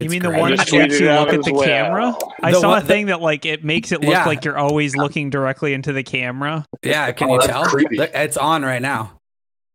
You 0.00 0.06
It's 0.06 0.10
mean 0.12 0.22
the 0.22 0.30
one 0.30 0.50
just 0.56 0.70
that 0.70 0.76
makes 0.76 0.98
you 0.98 1.08
look 1.08 1.32
at 1.32 1.44
the 1.44 1.52
well. 1.54 1.64
camera? 1.64 2.14
I 2.42 2.50
The 2.50 2.60
saw 2.60 2.70
one- 2.70 2.82
a 2.82 2.84
thing 2.84 3.06
that 3.06 3.20
like 3.20 3.46
it 3.46 3.62
makes 3.64 3.92
it 3.92 4.00
look 4.00 4.10
Yeah. 4.10 4.24
like 4.26 4.44
you're 4.44 4.58
always 4.58 4.96
looking 4.96 5.30
directly 5.30 5.72
into 5.72 5.92
the 5.92 6.02
camera. 6.02 6.64
Yeah, 6.82 7.12
can 7.12 7.30
Oh, 7.30 7.34
you 7.34 7.46
tell? 7.46 7.64
creepy. 7.64 7.98
It's 8.00 8.36
on 8.36 8.64
right 8.64 8.82
now. 8.82 9.12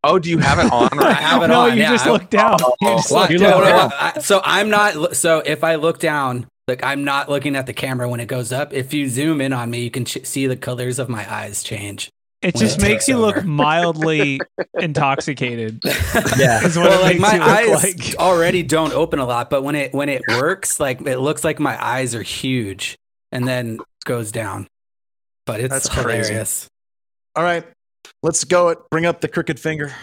Oh, 0.03 0.19
do 0.19 0.29
you 0.29 0.37
have 0.39 0.59
it 0.59 0.71
on? 0.73 0.89
I 0.93 0.97
Right 0.97 1.15
have 1.15 1.43
it 1.43 1.47
no, 1.47 1.61
on, 1.61 1.71
you 1.77 1.83
yeah, 1.83 1.91
just 1.91 2.05
I- 2.05 2.11
look 2.11 2.29
down. 2.29 2.57
Oh, 2.61 2.73
you 2.81 2.87
Oh, 2.89 2.95
just 2.97 3.11
What? 3.11 3.21
look 3.21 3.29
You 3.31 3.37
No, 3.39 3.61
down. 3.63 3.91
I- 3.97 4.19
so 4.19 4.41
I'm 4.43 4.69
not. 4.69 5.15
So 5.15 5.41
if 5.45 5.63
I 5.63 5.75
look 5.75 5.99
down, 5.99 6.47
like 6.67 6.83
I'm 6.83 7.05
not 7.05 7.29
looking 7.29 7.55
at 7.55 7.65
the 7.65 7.73
camera 7.73 8.09
when 8.09 8.19
it 8.19 8.27
goes 8.27 8.51
up. 8.51 8.73
If 8.73 8.93
you 8.93 9.07
zoom 9.07 9.39
in 9.39 9.53
on 9.53 9.69
me, 9.69 9.79
you 9.83 9.89
can 9.91 10.03
ch- 10.03 10.25
see 10.25 10.47
the 10.47 10.57
colors 10.57 10.99
of 10.99 11.07
my 11.07 11.31
eyes 11.33 11.63
change. 11.63 12.09
It 12.41 12.55
just 12.55 12.77
it 12.77 12.81
makes 12.81 12.91
takes 12.91 13.07
you 13.09 13.17
look 13.17 13.43
mildly 13.43 14.39
intoxicated. 14.73 15.81
yeah, 16.37 16.63
Is 16.63 16.77
what 16.77 16.89
well, 16.89 16.99
it 16.99 17.03
like 17.03 17.19
makes 17.19 17.21
my 17.21 17.35
you 17.35 17.73
eyes 17.73 17.83
like. 17.83 18.15
already 18.19 18.63
don't 18.63 18.93
open 18.93 19.19
a 19.19 19.25
lot, 19.25 19.49
but 19.49 19.61
when 19.63 19.75
it 19.75 19.93
when 19.93 20.07
it 20.07 20.21
works, 20.27 20.79
like 20.79 21.01
it 21.01 21.19
looks 21.19 21.43
like 21.43 21.59
my 21.59 21.81
eyes 21.83 22.15
are 22.15 22.23
huge, 22.23 22.97
and 23.31 23.45
then 23.47 23.79
goes 24.05 24.31
down. 24.31 24.67
But 25.45 25.59
it's 25.59 25.73
That's 25.73 25.89
crazy. 25.89 26.27
hilarious. 26.27 26.67
All 27.35 27.43
right, 27.43 27.65
let's 28.23 28.45
go. 28.45 28.69
It. 28.69 28.79
Bring 28.89 29.05
up 29.05 29.19
the 29.19 29.27
crooked 29.27 29.59
finger. 29.59 29.93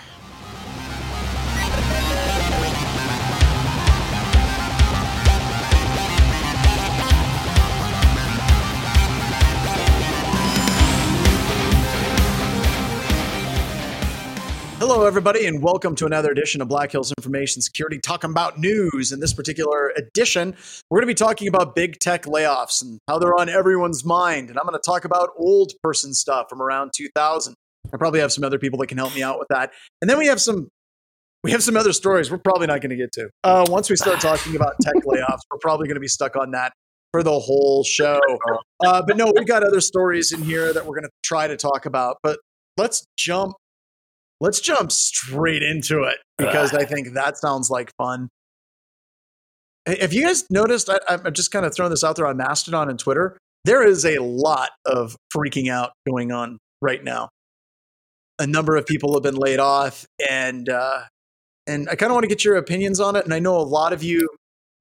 Hello, 14.97 15.07
everybody, 15.07 15.45
and 15.45 15.63
welcome 15.63 15.95
to 15.97 16.07
another 16.07 16.31
edition 16.31 16.63
of 16.63 16.69
Black 16.69 16.91
Hills 16.91 17.13
Information 17.19 17.61
Security, 17.61 17.99
talking 17.99 18.31
about 18.31 18.59
news. 18.59 19.13
In 19.13 19.21
this 19.21 19.35
particular 19.35 19.93
edition, 19.95 20.57
we're 20.89 21.01
going 21.01 21.07
to 21.07 21.11
be 21.11 21.15
talking 21.15 21.49
about 21.49 21.75
big 21.75 21.99
tech 21.99 22.23
layoffs 22.23 22.80
and 22.80 22.99
how 23.07 23.19
they're 23.19 23.38
on 23.38 23.51
everyone's 23.51 24.07
mind. 24.07 24.49
And 24.49 24.59
I'm 24.59 24.65
going 24.65 24.73
to 24.73 24.83
talk 24.83 25.05
about 25.05 25.33
old 25.37 25.73
person 25.83 26.15
stuff 26.15 26.47
from 26.49 26.63
around 26.63 26.93
2000. 26.97 27.55
I 27.93 27.97
probably 27.99 28.21
have 28.21 28.33
some 28.33 28.43
other 28.43 28.59
people 28.59 28.79
that 28.79 28.87
can 28.87 28.97
help 28.97 29.15
me 29.15 29.23
out 29.23 29.38
with 29.38 29.49
that. 29.49 29.71
And 30.01 30.09
then 30.09 30.16
we 30.16 30.29
have 30.29 30.41
some 30.41 30.71
we 31.45 31.51
have 31.51 31.63
some 31.63 31.77
other 31.77 31.93
stories 31.93 32.31
we're 32.31 32.38
probably 32.38 32.66
not 32.66 32.81
going 32.81 32.88
to 32.88 32.97
get 32.97 33.13
to. 33.13 33.29
Uh, 33.45 33.66
once 33.69 33.91
we 33.91 33.97
start 33.97 34.19
talking 34.23 34.57
about 34.57 34.77
tech 34.81 34.95
layoffs, 35.07 35.41
we're 35.51 35.59
probably 35.60 35.88
going 35.88 35.97
to 35.97 36.01
be 36.01 36.09
stuck 36.09 36.37
on 36.37 36.53
that 36.53 36.73
for 37.13 37.23
the 37.23 37.38
whole 37.38 37.85
show. 37.85 38.19
Uh, 38.83 39.03
but 39.07 39.19
no, 39.19 39.31
we've 39.37 39.47
got 39.47 39.63
other 39.63 39.83
stories 39.83 40.33
in 40.33 40.41
here 40.41 40.73
that 40.73 40.87
we're 40.87 40.95
going 40.95 41.05
to 41.05 41.13
try 41.23 41.47
to 41.47 41.59
talk 41.59 41.85
about. 41.85 42.16
But 42.23 42.38
let's 42.79 43.05
jump. 43.19 43.57
Let's 44.40 44.60
jump 44.60 44.92
straight 44.92 45.62
into 45.62 46.02
it 46.02 46.18
because 46.37 46.74
I 46.74 46.84
think 46.84 47.15
that 47.15 47.38
sounds 47.38 47.70
like 47.70 47.90
fun. 47.96 48.29
Have 49.87 50.12
you 50.12 50.23
guys 50.23 50.45
noticed? 50.51 50.90
I, 50.90 50.98
I'm 51.09 51.32
just 51.32 51.51
kind 51.52 51.65
of 51.65 51.74
throwing 51.74 51.90
this 51.90 52.04
out 52.04 52.16
there 52.16 52.26
on 52.26 52.37
Mastodon 52.37 52.90
and 52.90 52.98
Twitter. 52.98 53.38
There 53.64 53.87
is 53.87 54.04
a 54.04 54.18
lot 54.18 54.70
of 54.84 55.16
freaking 55.34 55.70
out 55.70 55.92
going 56.07 56.32
on 56.32 56.59
right 56.82 57.02
now. 57.02 57.30
A 58.38 58.46
number 58.46 58.76
of 58.76 58.84
people 58.84 59.14
have 59.14 59.23
been 59.23 59.37
laid 59.37 59.59
off, 59.59 60.04
and 60.29 60.68
uh, 60.68 61.02
and 61.66 61.88
I 61.88 61.95
kind 61.95 62.10
of 62.10 62.14
want 62.14 62.24
to 62.24 62.29
get 62.29 62.45
your 62.45 62.57
opinions 62.57 63.01
on 63.01 63.16
it. 63.16 63.24
And 63.24 63.32
I 63.32 63.38
know 63.38 63.57
a 63.57 63.62
lot 63.62 63.92
of 63.92 64.03
you, 64.03 64.28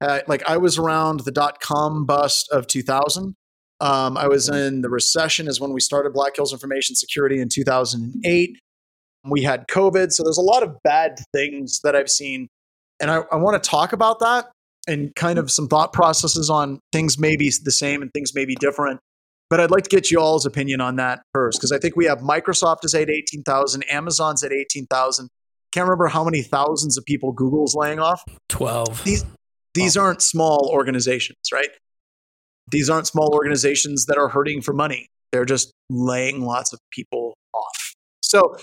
uh, 0.00 0.20
like 0.26 0.42
I 0.48 0.58
was 0.58 0.76
around 0.76 1.20
the 1.20 1.32
dot 1.32 1.60
com 1.60 2.04
bust 2.04 2.50
of 2.50 2.66
2000. 2.66 3.34
Um, 3.80 4.16
I 4.16 4.26
was 4.26 4.48
in 4.48 4.82
the 4.82 4.88
recession 4.88 5.48
is 5.48 5.60
when 5.60 5.72
we 5.72 5.80
started 5.80 6.12
Black 6.12 6.36
Hills 6.36 6.52
Information 6.52 6.94
Security 6.94 7.40
in 7.40 7.48
2008. 7.48 8.58
We 9.28 9.42
had 9.42 9.66
COVID, 9.68 10.12
so 10.12 10.22
there's 10.22 10.38
a 10.38 10.42
lot 10.42 10.62
of 10.62 10.76
bad 10.84 11.18
things 11.32 11.80
that 11.84 11.94
I've 11.96 12.10
seen, 12.10 12.48
and 13.00 13.10
I, 13.10 13.22
I 13.32 13.36
want 13.36 13.62
to 13.62 13.68
talk 13.70 13.92
about 13.92 14.20
that 14.20 14.46
and 14.88 15.14
kind 15.16 15.38
of 15.38 15.50
some 15.50 15.66
thought 15.68 15.92
processes 15.92 16.48
on 16.48 16.80
things 16.92 17.18
may 17.18 17.36
be 17.36 17.52
the 17.64 17.72
same 17.72 18.02
and 18.02 18.10
things 18.12 18.34
may 18.34 18.44
be 18.44 18.54
different. 18.54 19.00
But 19.48 19.60
I'd 19.60 19.70
like 19.70 19.84
to 19.84 19.90
get 19.90 20.10
you 20.10 20.18
all's 20.18 20.46
opinion 20.46 20.80
on 20.80 20.96
that 20.96 21.22
first, 21.32 21.58
because 21.58 21.72
I 21.72 21.78
think 21.78 21.96
we 21.96 22.04
have 22.06 22.18
Microsoft 22.18 22.84
is 22.84 22.94
at 22.94 23.10
18,000, 23.10 23.84
Amazon's 23.90 24.42
at 24.42 24.52
18,000. 24.52 25.28
Can't 25.72 25.84
remember 25.84 26.06
how 26.08 26.24
many 26.24 26.42
thousands 26.42 26.96
of 26.96 27.04
people 27.04 27.32
Google's 27.32 27.74
laying 27.74 27.98
off. 27.98 28.22
Twelve. 28.48 29.04
These 29.04 29.24
these 29.74 29.96
aren't 29.96 30.22
small 30.22 30.70
organizations, 30.72 31.38
right? 31.52 31.68
These 32.70 32.88
aren't 32.88 33.06
small 33.06 33.34
organizations 33.34 34.06
that 34.06 34.16
are 34.16 34.28
hurting 34.28 34.62
for 34.62 34.72
money. 34.72 35.08
They're 35.32 35.44
just 35.44 35.70
laying 35.90 36.40
lots 36.40 36.72
of 36.72 36.80
people 36.90 37.34
off. 37.52 37.94
So 38.22 38.56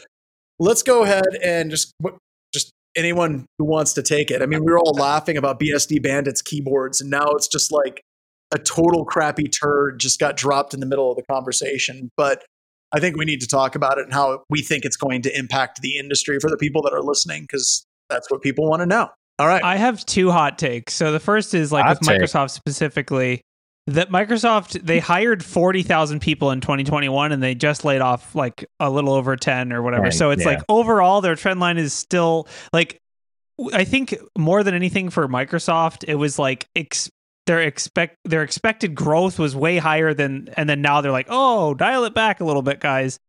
let's 0.59 0.83
go 0.83 1.03
ahead 1.03 1.25
and 1.43 1.71
just 1.71 1.93
what- 1.99 2.17
just 2.53 2.71
anyone 2.95 3.45
who 3.57 3.65
wants 3.65 3.93
to 3.93 4.03
take 4.03 4.29
it. 4.29 4.41
I 4.41 4.45
mean, 4.45 4.63
we 4.63 4.71
were 4.71 4.79
all 4.79 4.93
laughing 4.93 5.37
about 5.37 5.59
BSD 5.59 5.99
Bandits 6.01 6.41
keyboards, 6.41 7.01
and 7.01 7.09
now 7.09 7.25
it's 7.31 7.47
just 7.47 7.71
like 7.71 8.01
a 8.53 8.59
total 8.59 9.03
crappy 9.03 9.45
turd 9.45 9.99
just 9.99 10.19
got 10.19 10.37
dropped 10.37 10.73
in 10.75 10.79
the 10.79 10.85
middle 10.85 11.09
of 11.09 11.17
the 11.17 11.23
conversation. 11.23 12.11
But 12.15 12.43
I 12.93 12.99
think 12.99 13.17
we 13.17 13.25
need 13.25 13.41
to 13.41 13.47
talk 13.47 13.73
about 13.75 13.97
it 13.97 14.03
and 14.03 14.13
how 14.13 14.43
we 14.51 14.61
think 14.61 14.85
it's 14.85 14.97
going 14.97 15.23
to 15.23 15.35
impact 15.35 15.81
the 15.81 15.97
industry 15.97 16.37
for 16.39 16.51
the 16.51 16.57
people 16.57 16.83
that 16.83 16.93
are 16.93 17.01
listening, 17.01 17.43
because 17.43 17.83
that's 18.09 18.29
what 18.29 18.43
people 18.43 18.69
want 18.69 18.81
to 18.81 18.85
know. 18.85 19.09
All 19.39 19.47
right. 19.47 19.63
I 19.63 19.77
have 19.77 20.05
two 20.05 20.29
hot 20.29 20.59
takes. 20.59 20.93
So 20.93 21.11
the 21.11 21.19
first 21.19 21.55
is 21.55 21.71
like 21.71 21.85
Hot 21.85 21.99
with 21.99 22.07
take. 22.07 22.21
Microsoft 22.21 22.51
specifically, 22.51 23.41
that 23.88 24.09
Microsoft 24.09 24.81
they 24.81 24.99
hired 24.99 25.44
40,000 25.44 26.21
people 26.21 26.51
in 26.51 26.61
2021 26.61 27.31
and 27.31 27.44
they 27.44 27.53
just 27.53 27.83
laid 27.83 28.01
off 28.01 28.33
like 28.33 28.66
a 28.79 28.89
little 28.89 29.13
over 29.13 29.35
10 29.35 29.73
or 29.73 29.81
whatever. 29.81 30.03
Right, 30.03 30.13
so 30.13 30.31
it's 30.31 30.44
yeah. 30.44 30.51
like 30.51 30.61
overall 30.69 31.21
their 31.21 31.35
trend 31.35 31.59
line 31.59 31.77
is 31.77 31.94
still 31.94 32.47
like 32.71 33.01
I 33.73 33.83
think 33.83 34.16
more 34.38 34.63
than 34.63 34.73
anything 34.73 35.09
for 35.09 35.27
Microsoft 35.27 36.05
it 36.07 36.16
was 36.16 36.39
like 36.39 36.67
ex- 36.75 37.11
their 37.45 37.59
expect 37.59 38.17
their 38.23 38.41
expected 38.41 38.95
growth 38.95 39.38
was 39.38 39.55
way 39.55 39.77
higher 39.77 40.13
than 40.13 40.50
and 40.55 40.69
then 40.69 40.81
now 40.81 41.01
they're 41.01 41.11
like, 41.11 41.27
"Oh, 41.29 41.73
dial 41.73 42.05
it 42.05 42.13
back 42.13 42.39
a 42.39 42.45
little 42.45 42.61
bit, 42.61 42.79
guys." 42.79 43.19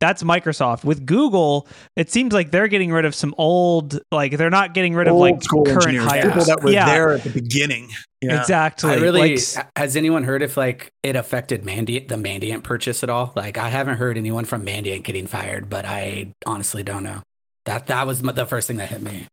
That's 0.00 0.22
Microsoft. 0.22 0.84
With 0.84 1.04
Google, 1.06 1.66
it 1.96 2.10
seems 2.10 2.32
like 2.32 2.52
they're 2.52 2.68
getting 2.68 2.92
rid 2.92 3.04
of 3.04 3.14
some 3.16 3.34
old, 3.36 3.98
like 4.12 4.36
they're 4.36 4.48
not 4.48 4.72
getting 4.72 4.94
rid 4.94 5.08
of 5.08 5.16
like 5.16 5.42
current 5.44 5.68
engineers, 5.68 6.04
hires. 6.04 6.24
people 6.26 6.44
that 6.44 6.62
were 6.62 6.70
yeah, 6.70 6.86
there 6.86 7.10
at 7.14 7.24
the 7.24 7.30
beginning. 7.30 7.90
Yeah. 8.20 8.40
exactly. 8.40 8.90
I 8.90 8.96
really 8.96 9.36
Like, 9.36 9.66
has 9.76 9.96
anyone 9.96 10.22
heard 10.24 10.42
if 10.42 10.56
like 10.56 10.92
it 11.02 11.16
affected 11.16 11.64
Mandiant 11.64 12.08
the 12.08 12.16
Mandiant 12.16 12.62
purchase 12.62 13.02
at 13.02 13.10
all? 13.10 13.32
Like 13.34 13.58
I 13.58 13.68
haven't 13.68 13.96
heard 13.96 14.16
anyone 14.16 14.44
from 14.44 14.64
Mandiant 14.64 15.02
getting 15.02 15.26
fired, 15.26 15.68
but 15.68 15.84
I 15.84 16.32
honestly 16.46 16.82
don't 16.84 17.02
know. 17.02 17.22
That 17.64 17.88
that 17.88 18.06
was 18.06 18.22
the 18.22 18.46
first 18.46 18.68
thing 18.68 18.76
that 18.76 18.88
hit 18.90 19.02
me. 19.02 19.26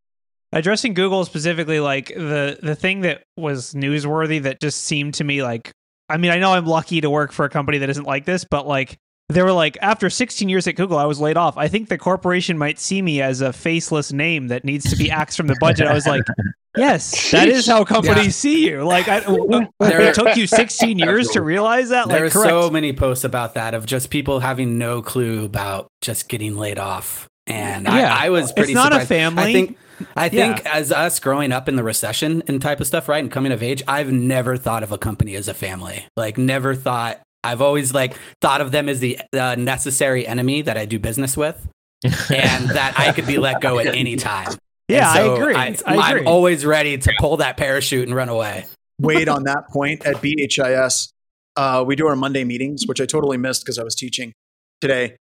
addressing 0.52 0.94
Google 0.94 1.26
specifically, 1.26 1.80
like 1.80 2.08
the 2.08 2.58
the 2.62 2.76
thing 2.76 3.02
that 3.02 3.24
was 3.38 3.74
newsworthy 3.74 4.42
that 4.44 4.60
just 4.60 4.84
seemed 4.84 5.14
to 5.16 5.24
me 5.24 5.44
like, 5.44 5.72
I 6.10 6.18
mean, 6.18 6.32
I 6.32 6.40
know 6.40 6.54
I'm 6.54 6.66
lucky 6.66 7.02
to 7.02 7.10
work 7.10 7.32
for 7.32 7.46
a 7.46 7.50
company 7.50 7.80
that 7.80 7.90
isn't 7.90 8.06
like 8.06 8.26
this, 8.26 8.46
but 8.46 8.68
like 8.68 8.98
they 9.30 9.42
were 9.42 9.52
like, 9.52 9.78
after 9.82 10.10
16 10.10 10.48
years 10.50 10.68
at 10.68 10.76
Google, 10.76 10.98
I 10.98 11.06
was 11.06 11.20
laid 11.20 11.36
off. 11.38 11.58
I 11.58 11.68
think 11.68 11.90
the 11.90 11.98
corporation 11.98 12.58
might 12.58 12.78
see 12.80 13.02
me 13.02 13.22
as 13.22 13.42
a 13.42 13.52
faceless 13.52 14.14
name 14.14 14.50
that 14.50 14.64
needs 14.64 14.90
to 14.92 14.96
be 14.96 15.10
axed 15.10 15.36
from 15.38 15.48
the 15.48 15.56
budget. 15.60 15.88
I 15.88 15.94
was 15.94 16.06
like, 16.06 16.22
yes, 16.78 17.32
that 17.32 17.48
is 17.50 17.66
how 17.66 17.84
companies 17.86 18.26
Yeah. 18.26 18.32
see 18.32 18.68
you. 18.70 18.84
Like, 18.84 19.08
I, 19.08 19.20
There- 19.80 20.02
it 20.02 20.14
took 20.16 20.36
you 20.38 20.46
16 20.46 21.00
years 21.00 21.30
to 21.30 21.42
realize 21.42 21.90
that. 21.90 22.08
there 22.08 22.22
Like, 22.26 22.36
are 22.36 22.40
correct. 22.40 22.50
so 22.50 22.70
many 22.70 22.94
posts 22.94 23.24
about 23.24 23.56
that 23.56 23.74
of 23.74 23.86
just 23.88 24.10
people 24.12 24.42
having 24.42 24.78
no 24.78 25.02
clue 25.02 25.44
about 25.46 25.88
just 26.02 26.30
getting 26.30 26.56
laid 26.56 26.78
off. 26.78 27.28
And 27.48 27.86
Yeah. 27.86 28.16
I, 28.16 28.28
I 28.28 28.30
was 28.30 28.52
pretty 28.52 28.74
it's 28.74 28.76
not 28.76 28.94
a 28.94 29.06
family. 29.06 29.44
I 29.44 29.54
think 29.54 29.78
I 30.16 30.30
think 30.30 30.64
Yeah. 30.64 30.72
as 30.76 30.92
us 30.92 31.20
growing 31.20 31.52
up 31.52 31.70
in 31.70 31.78
the 31.78 31.84
recession 31.84 32.44
and 32.48 32.62
type 32.62 32.80
of 32.82 32.86
stuff, 32.88 33.08
right, 33.08 33.24
and 33.24 33.32
coming 33.32 33.52
of 33.52 33.64
age, 33.64 33.82
I've 33.88 34.12
never 34.12 34.58
thought 34.58 34.84
of 34.84 34.92
a 34.92 34.98
company 34.98 35.36
as 35.36 35.48
a 35.48 35.54
family. 35.54 36.06
Like 36.16 36.38
never 36.38 36.76
thought. 36.76 37.22
I've 37.46 37.62
always 37.62 37.94
like 37.94 38.18
thought 38.42 38.62
of 38.62 38.72
them 38.72 38.90
as 38.90 39.00
the 39.00 39.20
uh, 39.34 39.56
necessary 39.56 40.28
enemy 40.28 40.62
that 40.64 40.78
I 40.78 40.86
do 40.86 41.00
business 41.00 41.38
with, 41.38 41.68
and 42.04 42.12
that 42.70 42.96
I 42.98 43.12
could 43.12 43.28
be 43.28 43.38
let 43.38 43.62
go 43.62 43.80
at 43.80 43.88
any 43.88 44.16
time. 44.16 44.52
yeah, 44.88 45.14
so 45.14 45.34
I 45.34 45.38
agree. 45.38 45.56
I, 45.56 45.78
I 45.86 46.10
agree. 46.10 46.22
am 46.22 46.28
always 46.28 46.66
ready 46.66 46.98
to 46.98 47.14
pull 47.20 47.38
that 47.38 47.58
parachute 47.58 48.08
and 48.08 48.16
run 48.16 48.30
away. 48.30 48.66
Wade 49.00 49.30
on 49.30 49.44
that 49.44 49.68
point 49.70 50.06
at 50.06 50.16
BHIS. 50.16 51.12
Uh, 51.58 51.84
we 51.86 51.96
do 51.96 52.08
our 52.08 52.16
Monday 52.16 52.44
meetings, 52.44 52.84
which 52.86 53.00
I 53.00 53.06
totally 53.06 53.38
missed 53.38 53.64
because 53.64 53.80
I 53.80 53.84
was 53.84 53.96
teaching 53.96 54.34
today. 54.82 55.16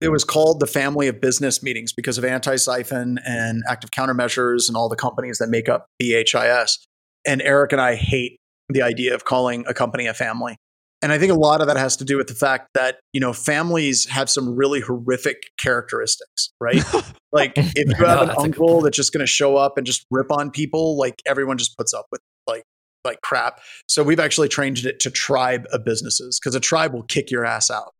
It 0.00 0.08
was 0.08 0.24
called 0.24 0.60
the 0.60 0.66
family 0.66 1.08
of 1.08 1.20
business 1.20 1.62
meetings 1.62 1.92
because 1.92 2.18
of 2.18 2.24
Antisyphon 2.24 3.18
and 3.24 3.62
active 3.68 3.90
countermeasures 3.90 4.68
and 4.68 4.76
all 4.76 4.88
the 4.88 4.96
companies 4.96 5.38
that 5.38 5.48
make 5.48 5.68
up 5.68 5.86
BHIS. 6.02 6.78
And 7.24 7.40
Eric 7.42 7.72
and 7.72 7.80
I 7.80 7.94
hate 7.94 8.38
the 8.68 8.82
idea 8.82 9.14
of 9.14 9.24
calling 9.24 9.64
a 9.68 9.74
company 9.74 10.06
a 10.06 10.14
family. 10.14 10.56
And 11.02 11.10
I 11.12 11.18
think 11.18 11.32
a 11.32 11.36
lot 11.36 11.60
of 11.60 11.66
that 11.66 11.76
has 11.76 11.96
to 11.96 12.04
do 12.04 12.16
with 12.16 12.28
the 12.28 12.34
fact 12.34 12.68
that, 12.74 13.00
you 13.12 13.20
know, 13.20 13.32
families 13.32 14.06
have 14.08 14.30
some 14.30 14.54
really 14.54 14.80
horrific 14.80 15.42
characteristics, 15.58 16.50
right? 16.60 16.82
like 17.32 17.52
if 17.56 17.74
you 17.76 17.84
No, 17.98 18.06
have 18.06 18.20
an 18.22 18.26
that's 18.28 18.38
a 18.44 18.48
good 18.48 18.60
uncle 18.60 18.80
that's 18.82 18.96
just 18.96 19.12
going 19.12 19.20
to 19.24 19.26
show 19.26 19.56
up 19.56 19.76
and 19.76 19.84
just 19.86 20.06
rip 20.10 20.30
on 20.30 20.50
people, 20.50 20.96
like 20.96 21.20
everyone 21.26 21.58
just 21.58 21.76
puts 21.76 21.92
up 21.92 22.06
with 22.12 22.20
like 22.46 22.62
like 23.04 23.20
crap. 23.22 23.58
So 23.88 24.04
we've 24.04 24.20
actually 24.20 24.48
changed 24.48 24.86
it 24.86 25.00
to 25.00 25.10
tribe 25.10 25.66
of 25.72 25.84
businesses 25.84 26.38
because 26.40 26.54
a 26.54 26.60
tribe 26.60 26.94
will 26.94 27.02
kick 27.02 27.32
your 27.32 27.44
ass 27.44 27.68
out. 27.68 27.92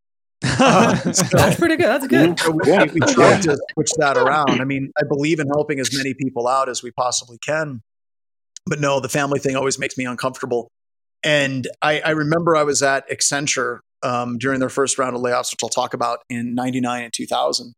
Uh, 0.44 0.94
so- 1.12 1.36
That's 1.36 1.56
pretty 1.58 1.76
good. 1.76 1.86
That's 1.86 2.06
good. 2.06 2.38
so 2.38 2.52
we, 2.52 2.72
we 2.92 3.00
tried 3.12 3.42
to 3.42 3.58
switch 3.74 3.90
that 3.98 4.16
around. 4.16 4.60
I 4.60 4.64
mean, 4.64 4.92
I 4.96 5.02
believe 5.08 5.40
in 5.40 5.48
helping 5.48 5.80
as 5.80 5.96
many 5.96 6.14
people 6.14 6.46
out 6.46 6.68
as 6.68 6.82
we 6.84 6.92
possibly 6.92 7.38
can. 7.38 7.80
but 8.66 8.78
no, 8.80 9.00
the 9.00 9.08
family 9.08 9.40
thing 9.40 9.56
always 9.56 9.76
makes 9.76 9.98
me 9.98 10.04
uncomfortable. 10.04 10.70
And 11.22 11.68
I, 11.80 12.00
I 12.00 12.10
remember 12.10 12.56
I 12.56 12.62
was 12.62 12.82
at 12.82 13.08
Accenture 13.08 13.80
um, 14.02 14.38
during 14.38 14.60
their 14.60 14.68
first 14.68 14.98
round 14.98 15.14
of 15.14 15.22
layoffs, 15.22 15.52
which 15.52 15.60
I'll 15.62 15.68
talk 15.68 15.94
about 15.94 16.20
in 16.28 16.54
'99 16.54 17.04
and 17.04 17.12
2000. 17.12 17.72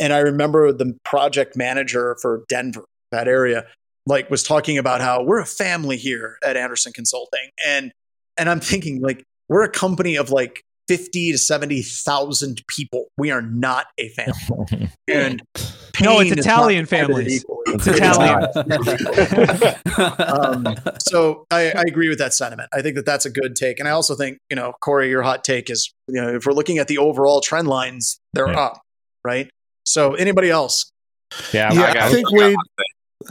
And 0.00 0.12
I 0.12 0.18
remember 0.18 0.72
the 0.72 0.96
project 1.04 1.56
manager 1.56 2.16
for 2.22 2.44
Denver, 2.48 2.84
that 3.10 3.28
area, 3.28 3.66
like 4.06 4.30
was 4.30 4.42
talking 4.42 4.78
about 4.78 5.00
how 5.00 5.22
we're 5.22 5.40
a 5.40 5.46
family 5.46 5.96
here 5.96 6.38
at 6.44 6.56
Andersen 6.56 6.92
Consulting, 6.92 7.50
and 7.66 7.92
and 8.36 8.48
I'm 8.48 8.60
thinking 8.60 9.00
like 9.00 9.24
we're 9.48 9.64
a 9.64 9.70
company 9.70 10.16
of 10.16 10.30
like 10.30 10.62
50 10.88 11.32
to 11.32 11.38
70,000 11.38 12.62
people. 12.66 13.08
We 13.16 13.30
are 13.30 13.42
not 13.42 13.86
a 13.98 14.08
family. 14.08 14.90
And 15.08 15.42
No, 16.00 16.20
it's 16.20 16.30
Italian 16.32 16.82
not 16.82 16.88
families. 16.88 17.44
It's 17.66 17.86
Italian. 17.86 18.44
um, 20.28 20.74
so 20.98 21.46
I, 21.50 21.70
I 21.70 21.82
agree 21.86 22.08
with 22.08 22.18
that 22.18 22.32
sentiment. 22.34 22.68
I 22.72 22.82
think 22.82 22.96
that 22.96 23.06
that's 23.06 23.26
a 23.26 23.30
good 23.30 23.56
take, 23.56 23.78
and 23.78 23.88
I 23.88 23.92
also 23.92 24.14
think 24.14 24.38
you 24.50 24.56
know, 24.56 24.72
Corey, 24.80 25.08
your 25.10 25.22
hot 25.22 25.44
take 25.44 25.70
is 25.70 25.92
you 26.06 26.20
know, 26.20 26.28
if 26.34 26.46
we're 26.46 26.52
looking 26.52 26.78
at 26.78 26.88
the 26.88 26.98
overall 26.98 27.40
trend 27.40 27.68
lines, 27.68 28.20
they're 28.32 28.48
Yeah. 28.50 28.58
up, 28.60 28.80
right? 29.24 29.50
So 29.84 30.14
anybody 30.14 30.50
else? 30.50 30.90
Yeah, 31.52 31.72
Yeah, 31.72 31.82
I 31.82 31.94
got- 31.94 31.96
I 31.96 32.10
think 32.10 32.26
I 32.28 32.38
got 32.38 32.56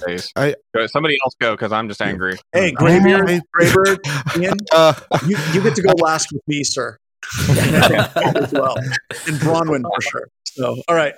Wade. 0.07 0.23
I- 0.35 0.55
Somebody 0.87 1.17
else 1.25 1.33
go 1.41 1.51
because 1.55 1.71
I'm 1.71 1.87
just 1.87 2.01
angry. 2.01 2.37
Hey, 2.51 2.71
Graybeard, 2.71 3.29
I- 3.29 3.41
Graybird, 3.57 3.97
Ian, 4.37 4.57
Uh, 4.71 4.93
you, 5.25 5.37
you 5.53 5.61
get 5.63 5.75
to 5.75 5.81
go 5.81 5.93
last 5.93 6.31
with 6.31 6.41
me, 6.47 6.63
sir. 6.63 6.97
as 7.49 8.53
well, 8.53 8.75
and 8.77 9.37
Bronwyn 9.41 9.81
for 9.81 10.01
sure. 10.01 10.27
So, 10.45 10.77
all 10.87 10.95
right, 10.95 11.13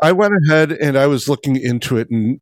I 0.00 0.12
went 0.12 0.34
ahead 0.46 0.72
and 0.72 0.96
I 0.96 1.06
was 1.06 1.28
looking 1.28 1.56
into 1.56 1.96
it 1.96 2.08
and 2.10 2.40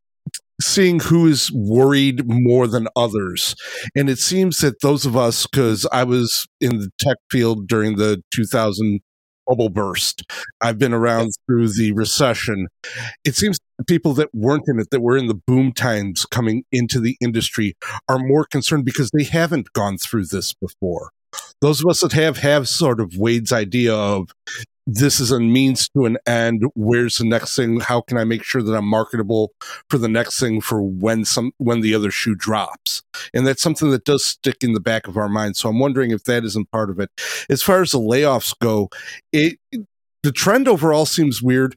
seeing 0.60 1.00
who 1.00 1.26
is 1.26 1.50
worried 1.52 2.22
more 2.26 2.66
than 2.66 2.88
others. 2.94 3.54
And 3.96 4.08
it 4.08 4.18
seems 4.18 4.58
that 4.58 4.80
those 4.80 5.04
of 5.04 5.16
us, 5.16 5.46
because 5.46 5.86
I 5.92 6.04
was 6.04 6.46
in 6.60 6.78
the 6.78 6.90
tech 6.98 7.16
field 7.30 7.66
during 7.66 7.96
the 7.96 8.22
2000 8.34 9.00
bubble 9.46 9.70
burst, 9.70 10.22
I've 10.60 10.78
been 10.78 10.92
around 10.92 11.30
through 11.46 11.68
the 11.70 11.92
recession. 11.92 12.68
It 13.24 13.34
seems 13.34 13.58
people 13.88 14.14
that 14.14 14.28
weren't 14.32 14.64
in 14.68 14.78
it, 14.78 14.88
that 14.90 15.00
were 15.00 15.16
in 15.16 15.26
the 15.26 15.40
boom 15.46 15.72
times 15.72 16.24
coming 16.26 16.64
into 16.70 17.00
the 17.00 17.16
industry, 17.20 17.74
are 18.08 18.18
more 18.18 18.44
concerned 18.44 18.84
because 18.84 19.10
they 19.10 19.24
haven't 19.24 19.72
gone 19.72 19.98
through 19.98 20.26
this 20.26 20.54
before. 20.54 21.10
Those 21.60 21.80
of 21.80 21.88
us 21.88 22.00
that 22.00 22.12
have 22.12 22.38
have 22.38 22.68
sort 22.68 23.00
of 23.00 23.16
Wade's 23.16 23.52
idea 23.52 23.94
of 23.94 24.28
this 24.86 25.20
is 25.20 25.30
a 25.30 25.38
means 25.38 25.88
to 25.90 26.06
an 26.06 26.18
end. 26.26 26.64
Where's 26.74 27.18
the 27.18 27.24
next 27.24 27.56
thing? 27.56 27.80
How 27.80 28.00
can 28.00 28.18
I 28.18 28.24
make 28.24 28.42
sure 28.42 28.62
that 28.62 28.74
I'm 28.74 28.86
marketable 28.86 29.52
for 29.88 29.98
the 29.98 30.08
next 30.08 30.40
thing 30.40 30.60
for 30.60 30.82
when 30.82 31.24
some 31.24 31.52
when 31.58 31.80
the 31.80 31.94
other 31.94 32.10
shoe 32.10 32.34
drops? 32.34 33.02
And 33.32 33.46
that's 33.46 33.62
something 33.62 33.90
that 33.90 34.04
does 34.04 34.24
stick 34.24 34.58
in 34.62 34.72
the 34.72 34.80
back 34.80 35.06
of 35.06 35.16
our 35.16 35.28
mind 35.28 35.56
So 35.56 35.68
I'm 35.68 35.78
wondering 35.78 36.10
if 36.10 36.24
that 36.24 36.44
isn't 36.44 36.70
part 36.70 36.90
of 36.90 36.98
it. 36.98 37.10
As 37.48 37.62
far 37.62 37.82
as 37.82 37.92
the 37.92 37.98
layoffs 37.98 38.54
go, 38.58 38.88
it 39.32 39.58
the 40.22 40.32
trend 40.32 40.68
overall 40.68 41.04
seems 41.04 41.42
weird. 41.42 41.74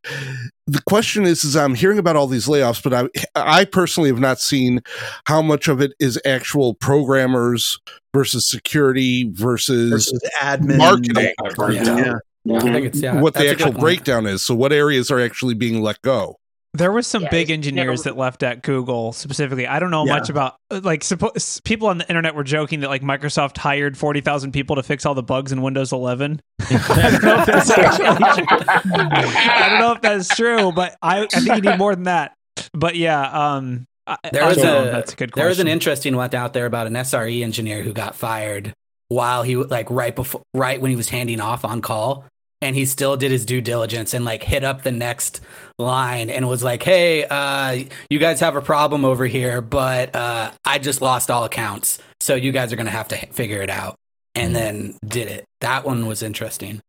The 0.67 0.81
question 0.83 1.25
is, 1.25 1.43
is 1.43 1.55
I'm 1.55 1.75
hearing 1.75 1.97
about 1.97 2.15
all 2.15 2.27
these 2.27 2.47
layoffs, 2.47 2.81
but 2.81 2.93
I 2.93 3.07
I 3.35 3.65
personally 3.65 4.09
have 4.09 4.19
not 4.19 4.39
seen 4.39 4.81
how 5.25 5.41
much 5.41 5.67
of 5.67 5.81
it 5.81 5.93
is 5.99 6.19
actual 6.25 6.73
programmers 6.75 7.79
versus 8.15 8.49
security 8.49 9.29
versus, 9.31 9.91
versus 9.91 10.29
admin 10.41 10.77
marketing. 10.77 11.33
Yeah. 11.73 12.17
I 12.49 12.59
think 12.59 12.85
it's 12.85 13.01
yeah. 13.01 13.19
what 13.21 13.33
the 13.33 13.49
actual 13.49 13.71
breakdown 13.71 14.25
is. 14.25 14.43
So 14.43 14.53
what 14.55 14.71
areas 14.71 15.09
are 15.11 15.19
actually 15.19 15.53
being 15.55 15.81
let 15.81 16.01
go? 16.01 16.37
There 16.73 16.91
was 16.91 17.07
some 17.07 17.23
Yeah, 17.23 17.29
big 17.29 17.49
engineers 17.51 18.05
never- 18.05 18.15
that 18.15 18.19
left 18.19 18.43
at 18.43 18.61
Google 18.61 19.13
specifically. 19.13 19.65
I 19.65 19.79
don't 19.79 19.91
know 19.91 20.05
Yeah. 20.05 20.15
much 20.15 20.29
about 20.29 20.55
like 20.69 21.01
suppo- 21.03 21.63
people 21.63 21.87
on 21.87 21.99
the 21.99 22.07
internet 22.09 22.35
were 22.35 22.43
joking 22.43 22.81
that 22.81 22.89
like 22.89 23.01
Microsoft 23.01 23.57
hired 23.57 23.97
40,000 23.97 24.51
people 24.51 24.75
to 24.75 24.83
fix 24.83 25.05
all 25.05 25.13
the 25.15 25.23
bugs 25.23 25.53
in 25.53 25.61
Windows 25.61 25.93
11. 25.93 26.41
I 26.61 27.09
don't 27.11 27.23
know 27.23 27.39
if 27.39 27.45
that's 27.45 27.69
actually 27.69 28.43
true. 28.43 28.45
I 28.59 29.67
don't 29.69 29.79
know 29.79 29.91
if 29.93 30.01
that's 30.01 30.27
true, 30.35 30.71
but 30.73 30.97
I, 31.01 31.21
I 31.23 31.27
think 31.27 31.63
you 31.63 31.71
need 31.71 31.77
more 31.77 31.95
than 31.95 32.03
that. 32.05 32.33
But 32.73 32.95
yeah, 32.97 33.55
um 33.55 33.85
I, 34.07 34.17
There 34.33 34.43
I 34.43 34.47
was 34.49 34.57
don't 34.57 34.65
know. 34.65 34.89
a 34.89 34.91
that's 34.91 35.13
a 35.13 35.15
good 35.15 35.31
question. 35.31 35.41
there 35.41 35.49
was 35.49 35.59
an 35.59 35.67
interesting 35.67 36.15
one 36.15 36.35
out 36.35 36.51
there 36.53 36.65
about 36.65 36.87
an 36.87 36.93
SRE 36.93 37.41
engineer 37.41 37.83
who 37.83 37.93
got 37.93 38.15
fired 38.15 38.73
while 39.07 39.43
he 39.43 39.55
like 39.55 39.89
right 39.89 40.15
before 40.15 40.41
right 40.53 40.79
when 40.81 40.89
he 40.91 40.97
was 40.97 41.09
handing 41.09 41.39
off 41.39 41.63
on 41.65 41.81
call 41.81 42.25
and 42.65 42.75
he 42.75 42.85
still 42.85 43.15
did 43.15 43.31
his 43.31 43.45
due 43.45 43.61
diligence 43.61 44.13
and 44.13 44.25
like 44.25 44.43
hit 44.43 44.63
up 44.63 44.81
the 44.81 44.91
next 44.91 45.39
line 45.77 46.29
and 46.29 46.47
was 46.47 46.63
like 46.63 46.81
hey 46.83 47.23
uh 47.25 47.83
you 48.09 48.17
guys 48.19 48.39
have 48.39 48.55
a 48.55 48.61
problem 48.61 49.05
over 49.05 49.25
here 49.25 49.61
but 49.61 50.15
uh 50.15 50.51
i 50.65 50.79
just 50.79 51.01
lost 51.01 51.29
all 51.29 51.43
accounts 51.43 51.99
so 52.19 52.33
you 52.33 52.51
guys 52.51 52.73
are 52.73 52.75
gonna 52.75 52.89
have 52.89 53.07
to 53.09 53.15
h- 53.15 53.29
figure 53.31 53.61
it 53.61 53.69
out. 53.69 53.95
And 54.37 54.53
then 54.53 54.97
did 55.07 55.29
it. 55.29 55.45
That 55.61 55.85
one 55.85 56.07
was 56.07 56.21
interesting. 56.21 56.81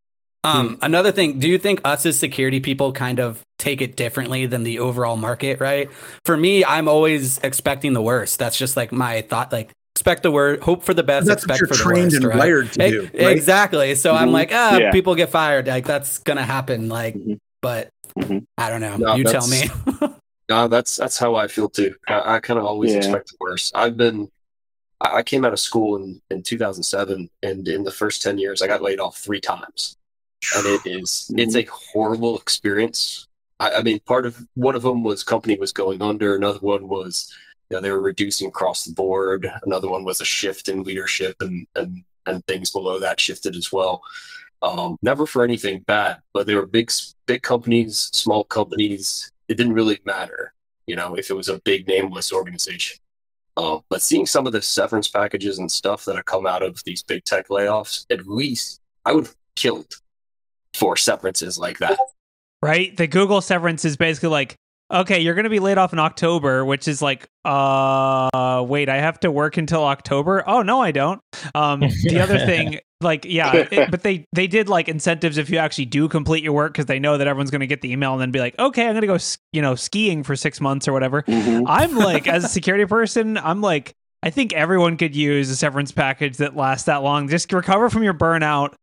Um 0.42 0.78
another 0.82 1.12
thing 1.12 1.38
do 1.38 1.48
you 1.48 1.58
think 1.58 1.80
us 1.84 2.06
as 2.06 2.18
security 2.18 2.58
people 2.58 2.92
kind 2.92 3.20
of 3.20 3.42
take 3.58 3.80
it 3.82 3.96
differently 3.96 4.46
than 4.46 4.62
the 4.62 4.78
overall 4.78 5.16
market 5.16 5.60
right? 5.60 5.90
For 6.24 6.36
me 6.36 6.64
i'm 6.64 6.88
always 6.88 7.38
expecting 7.38 7.92
the 7.92 8.02
worst. 8.02 8.38
That's 8.38 8.58
just 8.58 8.76
like 8.76 8.92
my 8.92 9.22
thought 9.22 9.52
like 9.52 9.70
expect 9.96 10.22
the 10.22 10.30
worst 10.30 10.62
hope 10.62 10.84
for 10.84 10.92
the 10.92 11.02
best 11.02 11.26
That's 11.26 11.46
what 11.46 11.56
expect 11.56 11.60
you're 11.60 11.68
for 11.68 11.74
the 11.74 11.82
trained 11.82 12.04
worst 12.12 12.16
and 12.16 12.24
right? 12.26 12.38
wired 12.38 12.72
to 12.74 12.90
do. 12.90 13.02
Right? 13.14 13.36
Exactly. 13.36 13.94
So 13.94 14.14
I'm 14.14 14.28
Mhm. 14.28 14.32
like, 14.32 14.50
ah, 14.52 14.76
Yeah. 14.76 14.92
people 14.92 15.14
get 15.14 15.30
fired. 15.30 15.66
Like 15.66 15.86
that's 15.86 16.18
gonna 16.18 16.44
happen. 16.44 16.88
Like, 16.90 17.14
Mhm. 17.14 17.40
but 17.62 17.88
Mhm. 18.18 18.46
I 18.58 18.68
don't 18.68 18.82
know. 18.82 18.96
No, 18.98 19.14
you 19.16 19.24
tell 19.24 19.46
me. 19.48 19.62
No, 20.48 20.68
that's 20.68 20.94
that's 20.94 21.18
how 21.18 21.34
I 21.34 21.48
feel 21.48 21.68
too. 21.68 21.96
I, 22.06 22.34
I 22.36 22.38
kind 22.40 22.60
of 22.60 22.66
always 22.66 22.92
Yeah. 22.92 22.98
expect 22.98 23.30
the 23.30 23.36
worst. 23.40 23.72
I've 23.74 23.96
been, 23.96 24.30
I 25.00 25.16
I 25.16 25.22
came 25.24 25.44
out 25.44 25.52
of 25.52 25.58
school 25.58 25.96
in 25.96 26.20
in 26.30 26.44
2007, 26.44 27.28
and 27.42 27.66
in 27.66 27.82
the 27.82 27.90
first 27.90 28.22
10 28.22 28.38
years, 28.38 28.62
I 28.62 28.68
got 28.68 28.80
laid 28.80 29.00
off 29.00 29.16
three 29.18 29.40
times, 29.40 29.96
and 30.56 30.64
it 30.66 30.82
is 30.86 31.28
it's 31.36 31.56
a 31.56 31.64
horrible 31.64 32.36
experience. 32.38 33.26
I, 33.58 33.72
I 33.78 33.82
mean, 33.82 33.98
part 34.06 34.24
of 34.24 34.46
one 34.54 34.76
of 34.76 34.82
them 34.82 35.02
was 35.02 35.24
company 35.24 35.56
was 35.58 35.72
going 35.72 36.00
under. 36.00 36.36
Another 36.36 36.60
one 36.60 36.86
was, 36.86 37.34
you 37.70 37.76
know, 37.76 37.80
they 37.80 37.90
were 37.90 38.00
reducing 38.00 38.48
across 38.48 38.84
the 38.84 38.92
board. 38.92 39.50
Another 39.64 39.88
one 39.88 40.04
was 40.04 40.20
a 40.20 40.24
shift 40.24 40.68
in 40.68 40.82
leadership, 40.82 41.36
and 41.40 41.66
and 41.74 42.04
and 42.26 42.44
things 42.46 42.70
below 42.70 42.98
that 42.98 43.20
shifted 43.20 43.56
as 43.56 43.72
well. 43.72 44.02
Um, 44.62 44.96
never 45.02 45.26
for 45.26 45.44
anything 45.44 45.80
bad, 45.80 46.18
but 46.32 46.46
they 46.46 46.54
were 46.54 46.66
big 46.66 46.90
big 47.26 47.42
companies, 47.42 48.10
small 48.12 48.44
companies. 48.44 49.30
It 49.48 49.56
didn't 49.56 49.74
really 49.74 50.00
matter, 50.04 50.52
you 50.86 50.96
know, 50.96 51.14
if 51.14 51.30
it 51.30 51.34
was 51.34 51.48
a 51.48 51.60
big 51.60 51.86
nameless 51.86 52.32
organization. 52.32 52.98
Um, 53.56 53.82
but 53.88 54.02
seeing 54.02 54.26
some 54.26 54.46
of 54.46 54.52
the 54.52 54.60
severance 54.60 55.08
packages 55.08 55.58
and 55.58 55.70
stuff 55.70 56.04
that 56.04 56.16
have 56.16 56.26
come 56.26 56.46
out 56.46 56.62
of 56.62 56.82
these 56.84 57.02
big 57.02 57.24
tech 57.24 57.48
layoffs, 57.48 58.04
at 58.10 58.26
least 58.26 58.80
I 59.04 59.12
would 59.12 59.26
have 59.26 59.36
killed 59.54 59.94
for 60.74 60.96
severances 60.96 61.58
like 61.58 61.78
that. 61.78 61.98
right? 62.62 62.94
The 62.96 63.06
Google 63.06 63.40
severance 63.40 63.84
is 63.84 63.96
basically 63.96 64.28
like, 64.28 64.56
okay, 64.90 65.20
you're 65.20 65.34
going 65.34 65.44
to 65.44 65.50
be 65.50 65.58
laid 65.60 65.78
off 65.78 65.92
in 65.92 65.98
October, 65.98 66.64
which 66.64 66.86
is 66.88 67.02
like, 67.02 67.26
uh, 67.44 68.64
wait, 68.66 68.88
I 68.88 68.96
have 68.98 69.20
to 69.20 69.30
work 69.30 69.56
until 69.56 69.84
October. 69.84 70.44
Oh 70.46 70.62
no, 70.62 70.80
I 70.80 70.90
don't. 70.92 71.20
Um, 71.54 71.80
the 71.80 72.20
other 72.20 72.38
thing, 72.38 72.80
like, 73.00 73.24
yeah, 73.24 73.66
it- 73.70 73.90
but 73.90 74.02
they 74.02 74.24
they 74.32 74.46
did 74.46 74.68
like 74.68 74.88
incentives 74.88 75.38
if 75.38 75.50
you 75.50 75.58
actually 75.58 75.86
do 75.86 76.08
complete 76.08 76.42
your 76.44 76.52
work 76.52 76.72
because 76.72 76.86
they 76.86 76.98
know 76.98 77.18
that 77.18 77.26
everyone's 77.26 77.50
going 77.50 77.60
to 77.60 77.66
get 77.66 77.80
the 77.82 77.92
email 77.92 78.12
and 78.12 78.20
then 78.20 78.30
be 78.30 78.38
like, 78.40 78.58
okay, 78.58 78.84
I'm 78.86 78.92
going 78.92 79.02
to 79.02 79.06
go, 79.06 79.18
you 79.52 79.62
know, 79.62 79.74
skiing 79.74 80.22
for 80.22 80.36
six 80.36 80.60
months 80.60 80.86
or 80.88 80.92
whatever. 80.92 81.22
Mhm. 81.22 81.64
I'm 81.66 81.94
like, 81.96 82.26
as 82.28 82.44
a 82.44 82.48
security 82.56 82.86
person, 82.86 83.36
I'm 83.38 83.60
like, 83.60 83.92
I 84.22 84.30
think 84.30 84.52
everyone 84.54 84.96
could 84.96 85.14
use 85.14 85.50
a 85.50 85.56
severance 85.56 85.92
package 85.92 86.38
that 86.38 86.56
lasts 86.56 86.86
that 86.86 87.02
long. 87.02 87.28
Just 87.28 87.52
recover 87.52 87.90
from 87.90 88.02
your 88.02 88.14
burnout. 88.14 88.74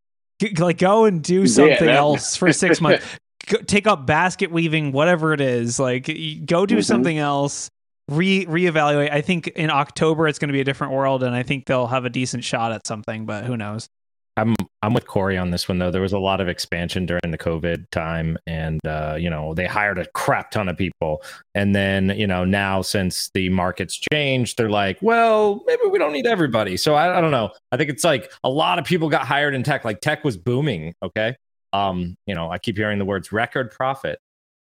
G- 0.42 0.54
like, 0.58 0.78
go 0.78 1.06
and 1.06 1.24
do 1.24 1.48
something 1.48 1.86
that- 1.88 1.96
else 1.96 2.36
for 2.36 2.52
six 2.54 2.80
months. 2.82 3.06
Go, 3.48 3.58
take 3.60 3.88
up 3.88 4.06
basket 4.06 4.52
weaving, 4.52 4.92
whatever 4.92 5.34
it 5.34 5.42
is. 5.42 5.80
Like, 5.80 6.06
go 6.46 6.66
do 6.66 6.78
Mhm. 6.78 6.84
something 6.86 7.18
else. 7.18 7.70
Re 8.10 8.46
reevaluate. 8.46 9.12
I 9.12 9.22
think 9.22 9.48
in 9.50 9.70
October 9.70 10.28
it's 10.28 10.38
going 10.40 10.50
to 10.50 10.54
be 10.54 10.60
a 10.62 10.66
different 10.66 10.94
world, 10.94 11.24
and 11.24 11.34
I 11.36 11.44
think 11.44 11.66
they'll 11.66 11.88
have 11.88 12.04
a 12.06 12.10
decent 12.10 12.44
shot 12.44 12.72
at 12.72 12.86
something. 12.86 13.26
But 13.26 13.46
who 13.46 13.56
knows? 13.56 13.88
I'm 14.36 14.56
I'm 14.82 14.94
with 14.94 15.06
Corey 15.08 15.38
on 15.38 15.52
this 15.52 15.70
one 15.70 15.78
though. 15.78 15.92
There 15.92 16.02
was 16.02 16.12
a 16.12 16.20
lot 16.20 16.42
of 16.42 16.48
expansion 16.50 17.06
during 17.06 17.30
the 17.32 17.38
COVID 17.38 17.86
time, 17.92 18.38
and 18.48 18.80
uh, 18.86 19.16
you 19.18 19.30
know 19.30 19.54
they 19.54 19.68
hired 19.68 20.00
a 20.00 20.06
crap 20.14 20.52
ton 20.52 20.68
of 20.68 20.76
people, 20.76 21.22
and 21.56 21.74
then 21.76 22.10
you 22.18 22.26
know 22.28 22.44
now 22.44 22.82
since 22.82 23.30
the 23.34 23.48
market's 23.50 23.98
changed, 24.12 24.58
they're 24.58 24.70
like, 24.72 24.98
well, 25.02 25.64
maybe 25.68 25.84
we 25.90 26.00
don't 26.00 26.12
need 26.14 26.26
everybody. 26.28 26.76
So 26.78 26.96
I, 26.96 27.20
I 27.20 27.22
don't 27.22 27.32
know. 27.32 27.52
I 27.72 27.78
think 27.78 27.90
it's 27.90 28.04
like 28.04 28.32
a 28.44 28.50
lot 28.50 28.80
of 28.80 28.86
people 28.86 29.08
got 29.08 29.26
hired 29.28 29.54
in 29.54 29.64
tech. 29.64 29.86
Like 29.86 30.02
tech 30.02 30.24
was 30.26 30.36
booming. 30.36 30.94
Okay, 31.04 31.36
um, 31.74 32.16
you 32.28 32.36
know 32.36 32.50
I 32.50 32.58
keep 32.60 32.78
hearing 32.78 33.00
the 33.00 33.06
words 33.06 33.32
record 33.34 33.72
profit, 33.72 34.20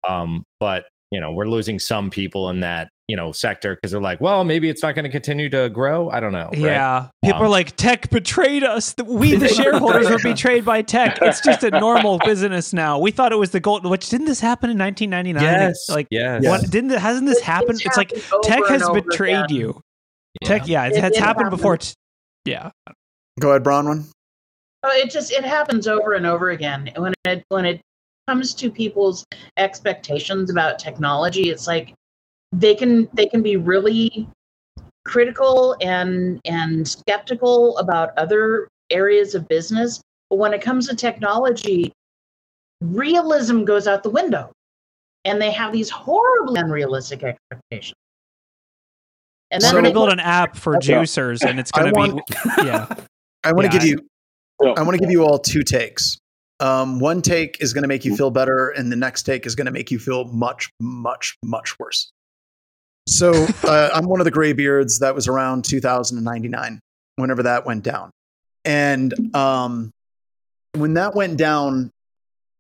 um, 0.09 0.45
but 0.61 0.87
you 1.11 1.21
know 1.21 1.33
we're 1.33 1.49
losing 1.49 1.79
some 1.79 2.11
people 2.11 2.51
in 2.51 2.61
that 2.61 2.91
you 3.09 3.17
know 3.17 3.33
sector 3.33 3.75
because 3.75 3.91
they're 3.93 4.01
like, 4.03 4.21
well, 4.21 4.45
maybe 4.45 4.69
it's 4.69 4.83
not 4.83 4.95
going 4.95 5.05
to 5.07 5.11
continue 5.11 5.49
to 5.49 5.71
grow. 5.71 6.11
I 6.11 6.21
don't 6.21 6.33
know. 6.33 6.49
right? 6.53 6.59
Yeah, 6.59 7.09
people 7.25 7.39
Um, 7.41 7.47
are 7.47 7.49
like, 7.49 7.75
tech 7.77 8.11
betrayed 8.11 8.63
us. 8.63 8.95
We, 9.03 9.35
the 9.35 9.49
shareholders, 9.61 10.11
were 10.11 10.19
betrayed 10.19 10.67
by 10.67 10.83
tech. 10.83 11.19
It's 11.23 11.41
just 11.41 11.65
a 11.65 11.71
normal 11.71 12.19
business 12.19 12.75
now. 12.75 12.99
We 12.99 13.11
thought 13.11 13.33
it 13.33 13.37
was 13.39 13.51
the 13.53 13.61
gold. 13.61 13.87
Which 13.87 14.11
didn't 14.11 14.27
this 14.27 14.41
happen 14.41 14.69
in 14.69 14.77
1999? 14.79 15.43
Yes. 15.43 15.89
Like, 15.89 16.07
yes. 16.11 16.45
what 16.45 16.71
didn't? 16.71 16.91
Hasn't 16.91 17.27
this 17.27 17.41
happened? 17.41 17.81
It's 17.83 17.97
like 17.97 18.11
tech 18.43 18.63
has 18.69 18.87
betrayed 18.91 19.45
again. 19.45 19.57
you. 19.57 19.81
Tech, 20.45 20.69
yeah, 20.69 20.85
it's, 20.85 20.99
It- 20.99 21.05
it's 21.05 21.17
it 21.17 21.21
happened 21.21 21.47
happened. 21.47 21.51
before. 21.59 21.79
T- 21.79 21.95
yeah, 22.45 22.71
Go 23.41 23.51
ahead, 23.51 23.65
Bronwyn. 23.65 24.05
Oh, 24.83 24.91
it 24.91 25.11
just 25.11 25.33
it 25.33 25.45
happens 25.45 25.89
over 25.89 26.15
and 26.15 26.27
over 26.27 26.51
again. 26.51 26.91
When 26.97 27.13
it 27.25 27.45
when 27.49 27.65
it 27.65 27.81
comes 28.29 28.55
to 28.55 28.71
people's 28.71 29.25
expectations 29.57 30.51
about 30.51 30.79
technology, 30.79 31.51
it's 31.51 31.67
like 31.67 31.95
they 32.53 32.75
can 32.75 33.09
they 33.13 33.27
can 33.27 33.43
be 33.43 33.57
really 33.57 34.29
critical 35.05 35.77
and 35.81 36.41
and 36.45 36.87
skeptical 36.87 37.77
about 37.79 38.17
other 38.17 38.69
areas 38.91 39.35
of 39.35 39.49
business, 39.49 40.01
but 40.31 40.37
when 40.37 40.55
it 40.55 40.61
comes 40.61 40.89
to 40.89 40.97
technology, 40.97 41.93
realism 42.81 43.65
goes 43.65 43.87
out 43.87 44.03
the 44.03 44.11
window, 44.11 44.53
and 45.25 45.41
they 45.41 45.51
have 45.51 45.73
these 45.73 45.91
horribly 45.91 46.61
unrealistic 46.61 47.25
expectations. 47.25 47.95
And 49.51 49.63
then 49.63 49.75
we're 49.75 49.81
going 49.81 49.93
to 49.93 49.99
build 49.99 50.13
an 50.13 50.21
app 50.21 50.57
for 50.57 50.75
juicers, 50.75 51.43
and 51.43 51.59
it's 51.59 51.73
going 51.73 51.93
to 51.93 52.15
be 52.15 52.65
yeah. 52.67 52.87
I 53.45 53.53
want 53.53 53.71
to 53.71 53.77
Yeah, 53.77 53.81
give 53.81 53.89
you 53.89 54.09
I 54.61 54.83
want 54.83 54.93
to 54.93 54.99
give 54.99 55.11
you 55.11 55.25
all 55.25 55.39
two 55.39 55.63
takes. 55.63 56.19
Um, 56.61 56.99
one 56.99 57.23
take 57.23 57.59
is 57.61 57.73
going 57.73 57.83
to 57.83 57.89
make 57.89 58.05
you 58.05 58.17
feel 58.17 58.31
better, 58.31 58.71
and 58.71 58.91
the 58.91 58.97
next 58.97 59.23
take 59.23 59.47
is 59.47 59.55
going 59.55 59.67
to 59.67 59.71
make 59.71 59.91
you 59.91 59.99
feel 59.99 60.25
much, 60.25 60.71
much, 60.81 61.37
much 61.45 61.79
worse. 61.79 62.11
So 63.07 63.33
uh, 63.65 63.91
I'm 63.95 64.07
one 64.07 64.21
of 64.21 64.25
the 64.25 64.31
graybeards 64.31 64.99
that 64.99 65.15
was 65.15 65.29
around 65.29 65.65
2099, 65.65 66.81
whenever 67.17 67.43
that 67.45 67.65
went 67.65 67.85
down, 67.85 68.11
and 68.65 69.15
um, 69.37 69.93
when 70.75 70.95
that 70.95 71.15
went 71.15 71.37
down, 71.37 71.91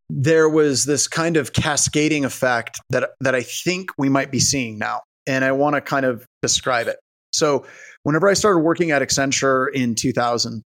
there 0.08 0.48
was 0.48 0.84
this 0.84 1.08
kind 1.08 1.36
of 1.36 1.52
cascading 1.52 2.24
effect 2.24 2.80
that 2.90 3.10
that 3.20 3.34
I 3.34 3.42
think 3.42 3.90
we 3.98 4.08
might 4.08 4.30
be 4.30 4.38
seeing 4.38 4.78
now, 4.78 5.02
and 5.26 5.44
I 5.44 5.52
want 5.52 5.74
to 5.74 5.80
kind 5.80 6.06
of 6.06 6.24
describe 6.40 6.86
it. 6.86 6.98
So 7.32 7.66
whenever 8.04 8.28
I 8.28 8.34
started 8.34 8.60
working 8.60 8.90
at 8.90 9.02
Accenture 9.02 9.72
in 9.72 9.94
2000. 9.94 10.62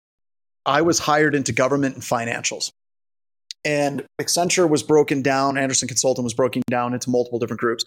I 0.67 0.83
was 0.83 0.99
hired 0.99 1.35
into 1.35 1.53
government 1.53 1.95
and 1.95 2.05
financials. 2.05 2.71
And 3.65 4.07
Accenture 4.21 4.69
was 4.69 4.83
broken 4.83 5.23
down, 5.23 5.59
Andersen 5.59 5.89
Consulting 5.89 6.25
was 6.25 6.35
broken 6.35 6.63
down 6.71 6.95
into 6.95 7.11
multiple 7.11 7.39
different 7.39 7.61
groups. 7.61 7.85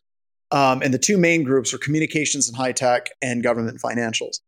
Um, 0.52 0.84
and 0.84 0.94
the 0.94 1.00
two 1.00 1.18
main 1.18 1.44
groups 1.44 1.74
were 1.74 1.80
communications 1.80 2.48
and 2.48 2.56
high 2.56 2.74
tech 2.74 3.10
and 3.22 3.42
government 3.42 3.82
and 3.82 3.82
financials. 3.82 4.40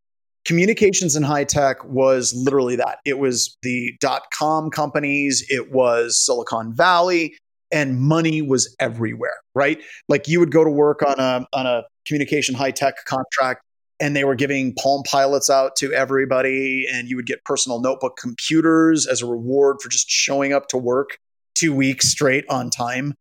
Communications 0.45 1.15
and 1.15 1.25
high 1.25 1.45
tech 1.45 1.83
was 1.83 2.31
literally 2.35 2.75
that 2.75 2.99
it 3.05 3.17
was 3.17 3.57
the 3.63 3.93
dot 3.99 4.23
com 4.31 4.69
companies, 4.69 5.43
it 5.49 5.71
was 5.71 6.23
Silicon 6.23 6.71
Valley, 6.71 7.35
and 7.71 7.99
money 7.99 8.43
was 8.43 8.75
everywhere, 8.79 9.37
right? 9.55 9.81
Like 10.07 10.27
you 10.27 10.39
would 10.39 10.51
go 10.51 10.63
to 10.63 10.69
work 10.69 11.01
on 11.01 11.19
a, 11.19 11.47
on 11.51 11.65
a 11.65 11.83
communication 12.05 12.53
high 12.53 12.69
tech 12.69 13.03
contract 13.05 13.63
and 13.99 14.15
they 14.15 14.23
were 14.23 14.35
giving 14.35 14.73
Palm 14.75 15.03
Pilots 15.09 15.49
out 15.49 15.75
to 15.77 15.93
everybody, 15.93 16.85
and 16.91 17.07
you 17.07 17.15
would 17.15 17.25
get 17.25 17.43
personal 17.45 17.79
notebook 17.79 18.17
computers 18.17 19.07
as 19.07 19.21
a 19.21 19.25
reward 19.25 19.77
for 19.81 19.89
just 19.89 20.09
showing 20.09 20.53
up 20.53 20.67
to 20.69 20.77
work 20.77 21.17
two 21.55 21.73
weeks 21.73 22.09
straight 22.09 22.45
on 22.49 22.69
time. 22.69 23.13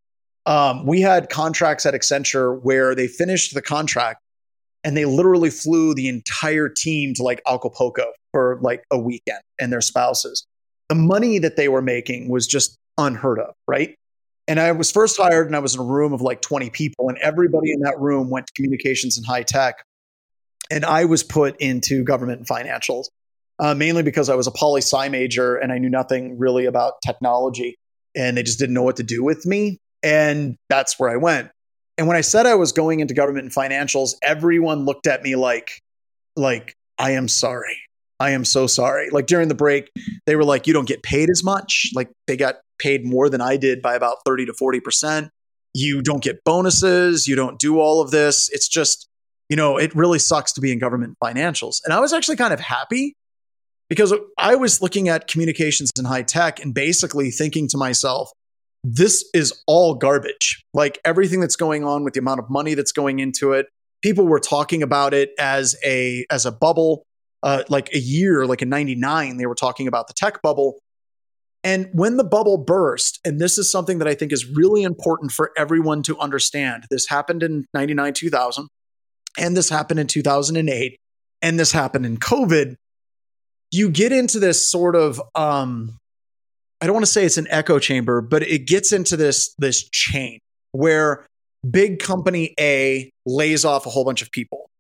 Um, 0.47 0.85
we 0.85 1.01
had 1.01 1.31
contracts 1.31 1.87
at 1.87 1.95
Accenture 1.95 2.61
where 2.63 2.95
they 2.95 3.07
finished 3.07 3.55
the 3.55 3.63
contract 3.63 4.21
and 4.83 4.97
they 4.97 5.07
literally 5.07 5.49
flew 5.49 5.95
the 5.95 6.09
entire 6.09 6.69
team 6.69 7.15
to 7.15 7.23
like 7.23 7.41
Acapulco 7.47 8.13
for 8.33 8.59
like 8.61 8.85
a 8.91 8.99
weekend 8.99 9.41
and 9.59 9.73
their 9.73 9.81
spouses. 9.81 10.47
The 10.91 10.95
money 10.95 11.39
that 11.39 11.57
they 11.57 11.69
were 11.69 11.81
making 11.81 12.29
was 12.29 12.47
just 12.47 12.77
unheard 12.99 13.39
of, 13.39 13.55
right? 13.67 13.97
And 14.47 14.61
I 14.61 14.73
was 14.73 14.93
first 14.93 15.17
hired 15.17 15.47
and 15.47 15.57
I 15.57 15.61
was 15.61 15.75
in 15.75 15.81
a 15.81 15.85
room 15.85 16.13
of 16.13 16.21
like 16.21 16.43
20 16.43 16.69
people, 16.69 17.09
and 17.09 17.17
everybody 17.19 17.73
in 17.73 17.81
that 17.81 17.99
room 17.99 18.29
went 18.29 18.47
to 18.49 18.53
communications 18.53 19.17
and 19.17 19.25
high 19.27 19.43
tech 19.43 19.83
and 20.71 20.85
I 20.85 21.05
was 21.05 21.23
put 21.23 21.61
into 21.61 22.05
government 22.05 22.39
and 22.39 22.49
financials, 22.49 23.07
uh, 23.59 23.75
mainly 23.75 24.03
because 24.03 24.29
I 24.29 24.35
was 24.35 24.47
a 24.47 24.51
poli 24.51 24.81
sci 24.81 25.09
major 25.09 25.57
and 25.57 25.73
I 25.73 25.79
knew 25.79 25.91
nothing 25.91 26.39
really 26.39 26.67
about 26.67 26.95
technology, 27.05 27.77
and 28.15 28.37
they 28.37 28.43
just 28.43 28.59
didn't 28.59 28.75
know 28.75 28.83
what 28.83 28.97
to 28.97 29.03
do 29.03 29.23
with 29.23 29.47
me, 29.47 29.79
and 30.03 30.57
that's 30.69 30.99
where 30.99 31.11
I 31.11 31.17
went. 31.17 31.51
And 31.97 32.09
when 32.09 32.17
I 32.17 32.23
said 32.23 32.47
I 32.47 32.57
was 32.57 32.73
going 32.73 33.01
into 33.01 33.15
government 33.15 33.45
and 33.45 33.55
financials, 33.55 34.15
everyone 34.23 34.85
looked 34.85 35.07
at 35.07 35.23
me 35.23 35.37
like, 35.37 35.81
like 36.35 36.75
I 36.99 37.13
am 37.13 37.29
sorry, 37.29 37.79
I 38.19 38.31
am 38.31 38.45
so 38.45 38.67
sorry. 38.67 39.11
Like 39.11 39.27
during 39.27 39.49
the 39.49 39.55
break, 39.55 39.91
they 40.27 40.37
were 40.37 40.45
like, 40.45 40.67
"You 40.67 40.73
don't 40.73 40.89
get 40.89 41.03
paid 41.03 41.31
as 41.31 41.45
much." 41.45 41.91
Like 41.95 42.11
they 42.27 42.37
got 42.37 42.57
paid 42.79 43.05
more 43.05 43.29
than 43.29 43.41
I 43.41 43.57
did 43.57 43.83
by 43.83 43.95
about 43.95 44.19
thirty 44.25 44.47
to 44.47 44.55
forty 44.55 44.81
percent. 44.81 45.31
You 45.75 46.03
don't 46.03 46.23
get 46.23 46.45
bonuses. 46.45 47.27
You 47.27 47.37
don't 47.37 47.59
do 47.59 47.81
all 47.81 48.01
of 48.01 48.11
this. 48.11 48.49
It's 48.53 48.69
just 48.69 49.09
you 49.49 49.57
know, 49.57 49.77
it 49.77 49.95
really 49.95 50.19
sucks 50.19 50.53
to 50.55 50.61
be 50.61 50.73
in 50.73 50.79
government 50.79 51.17
financials. 51.23 51.81
And 51.85 51.93
I 51.93 52.01
was 52.01 52.13
actually 52.13 52.37
kind 52.37 52.53
of 52.53 52.61
happy 52.61 53.15
because 53.89 54.15
I 54.39 54.55
was 54.55 54.81
looking 54.81 55.09
at 55.09 55.29
communications 55.29 55.91
and 55.99 56.07
high 56.07 56.23
tech 56.23 56.63
and 56.63 56.73
basically 56.73 57.31
thinking 57.31 57.69
to 57.69 57.79
myself, 57.79 58.31
this 58.83 59.29
is 59.35 59.63
all 59.67 59.95
garbage. 59.95 60.65
Like 60.73 60.99
everything 61.05 61.41
that's 61.41 61.57
going 61.57 61.85
on 61.85 62.05
with 62.05 62.15
the 62.15 62.21
amount 62.21 62.41
of 62.41 62.51
money 62.51 62.75
that's 62.75 62.93
going 62.93 63.19
into 63.19 63.53
it. 63.53 63.67
People 64.03 64.27
were 64.27 64.41
talking 64.41 64.83
about 64.83 65.15
it 65.15 65.31
as 65.39 65.77
a 65.85 66.27
as 66.31 66.45
a 66.45 66.53
bubble. 66.53 67.05
Uh, 67.43 67.63
like 67.69 67.93
a 67.95 67.99
year, 67.99 68.47
like 68.47 68.63
in 68.63 68.71
'99, 68.71 69.37
they 69.37 69.45
were 69.45 69.55
talking 69.55 69.87
about 69.87 70.07
the 70.07 70.15
tech 70.15 70.41
bubble. 70.41 70.79
And 71.63 71.89
when 71.93 72.17
the 72.17 72.25
bubble 72.25 72.59
burst, 72.59 73.21
and 73.25 73.39
this 73.39 73.59
is 73.59 73.71
something 73.71 73.99
that 73.99 74.09
I 74.09 74.15
think 74.15 74.33
is 74.33 74.47
really 74.47 74.83
important 74.83 75.31
for 75.31 75.51
everyone 75.57 76.03
to 76.05 76.19
understand, 76.19 76.85
this 76.91 77.07
happened 77.09 77.43
in 77.43 77.67
99, 77.75 78.13
2000 78.15 78.69
and 79.39 79.57
this 79.57 79.69
happened 79.69 80.01
in 80.01 80.07
2008 80.07 80.99
and 81.43 81.59
this 81.59 81.73
happened 81.73 82.07
in 82.07 82.17
covid 82.17 82.77
you 83.71 83.91
get 83.91 84.13
into 84.13 84.39
this 84.39 84.67
sort 84.67 84.97
of 84.97 85.21
um 85.35 85.99
i 86.81 86.87
don't 86.87 86.95
want 86.95 87.07
to 87.07 87.11
say 87.11 87.25
it's 87.25 87.39
an 87.39 87.47
echo 87.51 87.79
chamber 87.79 88.21
but 88.21 88.43
it 88.43 88.67
gets 88.67 88.93
into 88.93 89.17
this 89.17 89.55
this 89.59 89.89
chain 89.91 90.39
where 90.73 91.25
big 91.69 91.99
company 91.99 92.55
a 92.59 93.11
lays 93.25 93.65
off 93.65 93.87
a 93.87 93.91
whole 93.91 94.05
bunch 94.05 94.23
of 94.23 94.31
people. 94.31 94.71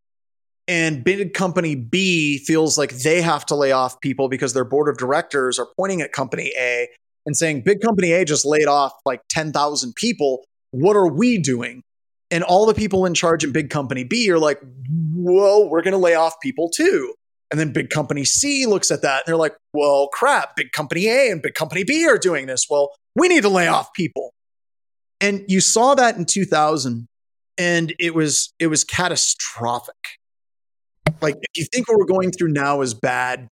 And 0.66 1.04
big 1.04 1.34
company 1.34 1.75
b 1.75 2.38
feels 2.38 2.78
like 2.78 2.90
they 2.90 3.20
have 3.20 3.44
to 3.46 3.54
lay 3.54 3.73
off 3.73 4.00
people 4.00 4.28
because 4.28 4.54
their 4.54 4.64
board 4.64 4.88
of 4.88 4.96
directors 4.96 5.58
are 5.58 5.68
pointing 5.76 6.00
at 6.00 6.12
company 6.12 6.52
a 6.58 6.88
and 7.26 7.37
saying 7.37 7.62
big 7.62 7.80
company 7.80 8.12
a 8.12 8.25
just 8.25 8.44
laid 8.44 8.66
off 8.66 8.92
like 9.04 9.20
10,000 9.28 9.94
people. 9.94 10.44
What 10.70 10.96
are 10.96 11.08
we 11.08 11.38
doing 11.38 11.82
and 12.34 12.42
all 12.42 12.66
the 12.66 12.74
people 12.74 13.06
in 13.06 13.14
charge 13.14 13.44
in 13.44 13.52
big 13.52 13.70
company 13.70 14.02
B 14.02 14.28
are 14.28 14.40
like, 14.40 14.60
well, 15.14 15.70
we're 15.70 15.82
going 15.82 15.92
to 15.92 15.98
lay 15.98 16.16
off 16.16 16.34
people 16.42 16.68
too. 16.68 17.14
And 17.52 17.60
then 17.60 17.72
big 17.72 17.90
company 17.90 18.24
C 18.24 18.66
looks 18.66 18.90
at 18.90 19.02
that 19.02 19.18
and 19.18 19.22
they're 19.26 19.36
like, 19.36 19.54
well, 19.72 20.08
crap, 20.08 20.56
big 20.56 20.72
company 20.72 21.06
A 21.06 21.30
and 21.30 21.40
big 21.40 21.54
company 21.54 21.84
B 21.84 22.08
are 22.08 22.18
doing 22.18 22.46
this. 22.46 22.66
Well, 22.68 22.90
we 23.14 23.28
need 23.28 23.42
to 23.42 23.48
lay 23.48 23.68
off 23.68 23.92
people. 23.94 24.34
And 25.20 25.44
you 25.46 25.60
saw 25.60 25.94
that 25.94 26.16
in 26.16 26.24
2000 26.24 27.06
and 27.56 27.94
it 28.00 28.16
was 28.16 28.52
it 28.58 28.66
was 28.66 28.82
catastrophic. 28.82 29.94
Like 31.20 31.36
if 31.36 31.56
you 31.56 31.66
think 31.72 31.88
what 31.88 31.98
we're 31.98 32.06
going 32.06 32.32
through 32.32 32.48
now 32.48 32.80
is 32.80 32.94
bad, 32.94 33.46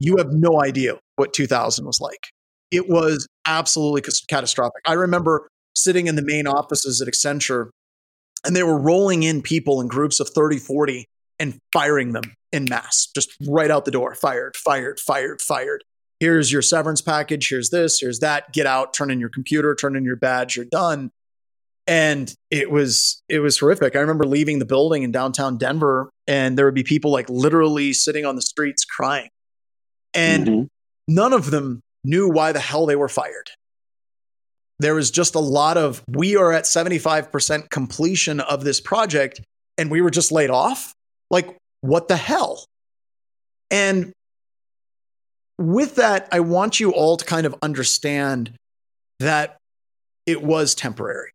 you 0.00 0.16
have 0.16 0.32
no 0.32 0.62
idea 0.62 0.98
what 1.16 1.34
2000 1.34 1.84
was 1.84 2.00
like. 2.00 2.28
It 2.70 2.88
was 2.88 3.28
absolutely 3.44 4.10
catastrophic. 4.30 4.80
I 4.86 4.94
remember 4.94 5.50
sitting 5.76 6.06
in 6.06 6.16
the 6.16 6.22
main 6.22 6.46
offices 6.46 7.02
at 7.02 7.08
Accenture 7.08 7.68
and 8.44 8.54
they 8.54 8.62
were 8.62 8.78
rolling 8.78 9.22
in 9.22 9.42
people 9.42 9.80
in 9.80 9.88
groups 9.88 10.20
of 10.20 10.28
30, 10.28 10.58
40 10.58 11.06
and 11.38 11.58
firing 11.72 12.12
them 12.12 12.24
in 12.52 12.64
mass, 12.68 13.08
just 13.14 13.30
right 13.46 13.70
out 13.70 13.84
the 13.84 13.90
door. 13.90 14.14
Fired, 14.14 14.56
fired, 14.56 14.98
fired, 15.00 15.40
fired. 15.40 15.84
Here's 16.20 16.50
your 16.50 16.62
severance 16.62 17.00
package. 17.00 17.48
Here's 17.48 17.70
this, 17.70 18.00
here's 18.00 18.18
that. 18.20 18.52
Get 18.52 18.66
out, 18.66 18.92
turn 18.92 19.10
in 19.10 19.20
your 19.20 19.28
computer, 19.28 19.74
turn 19.74 19.94
in 19.96 20.04
your 20.04 20.16
badge, 20.16 20.56
you're 20.56 20.64
done. 20.64 21.10
And 21.86 22.34
it 22.50 22.70
was 22.70 23.22
it 23.28 23.38
was 23.38 23.58
horrific. 23.58 23.96
I 23.96 24.00
remember 24.00 24.24
leaving 24.24 24.58
the 24.58 24.66
building 24.66 25.04
in 25.04 25.12
downtown 25.12 25.56
Denver 25.56 26.10
and 26.26 26.58
there 26.58 26.66
would 26.66 26.74
be 26.74 26.82
people 26.82 27.10
like 27.10 27.30
literally 27.30 27.92
sitting 27.92 28.26
on 28.26 28.36
the 28.36 28.42
streets 28.42 28.84
crying. 28.84 29.30
And 30.12 30.46
Mhm. 30.46 30.68
none 31.06 31.32
of 31.32 31.50
them 31.50 31.80
knew 32.04 32.28
why 32.28 32.52
the 32.52 32.60
hell 32.60 32.84
they 32.84 32.96
were 32.96 33.08
fired 33.08 33.50
there 34.78 34.94
was 34.94 35.10
just 35.10 35.34
a 35.34 35.40
lot 35.40 35.76
of 35.76 36.02
we 36.08 36.36
are 36.36 36.52
at 36.52 36.64
75% 36.64 37.70
completion 37.70 38.40
of 38.40 38.64
this 38.64 38.80
project 38.80 39.40
and 39.76 39.90
we 39.90 40.00
were 40.00 40.10
just 40.10 40.32
laid 40.32 40.50
off. 40.50 40.92
Like 41.30 41.56
what 41.80 42.08
the 42.08 42.16
hell? 42.16 42.64
And 43.70 44.12
with 45.60 45.96
that 45.96 46.28
i 46.30 46.38
want 46.38 46.78
you 46.78 46.92
all 46.92 47.16
to 47.16 47.24
kind 47.24 47.44
of 47.44 47.52
understand 47.62 48.52
that 49.18 49.56
it 50.26 50.42
was 50.42 50.74
temporary. 50.74 51.30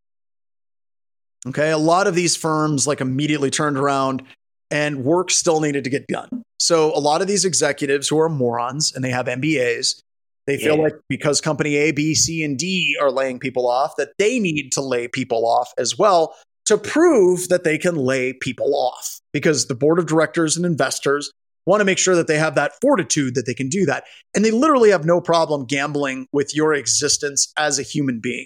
Okay? 1.47 1.71
A 1.71 1.77
lot 1.77 2.07
of 2.07 2.15
these 2.15 2.35
firms 2.35 2.87
like 2.87 3.01
immediately 3.01 3.49
turned 3.49 3.77
around 3.77 4.23
and 4.71 5.03
work 5.03 5.29
still 5.29 5.59
needed 5.59 5.83
to 5.83 5.89
get 5.89 6.07
done. 6.07 6.43
So 6.59 6.95
a 6.95 6.99
lot 6.99 7.21
of 7.21 7.27
these 7.27 7.43
executives 7.43 8.07
who 8.07 8.19
are 8.19 8.29
morons 8.29 8.93
and 8.95 9.03
they 9.03 9.09
have 9.09 9.25
mbas 9.25 10.01
they 10.47 10.57
feel 10.57 10.75
Yeah. 10.77 10.83
like 10.83 10.95
because 11.09 11.39
company 11.41 11.75
A, 11.75 11.91
B, 11.91 12.13
C, 12.15 12.43
and 12.43 12.57
D 12.57 12.95
are 13.01 13.11
laying 13.11 13.39
people 13.39 13.67
off, 13.67 13.95
that 13.97 14.09
they 14.17 14.39
need 14.39 14.71
to 14.73 14.81
lay 14.81 15.07
people 15.07 15.45
off 15.47 15.71
as 15.77 15.97
well 15.97 16.35
to 16.65 16.77
prove 16.77 17.49
that 17.49 17.63
they 17.63 17.77
can 17.77 17.95
lay 17.95 18.33
people 18.33 18.75
off. 18.75 19.19
because 19.33 19.65
the 19.65 19.73
board 19.73 19.97
of 19.97 20.05
directors 20.05 20.55
and 20.55 20.63
investors 20.63 21.31
want 21.65 21.81
to 21.81 21.85
make 21.85 21.97
sure 21.97 22.15
that 22.15 22.27
they 22.27 22.37
have 22.37 22.53
that 22.53 22.71
fortitude 22.81 23.33
that 23.33 23.47
they 23.47 23.53
can 23.55 23.67
do 23.67 23.83
that. 23.83 24.03
And 24.35 24.45
they 24.45 24.51
literally 24.51 24.91
have 24.91 25.05
no 25.05 25.19
problem 25.19 25.65
gambling 25.65 26.27
with 26.31 26.53
your 26.55 26.71
existence 26.75 27.51
as 27.57 27.79
a 27.79 27.81
human 27.81 28.19
being. 28.21 28.45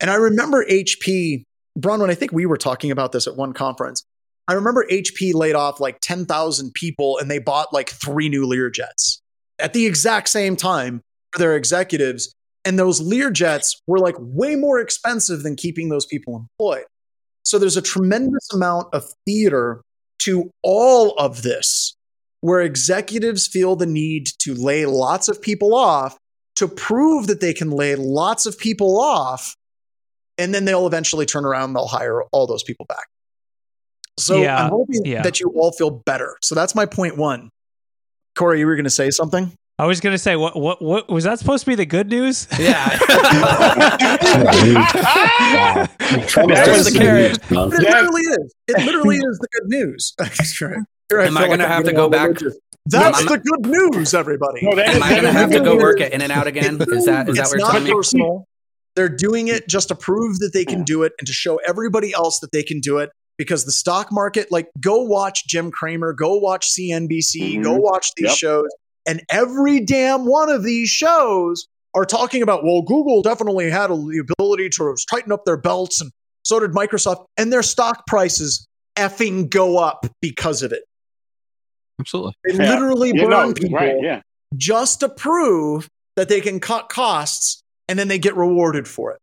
And 0.00 0.10
I 0.10 0.14
remember 0.14 0.64
HP, 0.64 1.42
Bronwyn, 1.78 2.08
I 2.08 2.14
think 2.14 2.32
we 2.32 2.46
were 2.46 2.56
talking 2.56 2.90
about 2.90 3.12
this 3.12 3.26
at 3.26 3.36
one 3.36 3.52
conference. 3.52 4.02
I 4.48 4.54
remember 4.54 4.86
HP 4.90 5.34
laid 5.34 5.54
off 5.54 5.78
like 5.78 5.98
10,000 6.00 6.72
people 6.72 7.18
and 7.18 7.30
they 7.30 7.38
bought 7.38 7.74
like 7.74 7.90
three 7.90 8.30
new 8.30 8.46
Learjets 8.46 9.18
at 9.58 9.74
the 9.74 9.84
exact 9.84 10.30
same 10.30 10.56
time 10.56 11.02
their 11.38 11.56
executives. 11.56 12.34
And 12.64 12.78
those 12.78 13.00
Lear 13.00 13.30
jets 13.30 13.80
were 13.86 13.98
like 13.98 14.16
way 14.18 14.56
more 14.56 14.78
expensive 14.80 15.42
than 15.42 15.56
keeping 15.56 15.88
those 15.88 16.06
people 16.06 16.36
employed. 16.36 16.84
So 17.44 17.58
there's 17.58 17.76
a 17.76 17.82
tremendous 17.82 18.52
amount 18.52 18.88
of 18.92 19.04
theater 19.24 19.80
to 20.20 20.50
all 20.62 21.12
of 21.12 21.42
this 21.42 21.94
where 22.40 22.60
executives 22.60 23.46
feel 23.46 23.74
the 23.74 23.86
need 23.86 24.28
to 24.40 24.54
lay 24.54 24.86
lots 24.86 25.28
of 25.28 25.40
people 25.40 25.74
off 25.74 26.16
to 26.56 26.68
prove 26.68 27.26
that 27.28 27.40
they 27.40 27.54
can 27.54 27.70
lay 27.70 27.94
lots 27.94 28.46
of 28.46 28.58
people 28.58 29.00
off. 29.00 29.54
And 30.36 30.54
then 30.54 30.64
they'll 30.64 30.86
eventually 30.86 31.26
turn 31.26 31.44
around 31.44 31.70
and 31.70 31.76
they'll 31.76 31.86
hire 31.86 32.22
all 32.32 32.46
those 32.46 32.62
people 32.62 32.86
back. 32.86 33.06
So 34.18 34.36
Yeah, 34.42 34.64
I'm 34.64 34.70
hoping 34.70 35.04
yeah. 35.04 35.22
that 35.22 35.40
you 35.40 35.52
all 35.56 35.72
feel 35.72 35.90
better. 35.90 36.36
So 36.42 36.54
that's 36.54 36.74
my 36.74 36.86
point 36.86 37.16
one. 37.16 37.50
Corey, 38.36 38.60
you 38.60 38.66
were 38.66 38.76
going 38.76 38.84
to 38.84 38.90
say 38.90 39.10
something? 39.10 39.52
I 39.80 39.86
was 39.86 40.00
gonna 40.00 40.18
say, 40.18 40.34
what, 40.34 40.56
what, 40.58 40.82
what 40.82 41.08
was 41.08 41.22
that 41.24 41.38
supposed 41.38 41.64
to 41.64 41.70
be 41.70 41.76
the 41.76 41.86
good 41.86 42.08
news? 42.08 42.48
Yeah. 42.58 42.98
That 45.38 46.74
was 46.76 46.92
the 46.92 46.98
carrot. 46.98 47.38
But 47.48 47.72
it 47.74 47.80
literally 47.82 48.22
is. 48.22 48.54
It 48.68 48.84
literally 48.84 49.16
is 49.16 49.38
the 49.38 49.48
good 49.52 49.68
news. 49.68 50.14
Sure. 50.44 50.76
Here 51.08 51.20
Am 51.20 51.36
I 51.36 51.42
feel 51.42 51.50
gonna 51.50 51.64
I'm 51.64 51.70
have 51.70 51.84
to 51.84 51.92
go 51.92 52.08
back? 52.08 52.28
religious. 52.28 52.58
That's 52.86 53.18
I'm- 53.18 53.26
the 53.26 53.38
good 53.38 53.66
news, 53.66 54.14
everybody. 54.14 54.60
No, 54.62 54.72
Am 54.80 55.02
I 55.02 55.14
gonna 55.14 55.32
have 55.32 55.50
to 55.50 55.60
go 55.60 55.76
work 55.76 56.00
at 56.00 56.12
In-N-Out 56.12 56.46
again? 56.46 56.80
Is 56.80 57.04
that 57.06 57.28
is 57.28 57.36
that 57.36 57.42
it's 57.44 57.50
what 57.50 57.50
you're 57.50 57.58
not 57.58 57.70
telling 57.72 57.84
me? 57.84 57.92
personal. 57.92 58.44
They're 58.96 59.08
doing 59.08 59.48
it 59.48 59.68
just 59.68 59.88
to 59.88 59.94
prove 59.94 60.38
that 60.40 60.50
they 60.52 60.64
can 60.64 60.82
do 60.82 61.02
it 61.04 61.12
and 61.18 61.26
to 61.26 61.32
show 61.32 61.56
everybody 61.68 62.12
else 62.12 62.40
that 62.40 62.50
they 62.52 62.62
can 62.62 62.80
do 62.80 62.98
it. 62.98 63.10
Because 63.36 63.64
the 63.64 63.70
stock 63.72 64.08
market, 64.10 64.50
like, 64.50 64.66
go 64.80 65.02
watch 65.02 65.46
Jim 65.46 65.70
Cramer, 65.70 66.12
go 66.12 66.36
watch 66.38 66.68
CNBC, 66.72 67.62
go 67.62 67.74
watch 67.76 68.12
these 68.16 68.30
Yep. 68.30 68.36
shows, 68.36 68.68
and 69.08 69.22
every 69.30 69.80
damn 69.80 70.26
one 70.26 70.50
of 70.50 70.62
these 70.62 70.88
shows 70.88 71.66
are 71.94 72.04
talking 72.04 72.42
about, 72.42 72.62
well, 72.62 72.82
Google 72.82 73.22
definitely 73.22 73.70
had 73.70 73.88
the 73.88 74.24
ability 74.38 74.68
to 74.68 74.94
tighten 75.10 75.32
up 75.32 75.44
their 75.46 75.56
belts, 75.56 76.00
and 76.00 76.12
so 76.44 76.60
did 76.60 76.72
Microsoft, 76.72 77.24
and 77.36 77.52
their 77.52 77.62
stock 77.62 78.06
prices 78.06 78.68
effing 78.96 79.48
go 79.48 79.78
up 79.78 80.06
because 80.20 80.62
of 80.62 80.72
it. 80.72 80.82
Absolutely. 81.98 82.34
They 82.44 82.54
Yeah. 82.54 82.70
literally 82.70 83.12
Yeah, 83.14 83.22
burn 83.22 83.30
no, 83.30 83.54
people 83.54 83.78
right, 83.78 83.96
yeah. 84.02 84.20
just 84.56 85.00
to 85.00 85.08
prove 85.08 85.88
that 86.16 86.28
they 86.28 86.40
can 86.40 86.60
cut 86.60 86.88
costs 86.88 87.62
and 87.88 87.98
then 87.98 88.08
they 88.08 88.18
get 88.18 88.36
rewarded 88.36 88.86
for 88.86 89.12
it. 89.12 89.18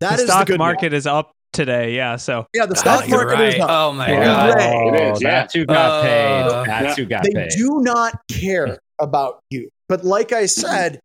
That 0.00 0.16
the 0.16 0.22
is 0.22 0.28
stock 0.30 0.46
the 0.46 0.52
good 0.52 0.58
market 0.58 0.92
is 0.92 1.06
up 1.06 1.32
today. 1.54 1.94
Yeah. 1.94 2.16
So 2.16 2.46
Yeah, 2.54 2.66
the 2.66 2.74
Ah, 2.76 2.78
stock 2.80 3.08
market 3.08 3.34
right. 3.34 3.54
is 3.54 3.60
up. 3.60 3.70
Oh 3.70 3.92
my 3.92 4.08
god. 4.08 4.54
Right. 4.54 4.94
It 4.94 4.94
is, 4.94 5.18
Oh, 5.18 5.20
yeah. 5.20 5.30
That's 5.40 5.54
who 5.54 5.64
got 5.64 5.90
Uh, 5.90 6.02
paid. 6.02 6.66
That's 6.68 6.84
yeah. 6.84 6.94
who 7.04 7.08
got 7.08 7.22
They 7.24 7.30
paid. 7.30 7.50
They 7.50 7.56
do 7.56 7.80
not 7.80 8.20
care 8.30 8.78
about 8.98 9.40
you. 9.50 9.68
But 9.88 10.04
like 10.04 10.32
I 10.32 10.46
said, 10.46 11.00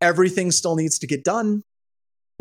everything 0.00 0.50
still 0.50 0.74
needs 0.76 0.98
to 1.00 1.06
get 1.06 1.24
done. 1.24 1.62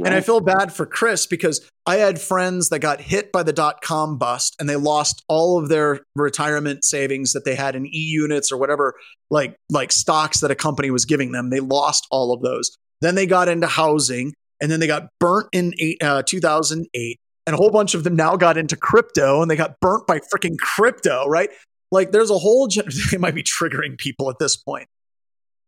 And 0.03 0.15
I 0.15 0.21
feel 0.21 0.39
bad 0.39 0.73
for 0.73 0.87
Chris 0.87 1.27
because 1.27 1.61
I 1.85 1.97
had 1.97 2.19
friends 2.19 2.69
that 2.69 2.79
got 2.79 3.01
hit 3.01 3.31
by 3.31 3.43
the 3.43 3.53
dot 3.53 3.81
com 3.83 4.17
bust 4.17 4.55
and 4.59 4.67
they 4.67 4.75
lost 4.75 5.21
all 5.27 5.59
of 5.59 5.69
their 5.69 5.99
retirement 6.15 6.83
savings 6.83 7.33
that 7.33 7.45
they 7.45 7.53
had 7.53 7.75
in 7.75 7.85
e 7.85 7.89
units 7.93 8.51
or 8.51 8.57
whatever, 8.57 8.95
like, 9.29 9.55
like 9.69 9.91
stocks 9.91 10.39
that 10.39 10.49
a 10.49 10.55
company 10.55 10.89
was 10.89 11.05
giving 11.05 11.33
them. 11.33 11.51
They 11.51 11.59
lost 11.59 12.07
all 12.09 12.33
of 12.33 12.41
those. 12.41 12.71
Then 13.01 13.13
they 13.13 13.27
got 13.27 13.47
into 13.47 13.67
housing 13.67 14.33
and 14.59 14.71
then 14.71 14.79
they 14.79 14.87
got 14.87 15.07
burnt 15.19 15.49
in 15.51 15.73
eight, 15.77 16.01
uh, 16.01 16.23
2008. 16.25 17.19
And 17.47 17.55
a 17.55 17.57
whole 17.57 17.71
bunch 17.71 17.95
of 17.95 18.03
them 18.03 18.15
now 18.15 18.35
got 18.35 18.57
into 18.57 18.75
crypto 18.75 19.41
and 19.41 19.49
they 19.49 19.55
got 19.55 19.79
burnt 19.79 20.05
by 20.05 20.19
freaking 20.19 20.57
crypto, 20.59 21.25
right? 21.27 21.49
Like 21.91 22.11
there's 22.11 22.29
a 22.29 22.37
whole, 22.37 22.67
gen- 22.67 22.85
they 23.11 23.17
might 23.17 23.35
be 23.35 23.43
triggering 23.43 23.97
people 23.97 24.29
at 24.29 24.37
this 24.39 24.55
point. 24.55 24.87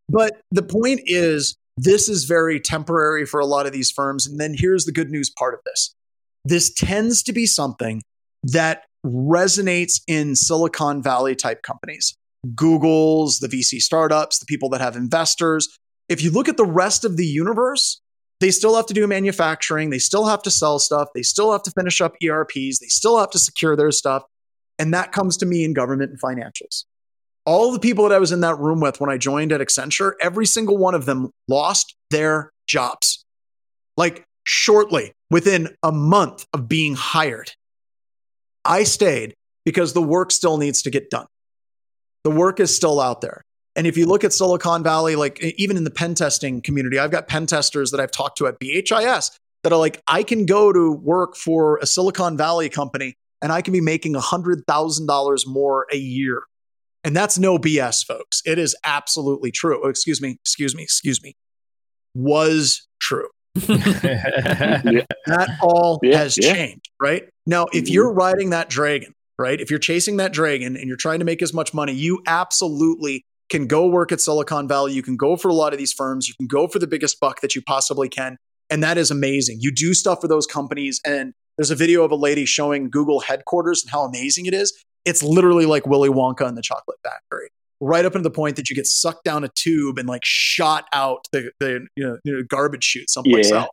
But 0.10 0.42
the 0.52 0.64
point 0.64 1.02
is, 1.06 1.56
this 1.78 2.08
is 2.08 2.26
very 2.26 2.60
temporary 2.60 3.26
for 3.26 3.40
a 3.40 3.46
lot 3.46 3.66
of 3.66 3.72
these 3.72 3.90
firms. 3.90 4.28
And 4.28 4.40
then 4.40 4.54
here's 4.56 4.86
the 4.86 4.92
good 4.92 5.10
news 5.10 5.30
part 5.30 5.54
of 5.54 5.62
this 5.66 5.96
this 6.46 6.74
tends 6.74 7.24
to 7.24 7.34
be 7.34 7.46
something 7.46 8.02
that 8.44 8.84
resonates 9.06 10.02
in 10.08 10.36
Silicon 10.36 11.02
Valley 11.02 11.36
type 11.36 11.62
companies, 11.64 12.16
Google's, 12.56 13.40
the 13.40 13.48
VC 13.48 13.80
startups, 13.80 14.40
the 14.40 14.46
people 14.46 14.70
that 14.70 14.82
have 14.82 14.96
investors. 14.96 15.70
If 16.10 16.22
you 16.22 16.32
look 16.32 16.50
at 16.50 16.58
the 16.58 16.66
rest 16.66 17.06
of 17.06 17.16
the 17.16 17.26
universe, 17.26 18.02
they 18.44 18.52
still 18.52 18.76
have 18.76 18.86
to 18.88 18.94
do 18.94 19.08
manufacturing, 19.08 19.90
they 19.90 20.00
still 20.00 20.26
have 20.26 20.44
to 20.44 20.52
sell 20.52 20.78
stuff, 20.78 21.08
they 21.16 21.24
still 21.24 21.52
have 21.52 21.64
to 21.64 21.72
finish 21.72 22.02
up 22.02 22.14
ERPs, 22.22 22.80
they 22.80 22.88
still 22.88 23.18
have 23.18 23.30
to 23.32 23.40
secure 23.40 23.76
their 23.76 23.92
stuff. 23.92 24.24
And 24.78 24.94
that 24.94 25.12
comes 25.12 25.38
to 25.38 25.46
me 25.46 25.64
in 25.64 25.74
government 25.74 26.12
and 26.12 26.20
financials 26.20 26.84
all 27.46 27.72
the 27.72 27.80
people 27.80 28.08
that 28.08 28.16
I 28.16 28.20
was 28.20 28.32
in 28.32 28.42
that 28.42 28.58
room 28.60 28.80
with 28.80 29.00
when 29.00 29.10
I 29.10 29.18
joined 29.18 29.52
at 29.52 29.62
Accenture, 29.62 30.14
every 30.22 30.46
single 30.46 30.78
one 30.78 30.96
of 30.96 31.06
them 31.06 31.32
lost 31.48 31.96
their 32.10 32.52
jobs. 32.68 33.26
Like 33.98 34.26
shortly, 34.46 35.14
within 35.30 35.76
a 35.84 35.92
month 35.92 36.46
of 36.54 36.68
being 36.68 36.96
hired. 36.96 37.52
I 38.66 38.84
stayed 38.84 39.36
because 39.66 39.94
the 39.94 40.02
work 40.02 40.32
still 40.32 40.58
needs 40.58 40.84
to 40.84 40.90
get 40.90 41.10
done. 41.10 41.28
The 42.24 42.32
work 42.32 42.60
is 42.60 42.74
still 42.74 43.00
out 43.00 43.22
there. 43.22 43.44
And 43.76 43.88
if 43.88 43.98
you 43.98 44.06
look 44.06 44.24
at 44.24 44.34
Silicon 44.34 44.84
Valley, 44.84 45.16
like 45.16 45.42
even 45.42 45.78
in 45.78 45.84
the 45.84 45.92
pen 45.92 46.14
testing 46.16 46.62
community, 46.62 47.00
I've 47.00 47.12
got 47.12 47.28
pen 47.28 47.48
testers 47.48 47.92
that 47.92 48.00
I've 48.00 48.12
talked 48.12 48.38
to 48.38 48.48
at 48.48 48.60
BHIS 48.60 49.32
that 49.64 49.74
are 49.74 49.80
like, 49.80 50.02
I 50.08 50.24
can 50.24 50.46
go 50.46 50.72
to 50.72 50.92
work 50.92 51.36
for 51.36 51.78
a 51.78 51.86
Silicon 51.86 52.38
Valley 52.38 52.70
company 52.70 53.16
and 53.42 53.52
I 53.52 53.62
can 53.62 53.74
be 53.74 53.82
making 53.82 54.14
$100,000 54.14 55.48
more 55.48 55.88
a 55.92 55.98
year 55.98 56.44
and 57.04 57.16
that's 57.16 57.38
no 57.38 57.58
BS, 57.58 58.06
folks. 58.06 58.42
It 58.46 58.58
is 58.58 58.76
absolutely 58.86 59.52
true. 59.52 59.82
Oh, 59.84 59.90
excuse 59.90 60.22
me, 60.22 60.38
excuse 60.42 60.74
me, 60.74 60.84
excuse 60.84 61.22
me. 61.22 61.36
Was 62.16 62.88
true. 63.02 63.28
That 63.66 65.58
all 65.62 66.00
Yeah, 66.04 66.18
has 66.18 66.38
yeah. 66.38 66.54
changed, 66.54 66.90
right? 67.02 67.28
Now, 67.46 67.66
if 67.74 67.86
Mhm. 67.86 67.90
you're 67.92 68.12
riding 68.12 68.50
that 68.52 68.70
dragon, 68.70 69.14
right? 69.38 69.60
If 69.60 69.70
you're 69.70 69.80
chasing 69.80 70.18
that 70.18 70.32
dragon 70.34 70.76
and 70.78 70.88
you're 70.88 70.98
trying 70.98 71.20
to 71.20 71.26
make 71.26 71.42
as 71.42 71.54
much 71.54 71.74
money, 71.74 71.94
you 71.94 72.22
absolutely 72.28 73.26
can 73.50 73.68
go 73.68 73.88
work 73.88 74.12
at 74.12 74.22
Silicon 74.22 74.68
Valley. 74.68 74.94
You 74.94 75.04
can 75.04 75.18
go 75.18 75.36
for 75.36 75.50
a 75.50 75.54
lot 75.54 75.74
of 75.74 75.80
these 75.80 75.94
firms. 75.94 76.28
You 76.28 76.34
can 76.36 76.48
go 76.48 76.68
for 76.68 76.80
the 76.80 76.88
biggest 76.88 77.20
buck 77.20 77.42
that 77.42 77.56
you 77.56 77.62
possibly 77.62 78.10
can. 78.10 78.38
And 78.70 78.82
that 78.82 78.98
is 78.98 79.12
amazing. 79.12 79.58
You 79.62 79.72
do 79.72 79.94
stuff 79.94 80.22
for 80.22 80.28
those 80.28 80.48
companies. 80.48 81.00
And 81.06 81.34
there's 81.58 81.70
a 81.70 81.76
video 81.76 82.04
of 82.04 82.12
a 82.12 82.16
lady 82.16 82.46
showing 82.46 82.90
Google 82.90 83.20
headquarters 83.20 83.84
and 83.84 83.92
how 83.92 84.04
amazing 84.04 84.46
it 84.48 84.54
is. 84.54 84.74
It's 85.06 85.22
literally 85.22 85.66
like 85.66 85.86
Willy 85.86 86.10
Wonka 86.10 86.48
and 86.48 86.58
the 86.58 86.62
Chocolate 86.62 86.98
Factory, 87.04 87.50
right 87.82 88.06
up 88.06 88.16
into 88.16 88.24
the 88.24 88.34
point 88.34 88.56
that 88.56 88.70
you 88.70 88.76
get 88.76 88.88
sucked 88.88 89.26
down 89.26 89.44
a 89.44 89.50
tube 89.50 89.98
and 90.00 90.08
like 90.08 90.24
shot 90.24 90.86
out 90.94 91.28
the, 91.32 91.52
the 91.60 91.86
you 91.96 92.04
know, 92.08 92.18
you 92.24 92.34
know, 92.34 92.44
garbage 92.48 92.84
chute 92.86 93.10
someplace 93.10 93.52
Yeah. 93.52 93.64
else. 93.64 93.70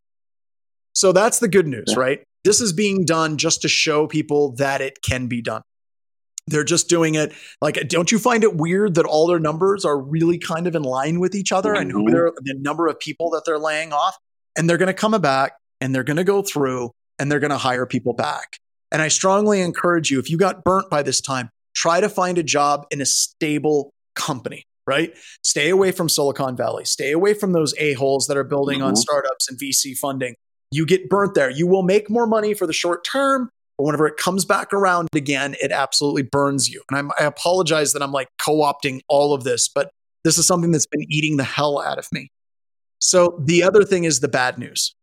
So 0.93 1.13
that's 1.13 1.39
the 1.39 1.49
good 1.49 1.69
news, 1.69 1.85
Yeah. 1.89 1.95
right? 1.99 2.23
This 2.45 2.61
is 2.61 2.73
being 2.73 3.05
done 3.05 3.37
just 3.39 3.63
to 3.63 3.69
show 3.69 4.07
people 4.07 4.53
that 4.57 4.81
it 4.81 4.99
can 5.03 5.29
be 5.29 5.41
done. 5.41 5.63
They're 6.51 6.65
just 6.65 6.89
doing 6.89 7.15
it 7.15 7.33
like, 7.63 7.77
don't 7.89 8.11
you 8.13 8.19
find 8.19 8.43
it 8.45 8.57
weird 8.57 8.95
that 8.97 9.07
all 9.07 9.27
their 9.27 9.39
numbers 9.39 9.85
are 9.85 9.99
really 9.99 10.39
kind 10.39 10.67
of 10.67 10.75
in 10.75 10.83
line 10.83 11.21
with 11.21 11.35
each 11.35 11.53
other 11.53 11.75
and 11.75 11.91
who 11.91 12.05
Mhm. 12.05 12.11
they're, 12.13 12.33
the 12.43 12.55
number 12.59 12.87
of 12.89 12.99
people 12.99 13.31
that 13.31 13.43
they're 13.47 13.59
laying 13.59 13.93
off? 13.93 14.17
And 14.57 14.69
they're 14.69 14.79
going 14.79 14.89
to 14.89 14.93
come 14.93 15.19
back 15.21 15.53
and 15.81 15.95
they're 15.95 16.05
going 16.05 16.17
to 16.17 16.25
go 16.25 16.43
through 16.43 16.91
and 17.19 17.31
they're 17.31 17.39
going 17.41 17.51
to 17.53 17.57
hire 17.59 17.87
people 17.87 18.13
back. 18.13 18.59
And 18.93 19.01
I 19.01 19.09
strongly 19.09 19.61
encourage 19.61 20.11
you, 20.11 20.19
if 20.19 20.29
you 20.29 20.37
got 20.37 20.65
burnt 20.65 20.91
by 20.91 21.03
this 21.03 21.21
time, 21.21 21.51
try 21.75 22.01
to 22.01 22.09
find 22.09 22.37
a 22.39 22.43
job 22.43 22.87
in 22.91 23.01
a 23.01 23.07
stable 23.07 23.93
company, 24.17 24.65
right? 24.87 25.15
Stay 25.45 25.69
away 25.71 25.93
from 25.93 26.09
Silicon 26.09 26.57
Valley. 26.57 26.85
Stay 26.85 27.13
away 27.13 27.33
from 27.35 27.53
those 27.53 27.73
a-holes 27.79 28.27
that 28.27 28.37
are 28.37 28.43
building 28.45 28.83
on 28.83 28.95
Mhm. 28.95 28.99
startups 28.99 29.49
and 29.49 29.57
VC 29.59 29.95
funding. 29.95 30.35
You 30.73 30.85
get 30.87 31.09
burnt 31.09 31.35
there. 31.35 31.51
You 31.51 31.67
will 31.69 31.83
make 31.85 32.11
more 32.11 32.27
money 32.27 32.55
for 32.55 32.67
the 32.67 32.73
short 32.73 33.05
term, 33.05 33.51
but 33.81 33.87
whenever 33.87 34.07
it 34.07 34.19
comes 34.19 34.45
back 34.45 34.75
around 34.75 35.09
again, 35.15 35.57
it 35.59 35.73
absolutely 35.73 36.21
burns 36.21 36.69
you. 36.69 36.83
And 36.91 36.99
I'm, 36.99 37.11
I 37.19 37.25
apologize 37.25 37.95
that 37.95 38.03
I'm 38.03 38.13
like 38.13 38.29
co-opting 38.37 39.01
all 39.09 39.33
of 39.33 39.43
this, 39.43 39.71
but 39.71 39.91
this 40.23 40.37
is 40.37 40.47
something 40.47 40.71
that's 40.71 40.85
been 40.85 41.07
eating 41.09 41.39
the 41.39 41.45
hell 41.45 41.81
out 41.81 41.99
of 41.99 42.07
me. 42.13 42.31
So 42.99 43.41
the 43.43 43.63
other 43.63 43.83
thing 43.85 44.05
is 44.05 44.21
the 44.21 44.29
bad 44.29 44.59
news. 44.59 44.95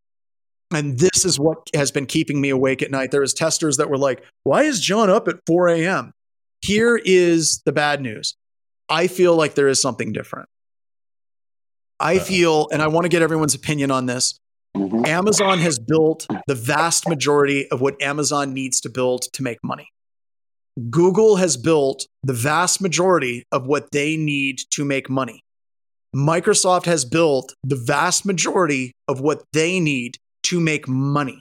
And 0.72 1.00
this 1.00 1.26
is 1.26 1.40
what 1.40 1.58
has 1.74 1.90
been 1.90 2.06
keeping 2.06 2.40
me 2.40 2.52
awake 2.52 2.84
at 2.84 2.92
night. 2.92 3.10
There 3.10 3.22
was 3.22 3.34
testers 3.34 3.78
that 3.78 3.90
were 3.90 3.98
like, 3.98 4.24
why 4.44 4.62
is 4.62 4.80
John 4.80 5.10
up 5.10 5.28
at 5.28 5.38
4 5.48 5.70
a.m.? 5.70 6.12
Here 6.62 7.02
is 7.04 7.63
the 7.66 7.72
bad 7.72 8.00
news. 8.00 8.36
I 8.90 9.08
feel 9.08 9.36
like 9.36 9.56
there 9.56 9.70
is 9.70 9.82
something 9.82 10.13
different. 10.13 10.50
I 12.00 12.20
feel, 12.20 12.70
and 12.72 12.84
I 12.84 12.90
want 12.90 13.06
to 13.06 13.10
get 13.10 13.24
everyone's 13.24 13.56
opinion 13.56 13.90
on 13.90 14.06
this. 14.06 14.40
Mhm. 14.76 15.08
Amazon 15.08 15.60
has 15.60 15.80
built 15.80 16.28
the 16.48 16.56
vast 16.56 17.08
majority 17.08 17.68
of 17.70 17.82
what 17.82 18.02
Amazon 18.02 18.54
needs 18.54 18.82
to 18.82 18.90
build 18.90 19.24
to 19.34 19.44
make 19.44 19.58
money. 19.64 19.88
Google 20.90 21.38
has 21.38 21.58
built 21.58 22.08
the 22.24 22.34
vast 22.34 22.82
majority 22.82 23.44
of 23.52 23.66
what 23.66 23.92
they 23.92 24.16
need 24.16 24.60
to 24.72 24.86
make 24.86 25.10
money. 25.10 25.44
Microsoft 26.16 26.86
has 26.86 27.04
built 27.04 27.56
the 27.64 27.76
vast 27.76 28.26
majority 28.26 28.94
of 29.08 29.20
what 29.20 29.44
they 29.54 29.80
need 29.80 30.18
to 30.44 30.60
make 30.60 30.88
money. 30.88 31.40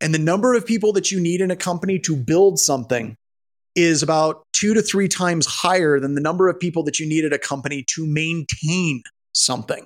And 0.00 0.12
the 0.14 0.18
number 0.18 0.54
of 0.54 0.66
people 0.66 0.92
that 0.92 1.10
you 1.10 1.20
need 1.20 1.40
in 1.40 1.50
a 1.50 1.56
company 1.56 1.98
to 2.00 2.16
build 2.16 2.58
something 2.58 3.16
is 3.74 4.02
about 4.02 4.44
two 4.52 4.74
to 4.74 4.82
three 4.82 5.08
times 5.08 5.46
higher 5.46 5.98
than 5.98 6.14
the 6.14 6.20
number 6.20 6.48
of 6.48 6.60
people 6.60 6.84
that 6.84 7.00
you 7.00 7.06
need 7.06 7.24
at 7.24 7.32
a 7.32 7.38
company 7.38 7.84
to 7.94 8.06
maintain 8.06 9.02
something. 9.32 9.84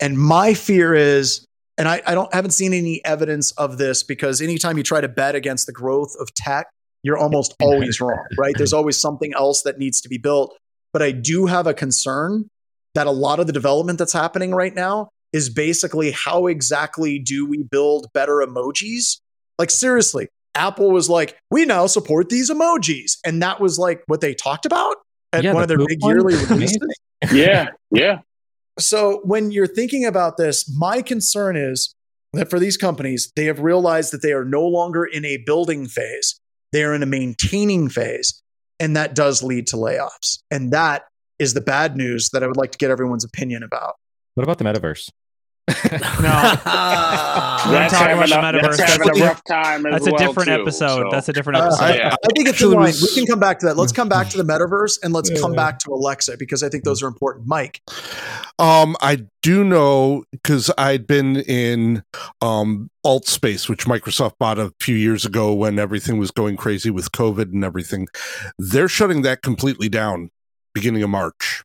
And 0.00 0.18
my 0.18 0.54
fear 0.54 0.94
is, 0.94 1.44
and 1.78 1.88
I, 1.88 2.02
I 2.06 2.14
don't 2.14 2.32
haven't 2.34 2.52
seen 2.52 2.72
any 2.72 3.04
evidence 3.04 3.52
of 3.52 3.78
this 3.78 4.02
because 4.02 4.40
anytime 4.40 4.76
you 4.76 4.82
try 4.82 5.00
to 5.00 5.08
bet 5.08 5.34
against 5.34 5.66
the 5.66 5.72
growth 5.72 6.14
of 6.18 6.32
tech, 6.34 6.66
you're 7.02 7.18
almost 7.18 7.54
always 7.60 8.00
wrong, 8.00 8.24
right? 8.38 8.54
There's 8.56 8.72
always 8.72 8.96
something 8.96 9.32
else 9.34 9.62
that 9.62 9.78
needs 9.78 10.00
to 10.02 10.08
be 10.08 10.18
built. 10.18 10.56
But 10.92 11.02
I 11.02 11.12
do 11.12 11.46
have 11.46 11.66
a 11.66 11.74
concern 11.74 12.48
that 12.94 13.06
a 13.06 13.10
lot 13.12 13.38
of 13.40 13.46
the 13.46 13.52
development 13.52 13.98
that's 13.98 14.12
happening 14.12 14.52
right 14.52 14.74
now 14.74 15.08
is 15.32 15.48
basically 15.48 16.10
how 16.10 16.48
exactly 16.48 17.18
do 17.18 17.46
we 17.46 17.62
build 17.62 18.08
better 18.12 18.44
emojis? 18.44 19.20
Like, 19.58 19.70
seriously, 19.70 20.26
Apple 20.56 20.90
was 20.90 21.08
like, 21.08 21.36
we 21.50 21.64
now 21.64 21.86
support 21.86 22.28
these 22.28 22.50
emojis. 22.50 23.18
And 23.24 23.42
that 23.42 23.60
was 23.60 23.78
like 23.78 24.02
what 24.06 24.20
they 24.20 24.34
talked 24.34 24.66
about 24.66 24.96
at 25.32 25.44
Yeah, 25.44 25.52
one 25.52 25.60
the 25.68 25.74
of 25.74 25.78
their 25.78 25.86
big 25.86 26.02
one? 26.02 26.14
yearly 26.16 26.34
releases. 26.50 26.98
Yeah, 27.32 27.68
yeah. 27.92 28.18
So 28.80 29.20
when 29.24 29.50
you're 29.50 29.66
thinking 29.66 30.04
about 30.04 30.36
this, 30.36 30.72
my 30.76 31.02
concern 31.02 31.56
is 31.56 31.94
that 32.32 32.50
for 32.50 32.58
these 32.58 32.76
companies, 32.76 33.32
they 33.36 33.46
have 33.46 33.60
realized 33.60 34.12
that 34.12 34.22
they 34.22 34.32
are 34.32 34.44
no 34.44 34.64
longer 34.64 35.04
in 35.04 35.24
a 35.24 35.38
building 35.38 35.86
phase. 35.86 36.40
They 36.72 36.84
are 36.84 36.94
in 36.94 37.02
a 37.02 37.06
maintaining 37.06 37.88
phase. 37.88 38.42
And 38.78 38.96
that 38.96 39.14
does 39.14 39.42
lead 39.42 39.66
to 39.68 39.76
layoffs. 39.76 40.38
And 40.50 40.72
that 40.72 41.02
is 41.38 41.54
the 41.54 41.60
bad 41.60 41.96
news 41.96 42.30
that 42.30 42.42
I 42.42 42.46
would 42.46 42.56
like 42.56 42.72
to 42.72 42.78
get 42.78 42.90
everyone's 42.90 43.24
opinion 43.24 43.62
about. 43.62 43.94
What 44.34 44.44
about 44.44 44.58
the 44.58 44.64
metaverse? 44.64 45.10
No. 46.20 46.56
We're 47.66 47.72
That's 47.72 47.92
talking 47.92 48.16
about 48.16 48.28
the 48.28 48.38
a, 48.38 48.62
that's 48.62 48.80
metaverse. 48.80 48.80
having 48.80 49.06
That's 49.06 49.18
a 49.20 49.22
a- 49.22 49.26
rough 49.26 49.42
time 49.44 49.86
as 49.86 49.92
That's 49.92 50.06
a 50.06 50.10
well, 50.12 50.18
different 50.18 50.48
too, 50.48 50.62
episode. 50.62 51.02
so. 51.04 51.08
That's 51.10 51.28
a 51.28 51.32
different 51.32 51.58
Uh, 51.60 51.66
episode. 51.66 51.84
I, 51.84 51.94
Yeah. 51.96 52.08
I 52.08 52.26
think 52.34 52.48
it's 52.48 52.56
Actually, 52.62 52.92
fine. 52.92 52.94
We 53.02 53.14
can 53.14 53.26
come 53.26 53.40
back 53.40 53.58
to 53.60 53.66
that. 53.66 53.76
Let's 53.76 53.92
come 53.92 54.08
back 54.08 54.28
to 54.30 54.36
the 54.36 54.44
metaverse 54.44 54.98
and 55.02 55.12
let's 55.12 55.30
come 55.40 55.52
back 55.54 55.78
to 55.80 55.90
Alexa 55.92 56.36
because 56.38 56.62
I 56.62 56.68
think 56.68 56.84
those 56.84 57.02
are 57.02 57.08
important. 57.08 57.46
Mike, 57.46 57.82
Um, 58.58 58.96
I 59.00 59.26
do 59.42 59.64
know 59.64 60.24
because 60.32 60.70
I'd 60.78 61.06
been 61.06 61.36
in 61.36 62.02
um 62.40 62.90
Altspace, 63.06 63.68
which 63.68 63.86
Microsoft 63.86 64.32
bought 64.38 64.58
a 64.58 64.72
few 64.80 64.96
years 64.96 65.24
ago 65.24 65.52
when 65.54 65.78
everything 65.78 66.18
was 66.18 66.30
going 66.30 66.56
crazy 66.56 66.90
with 66.90 67.12
COVID 67.12 67.52
and 67.52 67.64
everything. 67.64 68.08
They're 68.58 68.88
shutting 68.88 69.22
that 69.22 69.42
completely 69.42 69.88
down 69.88 70.30
beginning 70.74 71.02
of 71.02 71.10
March. 71.10 71.62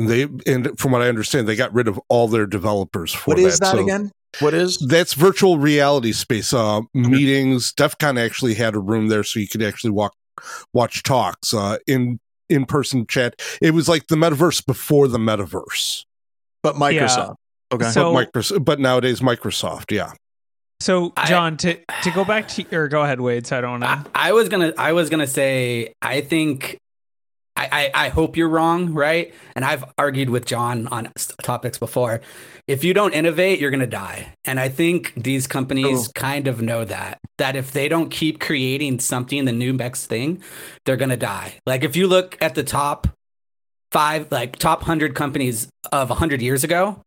And 0.00 0.08
they 0.08 0.52
and 0.52 0.78
from 0.78 0.92
what 0.92 1.02
I 1.02 1.08
understand, 1.08 1.46
they 1.46 1.56
got 1.56 1.72
rid 1.74 1.88
of 1.88 2.00
all 2.08 2.28
their 2.28 2.46
developers 2.46 3.12
for 3.12 3.30
what 3.30 3.38
is 3.38 3.58
that 3.58 3.72
So 3.72 3.80
again? 3.80 4.10
What 4.38 4.54
is? 4.54 4.78
That's 4.78 5.14
virtual 5.14 5.58
reality 5.58 6.12
space. 6.12 6.52
Uh, 6.52 6.82
meetings. 6.94 7.72
DEF 7.72 7.98
CON 7.98 8.16
actually 8.16 8.54
had 8.54 8.74
a 8.74 8.78
room 8.78 9.08
there, 9.08 9.24
so 9.24 9.40
you 9.40 9.48
could 9.48 9.62
actually 9.62 9.90
walk, 9.90 10.14
watch 10.72 11.02
talks. 11.02 11.52
Uh, 11.52 11.78
in 11.86 12.20
in 12.48 12.66
person 12.66 13.06
chat. 13.06 13.40
It 13.60 13.72
was 13.72 13.88
like 13.88 14.08
the 14.08 14.16
metaverse 14.16 14.64
before 14.64 15.08
the 15.08 15.18
metaverse. 15.18 16.04
But 16.62 16.74
Microsoft. 16.76 17.36
Okay. 17.72 17.90
So- 17.90 18.12
but, 18.12 18.32
Microsoft, 18.32 18.64
but 18.64 18.80
nowadays 18.80 19.20
Microsoft, 19.20 19.92
yeah. 19.92 20.12
So, 20.80 21.12
I- 21.16 21.26
John, 21.26 21.56
to 21.58 21.76
to 22.02 22.10
go 22.10 22.24
back 22.24 22.48
to 22.48 22.76
or 22.76 22.88
go 22.88 23.02
ahead, 23.02 23.20
Wade. 23.20 23.46
So 23.46 23.58
I 23.58 23.60
don't 23.60 23.82
I, 23.82 23.96
know. 23.96 24.02
I 24.14 24.32
was 24.32 24.48
gonna 24.48 24.72
I 24.78 24.92
was 24.92 25.10
gonna 25.10 25.26
say 25.26 25.92
I 26.02 26.22
think 26.22 26.78
I, 27.56 27.90
I 27.94 28.06
I 28.06 28.08
hope 28.10 28.36
you're 28.36 28.48
wrong, 28.48 28.94
right? 28.94 29.34
And 29.54 29.64
I've 29.64 29.84
argued 29.98 30.30
with 30.30 30.46
John 30.46 30.86
on 30.88 31.08
topics 31.42 31.78
before. 31.78 32.20
If 32.66 32.84
you 32.84 32.94
don't 32.94 33.12
innovate, 33.12 33.58
you're 33.60 33.70
gonna 33.72 33.86
die. 33.86 34.34
And 34.44 34.58
I 34.60 34.68
think 34.68 35.12
these 35.16 35.46
companies 35.46 36.08
Oh. 36.08 36.12
kind 36.14 36.46
of 36.48 36.62
know 36.62 36.84
that. 36.84 37.18
That 37.38 37.56
if 37.56 37.72
they 37.72 37.88
don't 37.88 38.10
keep 38.10 38.40
creating 38.40 39.00
something, 39.00 39.44
the 39.44 39.52
new 39.52 39.72
next 39.72 40.06
thing, 40.06 40.42
they're 40.84 40.96
gonna 40.96 41.16
die. 41.16 41.54
Like 41.66 41.82
if 41.84 41.96
you 41.96 42.06
look 42.06 42.38
at 42.40 42.54
the 42.54 42.62
top 42.62 43.08
five, 43.92 44.30
like 44.30 44.56
top 44.56 44.82
hundred 44.82 45.14
companies 45.14 45.68
of 45.92 46.08
hundred 46.10 46.40
years 46.42 46.62
ago, 46.64 47.02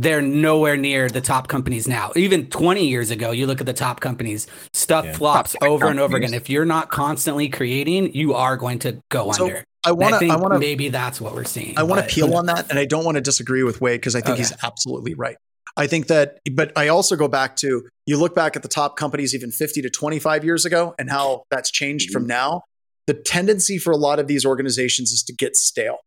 they're 0.00 0.22
nowhere 0.22 0.76
near 0.76 1.08
the 1.08 1.20
top 1.20 1.48
companies 1.48 1.88
now. 1.88 2.12
Even 2.14 2.46
20 2.46 2.86
years 2.86 3.10
ago, 3.10 3.30
you 3.32 3.46
look 3.46 3.60
at 3.60 3.66
the 3.66 3.72
top 3.72 4.00
companies, 4.00 4.46
stuff 4.72 5.04
Yeah. 5.04 5.12
flops 5.14 5.52
Top 5.52 5.60
tech 5.62 5.70
over 5.70 5.86
and 5.88 5.98
over 5.98 6.12
companies. 6.12 6.30
again. 6.30 6.40
If 6.40 6.48
you're 6.50 6.64
not 6.64 6.88
constantly 6.90 7.48
creating, 7.48 8.14
you 8.14 8.34
are 8.34 8.56
going 8.56 8.78
to 8.80 9.00
go 9.10 9.32
So, 9.32 9.46
under. 9.46 9.64
I 9.84 9.92
want 9.92 10.14
to. 10.14 10.18
think 10.18 10.32
I 10.32 10.36
want 10.36 10.52
to. 10.54 10.58
maybe 10.60 10.88
that's 10.88 11.20
what 11.20 11.34
we're 11.34 11.44
seeing. 11.44 11.76
I 11.78 11.82
want 11.82 12.00
to 12.06 12.14
peel 12.14 12.34
on 12.34 12.46
that, 12.46 12.68
and 12.70 12.78
I 12.78 12.84
don't 12.84 13.04
want 13.04 13.16
to 13.16 13.20
disagree 13.20 13.62
with 13.62 13.80
Wade 13.80 14.00
because 14.00 14.14
I 14.14 14.20
think 14.20 14.38
he's 14.38 14.52
absolutely 14.62 15.14
right. 15.14 15.36
I 15.76 15.86
think 15.86 16.08
that, 16.08 16.38
but 16.52 16.72
I 16.76 16.88
also 16.88 17.14
go 17.16 17.28
back 17.28 17.56
to 17.56 17.86
you 18.06 18.18
look 18.18 18.34
back 18.34 18.56
at 18.56 18.62
the 18.62 18.68
top 18.68 18.96
companies 18.96 19.34
even 19.34 19.50
50 19.52 19.82
to 19.82 19.90
25 19.90 20.44
years 20.44 20.64
ago 20.64 20.94
and 20.98 21.08
how 21.10 21.44
that's 21.50 21.70
changed 21.70 22.10
from 22.10 22.26
now. 22.26 22.62
The 23.06 23.14
tendency 23.14 23.78
for 23.78 23.92
a 23.92 23.96
lot 23.96 24.18
of 24.18 24.26
these 24.26 24.44
organizations 24.44 25.12
is 25.12 25.22
to 25.24 25.32
get 25.32 25.56
stale. 25.56 25.98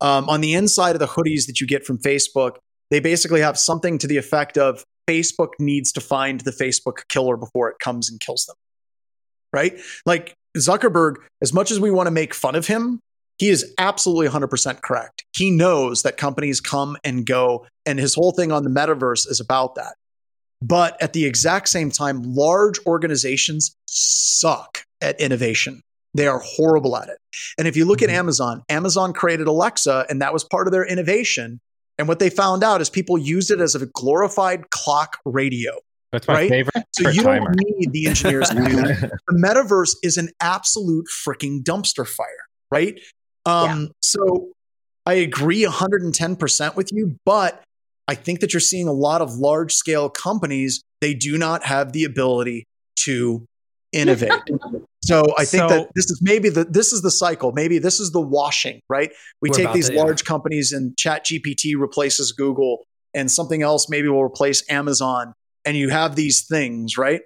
Um, 0.00 0.28
on 0.28 0.40
the 0.40 0.54
inside 0.54 0.96
of 0.96 0.98
the 0.98 1.06
hoodies 1.06 1.46
that 1.46 1.60
you 1.60 1.66
get 1.66 1.86
from 1.86 1.98
Facebook, 1.98 2.56
they 2.90 3.00
basically 3.00 3.40
have 3.40 3.58
something 3.58 3.98
to 3.98 4.06
the 4.06 4.16
effect 4.16 4.58
of 4.58 4.84
Facebook 5.08 5.50
needs 5.58 5.92
to 5.92 6.00
find 6.00 6.40
the 6.40 6.50
Facebook 6.50 7.08
killer 7.08 7.36
before 7.36 7.68
it 7.68 7.78
comes 7.78 8.10
and 8.10 8.20
kills 8.20 8.46
them. 8.46 8.56
Right? 9.52 9.78
Like 10.06 10.34
Zuckerberg, 10.56 11.16
as 11.42 11.52
much 11.52 11.70
as 11.70 11.78
we 11.78 11.90
want 11.90 12.06
to 12.06 12.10
make 12.10 12.34
fun 12.34 12.54
of 12.54 12.66
him, 12.66 13.00
he 13.38 13.48
is 13.48 13.74
absolutely 13.78 14.28
100% 14.28 14.82
correct. 14.82 15.24
He 15.36 15.50
knows 15.50 16.02
that 16.02 16.16
companies 16.16 16.60
come 16.60 16.96
and 17.04 17.26
go, 17.26 17.66
and 17.84 17.98
his 17.98 18.14
whole 18.14 18.32
thing 18.32 18.52
on 18.52 18.62
the 18.62 18.70
metaverse 18.70 19.28
is 19.28 19.40
about 19.40 19.74
that. 19.74 19.94
But 20.62 21.00
at 21.02 21.12
the 21.12 21.26
exact 21.26 21.68
same 21.68 21.90
time, 21.90 22.22
large 22.22 22.78
organizations 22.86 23.76
suck 23.86 24.84
at 25.00 25.20
innovation. 25.20 25.82
They 26.14 26.28
are 26.28 26.38
horrible 26.38 26.96
at 26.96 27.08
it. 27.08 27.18
And 27.58 27.66
if 27.66 27.76
you 27.76 27.84
look 27.84 28.02
at 28.02 28.08
mm-hmm. 28.08 28.18
Amazon, 28.18 28.62
Amazon 28.68 29.12
created 29.12 29.48
Alexa, 29.48 30.06
and 30.08 30.22
that 30.22 30.32
was 30.32 30.44
part 30.44 30.68
of 30.68 30.72
their 30.72 30.86
innovation. 30.86 31.60
And 31.98 32.08
what 32.08 32.18
they 32.18 32.30
found 32.30 32.64
out 32.64 32.80
is 32.80 32.90
people 32.90 33.16
used 33.18 33.50
it 33.50 33.60
as 33.60 33.74
a 33.74 33.86
glorified 33.86 34.70
clock 34.70 35.18
radio. 35.24 35.72
That's 36.12 36.26
my 36.28 36.34
Right? 36.34 36.48
favorite. 36.48 36.84
So 36.92 37.08
you 37.10 37.22
timer. 37.22 37.46
don't 37.52 37.56
need 37.78 37.92
the 37.92 38.06
engineers 38.06 38.48
to 38.48 38.54
do 38.56 38.62
that 38.62 39.10
the 39.28 39.36
metaverse 39.36 39.96
is 40.02 40.16
an 40.16 40.30
absolute 40.40 41.06
freaking 41.08 41.62
dumpster 41.62 42.06
fire, 42.06 42.26
right? 42.70 42.98
Um, 43.46 43.90
So 44.00 44.48
I 45.06 45.14
agree 45.14 45.64
110% 45.64 46.76
with 46.76 46.90
you, 46.92 47.16
but 47.24 47.62
I 48.08 48.14
think 48.14 48.40
that 48.40 48.52
you're 48.52 48.60
seeing 48.60 48.86
a 48.88 48.92
lot 48.92 49.20
of 49.22 49.34
large 49.34 49.72
scale 49.74 50.08
companies, 50.08 50.82
they 51.00 51.14
do 51.14 51.36
not 51.38 51.64
have 51.64 51.92
the 51.92 52.04
ability 52.04 52.64
to 53.00 53.44
innovate. 53.92 54.32
so 55.06 55.22
I 55.38 55.44
think 55.44 55.62
So- 55.62 55.68
that 55.68 55.88
this 55.94 56.06
is 56.10 56.20
maybe 56.22 56.48
the 56.48 56.64
this 56.64 56.92
is 56.92 57.02
the 57.02 57.10
cycle. 57.10 57.52
Maybe 57.52 57.78
this 57.78 58.00
is 58.00 58.10
the 58.12 58.20
washing, 58.20 58.80
right? 58.88 59.10
We 59.42 59.50
take 59.50 59.72
these 59.72 59.88
to, 59.88 59.94
yeah. 59.94 60.02
large 60.02 60.24
companies 60.24 60.72
and 60.72 60.96
Chat 60.96 61.26
GPT 61.26 61.74
replaces 61.78 62.32
Google 62.32 62.84
and 63.12 63.30
something 63.30 63.62
else 63.62 63.88
maybe 63.88 64.08
will 64.08 64.22
replace 64.24 64.62
Amazon 64.70 65.34
and 65.64 65.76
you 65.76 65.88
have 65.90 66.16
these 66.16 66.46
things, 66.46 66.96
right? 66.98 67.22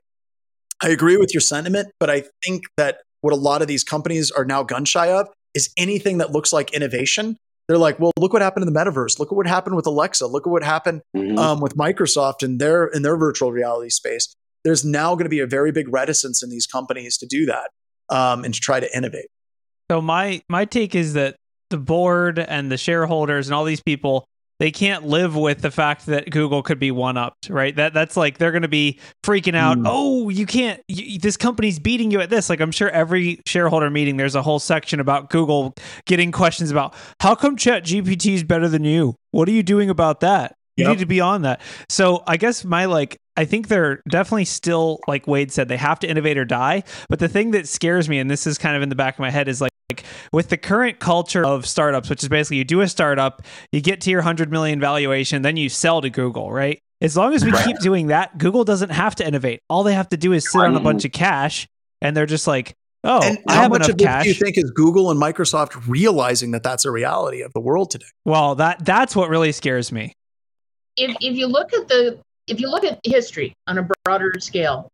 I 0.83 0.91
agree 0.91 1.17
with 1.17 1.35
your 1.35 1.41
sentiment, 1.41 1.89
but 1.99 2.09
I 2.11 2.25
think 2.45 2.65
that 2.77 2.99
what 3.21 3.33
a 3.33 3.37
lot 3.37 3.63
of 3.63 3.69
these 3.69 3.83
companies 3.85 4.31
are 4.31 4.45
now 4.45 4.63
gun 4.63 4.85
shy 4.85 5.11
of 5.11 5.29
is 5.55 5.71
anything 5.77 6.19
that 6.19 6.31
looks 6.31 6.53
like 6.53 6.73
innovation. 6.73 7.37
They're 7.67 7.79
like, 7.79 7.99
well, 7.99 8.13
look 8.19 8.33
what 8.33 8.43
happened 8.43 8.67
in 8.67 8.73
the 8.73 8.79
metaverse. 8.79 9.19
Look 9.19 9.33
at 9.33 9.37
what 9.37 9.47
happened 9.47 9.77
with 9.77 9.87
Alexa. 9.87 10.27
Look 10.27 10.47
at 10.47 10.51
what 10.51 10.63
happened 10.63 11.03
Mhm. 11.17 11.37
um, 11.39 11.61
with 11.61 11.77
Microsoft 11.77 12.43
in 12.43 12.59
their 12.59 12.87
in 12.87 13.03
their 13.03 13.17
virtual 13.17 13.51
reality 13.53 13.91
space. 13.91 14.33
There's 14.65 14.85
now 14.85 15.15
going 15.15 15.25
to 15.25 15.31
be 15.31 15.41
a 15.41 15.47
very 15.47 15.73
big 15.73 15.93
reticence 15.93 16.43
in 16.43 16.51
these 16.51 16.67
companies 16.67 17.17
to 17.19 17.27
do 17.27 17.47
that 17.47 17.71
um, 18.11 18.45
and 18.45 18.55
to 18.55 18.61
try 18.61 18.81
to 18.81 18.97
innovate. 18.97 19.29
So 19.91 20.03
my 20.03 20.43
my 20.49 20.65
take 20.65 20.95
is 20.95 21.15
that 21.15 21.37
the 21.71 21.79
board 21.79 22.39
and 22.39 22.71
the 22.71 22.77
shareholders 22.77 23.49
and 23.49 23.55
all 23.55 23.65
these 23.65 23.81
people 23.81 24.27
they 24.59 24.73
can't 24.73 25.07
live 25.07 25.37
with 25.37 25.61
the 25.61 25.71
fact 25.71 26.07
that 26.07 26.31
Google 26.31 26.65
could 26.65 26.81
be 26.81 26.91
one 26.91 27.17
upped, 27.17 27.49
right? 27.49 27.75
That 27.77 27.95
that's 27.95 28.17
like 28.17 28.39
they're 28.39 28.51
going 28.51 28.63
to 28.63 28.69
be 28.69 28.99
freaking 29.25 29.55
out. 29.55 29.79
Mm. 29.79 29.85
Oh, 29.87 30.29
you 30.31 30.47
can't. 30.47 30.83
You, 30.89 31.19
this 31.19 31.37
company's 31.37 31.79
beating 31.79 32.11
you 32.11 32.21
at 32.21 32.29
this. 32.29 32.51
Like 32.51 32.61
I'm 32.61 32.73
sure 32.73 32.91
every 32.91 33.41
shareholder 33.47 33.89
meeting, 33.89 34.17
there's 34.17 34.35
a 34.35 34.43
whole 34.43 34.59
section 34.59 34.99
about 34.99 35.31
Google 35.31 35.75
getting 36.07 36.33
questions 36.33 36.73
about 36.73 36.95
how 37.21 37.37
come 37.37 37.57
Chat 37.57 37.85
GPT 37.85 38.35
is 38.35 38.43
better 38.43 38.69
than 38.69 38.85
you. 38.85 39.15
What 39.31 39.49
are 39.49 39.53
you 39.53 39.63
doing 39.63 39.91
about 39.91 40.21
that? 40.21 40.57
You 40.79 40.85
Yep. 40.85 40.91
need 40.93 40.99
to 41.01 41.07
be 41.07 41.21
on 41.21 41.43
that. 41.43 41.61
So 41.89 42.23
I 42.27 42.37
guess 42.37 42.65
my 42.65 42.85
like 42.85 43.17
I 43.37 43.45
think 43.45 43.67
they're 43.69 44.01
definitely 44.09 44.45
still 44.45 45.01
like 45.09 45.27
Wade 45.27 45.51
said 45.53 45.69
they 45.69 45.77
have 45.77 45.99
to 46.01 46.09
innovate 46.09 46.39
or 46.39 46.45
die. 46.45 46.85
But 47.09 47.19
the 47.19 47.29
thing 47.29 47.51
that 47.51 47.67
scares 47.69 48.09
me, 48.09 48.19
and 48.21 48.31
this 48.31 48.47
is 48.47 48.59
kind 48.59 48.77
of 48.77 48.83
in 48.83 48.89
the 48.89 48.95
back 48.95 49.15
of 49.15 49.21
my 49.21 49.31
head, 49.31 49.49
is 49.49 49.61
like 49.61 49.71
like 49.91 50.05
with 50.33 50.51
the 50.51 50.57
current 50.59 50.99
culture 51.01 51.45
of 51.45 51.67
startups, 51.67 52.11
which 52.11 52.23
is 52.23 52.29
basically 52.29 52.59
you 52.59 52.65
do 52.65 52.81
a 52.83 52.89
startup, 52.89 53.43
you 53.73 53.81
get 53.81 54.01
to 54.03 54.11
your 54.11 54.21
100 54.21 54.51
million 54.53 54.79
valuation, 54.81 55.43
then 55.43 55.57
you 55.57 55.69
sell 55.69 56.01
to 56.03 56.11
Google, 56.11 56.53
right? 56.53 56.79
As 57.01 57.17
long 57.17 57.33
as 57.35 57.43
we 57.45 57.51
Right. 57.53 57.65
keep 57.65 57.79
doing 57.81 58.09
that, 58.09 58.37
Google 58.39 58.65
doesn't 58.65 58.91
have 58.91 59.15
to 59.17 59.27
innovate. 59.27 59.61
All 59.71 59.83
they 59.85 59.95
have 59.95 60.09
to 60.11 60.17
do 60.19 60.33
is 60.33 60.49
sit 60.51 60.61
on 60.61 60.77
a 60.77 60.81
bunch 60.81 61.05
of 61.07 61.13
cash 61.13 61.67
and 62.03 62.15
they're 62.17 62.27
just 62.27 62.47
like, 62.47 62.75
Oh, 63.05 63.21
and 63.23 63.39
I 63.49 63.55
how 63.55 63.69
much 63.69 63.89
of 63.89 63.97
cash. 63.97 64.25
do 64.25 64.29
you 64.29 64.35
think 64.35 64.59
is 64.59 64.71
Google 64.73 65.11
and 65.11 65.19
Microsoft 65.21 65.81
realizing 65.89 66.51
that 66.51 66.63
that's 66.65 66.85
a 66.85 66.91
reality 66.91 67.41
of 67.41 67.53
the 67.55 67.61
world 67.61 67.91
today? 67.91 68.07
well, 68.27 68.57
that 68.57 68.85
that's 68.85 69.17
what 69.17 69.31
really 69.31 69.53
scares 69.53 69.91
me. 69.93 70.13
If 70.99 71.17
if 71.21 71.37
you 71.37 71.47
look 71.47 71.73
at 71.73 71.89
the 71.89 72.19
if 72.47 72.61
you 72.61 72.71
look 72.71 72.85
at 72.85 72.99
history 73.05 73.55
on 73.67 73.79
a 73.79 73.89
broader 74.05 74.35
scale, 74.41 74.91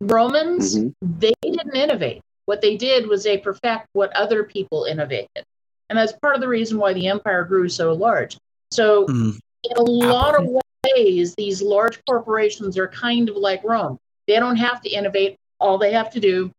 Romans 0.00 0.78
Mhm. 0.78 0.94
they 1.02 1.32
didn't 1.42 1.74
innovate. 1.76 2.20
What 2.46 2.60
they 2.60 2.76
did 2.76 3.06
was 3.06 3.24
they 3.24 3.38
perfect 3.38 3.86
what 3.92 4.14
other 4.16 4.44
people 4.44 4.84
innovated, 4.84 5.44
and 5.88 5.98
that's 5.98 6.12
part 6.12 6.34
of 6.34 6.40
the 6.40 6.48
reason 6.48 6.78
why 6.78 6.92
the 6.92 7.06
empire 7.06 7.44
grew 7.44 7.68
so 7.68 7.92
large. 7.92 8.36
So 8.70 9.06
Mhm. 9.06 9.38
in 9.64 9.76
a 9.76 9.82
lot 9.82 10.34
of 10.38 10.48
ways, 10.96 11.34
these 11.36 11.62
large 11.62 12.04
corporations 12.04 12.76
are 12.76 12.88
kind 12.88 13.28
of 13.28 13.36
like 13.36 13.62
Rome. 13.64 13.98
They 14.26 14.36
don't 14.36 14.56
have 14.56 14.80
to 14.82 14.90
innovate. 14.90 15.36
All 15.60 15.78
they 15.78 15.92
have 15.92 16.10
to 16.10 16.20
do 16.20 16.50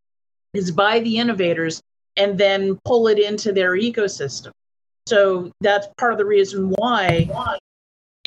is 0.54 0.72
buy 0.72 1.00
the 1.00 1.18
innovators 1.18 1.82
and 2.18 2.38
then 2.38 2.80
pull 2.86 3.08
it 3.08 3.20
into 3.20 3.52
their 3.52 3.72
ecosystem. 3.74 4.52
So 5.08 5.52
that's 5.62 5.88
part 5.98 6.14
of 6.14 6.18
the 6.18 6.26
reason 6.26 6.74
why 6.78 7.30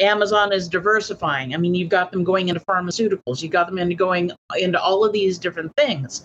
Amazon 0.01 0.53
is 0.53 0.69
diversifying. 0.69 1.55
I 1.55 1.59
mean, 1.59 1.75
you've 1.75 1.89
got 1.89 2.13
them 2.13 2.25
going 2.25 2.49
into 2.49 2.61
pharmaceuticals, 2.61 3.43
you've 3.43 3.53
got 3.53 3.67
them 3.67 3.79
into 3.79 3.95
going 3.95 4.31
into 4.59 4.81
all 4.81 5.05
of 5.05 5.13
these 5.13 5.39
different 5.39 5.73
things. 5.77 6.25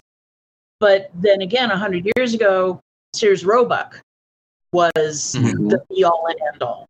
But 0.80 1.10
then 1.16 1.42
again, 1.42 1.70
100 1.70 2.10
years 2.18 2.34
ago, 2.34 2.80
Sears 3.14 3.46
Roebuck 3.46 4.02
was 4.72 5.36
Mhm. 5.38 5.70
the 5.70 5.84
be 5.90 6.04
all 6.04 6.26
and 6.28 6.40
end 6.52 6.64
all. 6.64 6.88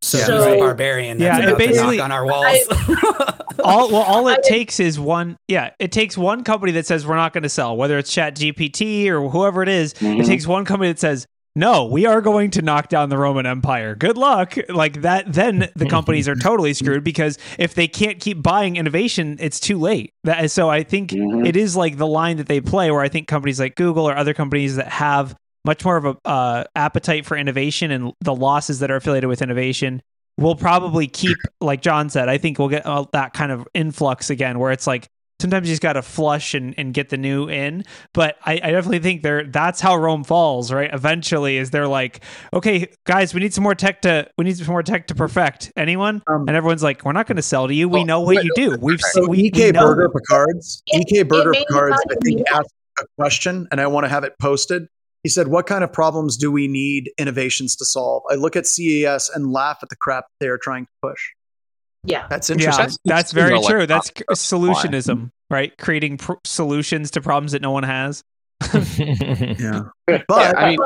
So, 0.00 0.18
So- 0.18 0.36
he's 0.46 0.54
a 0.54 0.58
barbarian. 0.58 1.18
Yeah, 1.18 1.38
That's 1.38 1.38
it 1.38 1.48
about 1.48 1.58
to 1.58 1.64
knock 1.66 1.72
basically- 1.74 2.00
on 2.00 2.12
our 2.12 2.24
walls. 2.24 2.58
all 3.64 3.90
well 3.90 4.02
all 4.02 4.28
it 4.28 4.38
I- 4.44 4.48
takes 4.48 4.78
is 4.78 5.00
one 5.00 5.36
yeah 5.48 5.70
it 5.80 5.90
takes 5.90 6.16
one 6.16 6.44
company 6.44 6.70
that 6.70 6.86
says 6.86 7.04
we're 7.04 7.16
not 7.16 7.32
going 7.32 7.42
to 7.42 7.48
sell 7.48 7.76
whether 7.76 7.98
it's 7.98 8.10
chat 8.12 8.36
gpt 8.36 9.08
or 9.08 9.28
whoever 9.28 9.64
it 9.64 9.68
is, 9.68 9.94
Mhm. 9.94 10.20
it 10.20 10.26
takes 10.26 10.46
one 10.46 10.64
company 10.64 10.92
that 10.92 11.00
says 11.00 11.26
no 11.58 11.84
we 11.84 12.06
are 12.06 12.20
going 12.20 12.50
to 12.52 12.62
knock 12.62 12.88
down 12.88 13.08
the 13.08 13.18
roman 13.18 13.44
empire. 13.46 13.94
Good 13.94 14.16
luck. 14.16 14.54
Like 14.68 15.02
that 15.02 15.32
then 15.32 15.68
the 15.76 15.86
companies 15.86 16.28
are 16.28 16.34
totally 16.36 16.72
screwed 16.74 17.04
because 17.04 17.36
if 17.58 17.74
they 17.74 17.88
can't 17.88 18.20
keep 18.20 18.42
buying 18.42 18.76
innovation 18.76 19.36
it's 19.40 19.60
too 19.60 19.78
late. 19.78 20.12
That 20.24 20.50
so 20.50 20.68
i 20.70 20.82
think 20.82 21.10
Mhm. 21.10 21.46
it 21.46 21.56
is 21.56 21.76
like 21.76 21.96
the 21.96 22.06
line 22.06 22.36
that 22.38 22.48
they 22.48 22.60
play 22.60 22.90
where 22.90 23.00
i 23.00 23.08
think 23.08 23.28
companies 23.28 23.58
like 23.60 23.74
google 23.76 24.08
or 24.08 24.16
other 24.16 24.34
companies 24.34 24.76
that 24.76 24.88
have 24.88 25.34
much 25.64 25.84
more 25.84 25.96
of 25.96 26.04
a 26.06 26.16
uh, 26.28 26.64
appetite 26.76 27.26
for 27.26 27.36
innovation 27.36 27.90
and 27.90 28.12
the 28.20 28.34
losses 28.34 28.78
that 28.78 28.90
are 28.90 28.96
affiliated 28.96 29.28
with 29.28 29.42
innovation 29.42 30.00
we'll 30.38 30.54
probably 30.54 31.06
keep 31.08 31.36
like 31.60 31.82
john 31.82 32.08
said 32.08 32.28
i 32.28 32.38
think 32.38 32.58
we'll 32.58 32.68
get 32.68 32.86
uh, 32.86 33.04
that 33.12 33.32
kind 33.32 33.50
of 33.52 33.66
influx 33.74 34.30
again 34.30 34.58
where 34.58 34.70
it's 34.72 34.86
like 34.86 35.08
sometimes 35.40 35.68
you 35.68 35.72
just 35.72 35.82
got 35.82 35.92
to 35.92 36.02
flush 36.02 36.54
and, 36.54 36.74
and 36.78 36.92
get 36.92 37.10
the 37.10 37.16
new 37.16 37.48
in 37.48 37.84
but 38.12 38.36
I, 38.44 38.54
I 38.54 38.70
definitely 38.72 38.98
think 38.98 39.22
they're 39.22 39.44
that's 39.44 39.80
how 39.80 39.96
rome 39.96 40.24
falls 40.24 40.72
right 40.72 40.90
eventually 40.92 41.56
is 41.58 41.70
they're 41.70 41.86
like 41.86 42.20
okay 42.52 42.88
guys 43.06 43.32
we 43.34 43.40
need 43.40 43.54
some 43.54 43.62
more 43.62 43.74
tech 43.76 44.02
to 44.02 44.28
we 44.36 44.44
need 44.44 44.56
some 44.56 44.66
more 44.66 44.82
tech 44.82 45.06
to 45.08 45.14
perfect 45.14 45.72
anyone 45.76 46.22
Um, 46.26 46.46
and 46.48 46.56
everyone's 46.56 46.82
like 46.82 47.04
we're 47.04 47.12
not 47.12 47.26
going 47.26 47.36
to 47.36 47.42
sell 47.42 47.68
to 47.68 47.74
you 47.74 47.88
we 47.88 47.98
Well, 48.00 48.06
know 48.06 48.20
what 48.20 48.36
but- 48.36 48.44
you 48.44 48.52
do 48.56 48.76
we've 48.80 49.00
So 49.00 49.22
we, 49.28 49.28
we 49.28 49.38
EK 49.44 49.70
know. 49.72 49.82
Burger 49.86 50.08
Picards, 50.08 50.82
It- 50.88 51.06
EK 51.12 51.22
Burger 51.22 51.52
it 51.52 51.66
Picards, 51.68 51.96
I 52.10 52.14
think 52.22 52.38
be- 52.38 52.44
asked 52.52 52.72
a 53.00 53.04
question, 53.16 53.68
and 53.70 53.80
I 53.80 53.86
want 53.86 54.04
to 54.04 54.08
have 54.08 54.24
it 54.24 54.32
posted. 54.40 54.88
He 55.22 55.28
said, 55.28 55.46
"What 55.48 55.66
kind 55.68 55.84
of 55.84 55.92
problems 55.92 56.36
do 56.36 56.50
we 56.50 56.66
need 56.66 57.10
innovations 57.16 57.76
to 57.76 57.84
solve?" 57.84 58.24
I 58.28 58.34
look 58.34 58.56
at 58.56 58.66
CES 58.66 59.30
and 59.32 59.52
laugh 59.52 59.78
at 59.84 59.88
the 59.88 59.94
crap 59.96 60.24
they 60.40 60.48
are 60.48 60.58
trying 60.58 60.86
to 60.86 60.90
push. 61.00 61.20
Yeah. 62.08 62.26
That's 62.28 62.48
yeah 62.50 62.54
interesting. 62.54 62.84
that's, 62.84 62.98
That's- 63.04 63.32
very 63.32 63.48
you 63.50 63.54
know, 63.56 63.60
like, 63.62 63.70
true 63.70 63.86
that's 63.86 64.10
not- 64.28 64.36
solutionism 64.36 65.30
right 65.50 65.76
creating 65.78 66.18
pr- 66.18 66.34
solutions 66.44 67.10
to 67.12 67.20
problems 67.20 67.52
that 67.52 67.62
no 67.62 67.70
one 67.70 67.82
has 67.84 68.22
Yeah, 68.98 69.82
Yeah, 70.08 70.22
but 70.28 70.58
I 70.58 70.70
mean, 70.70 70.78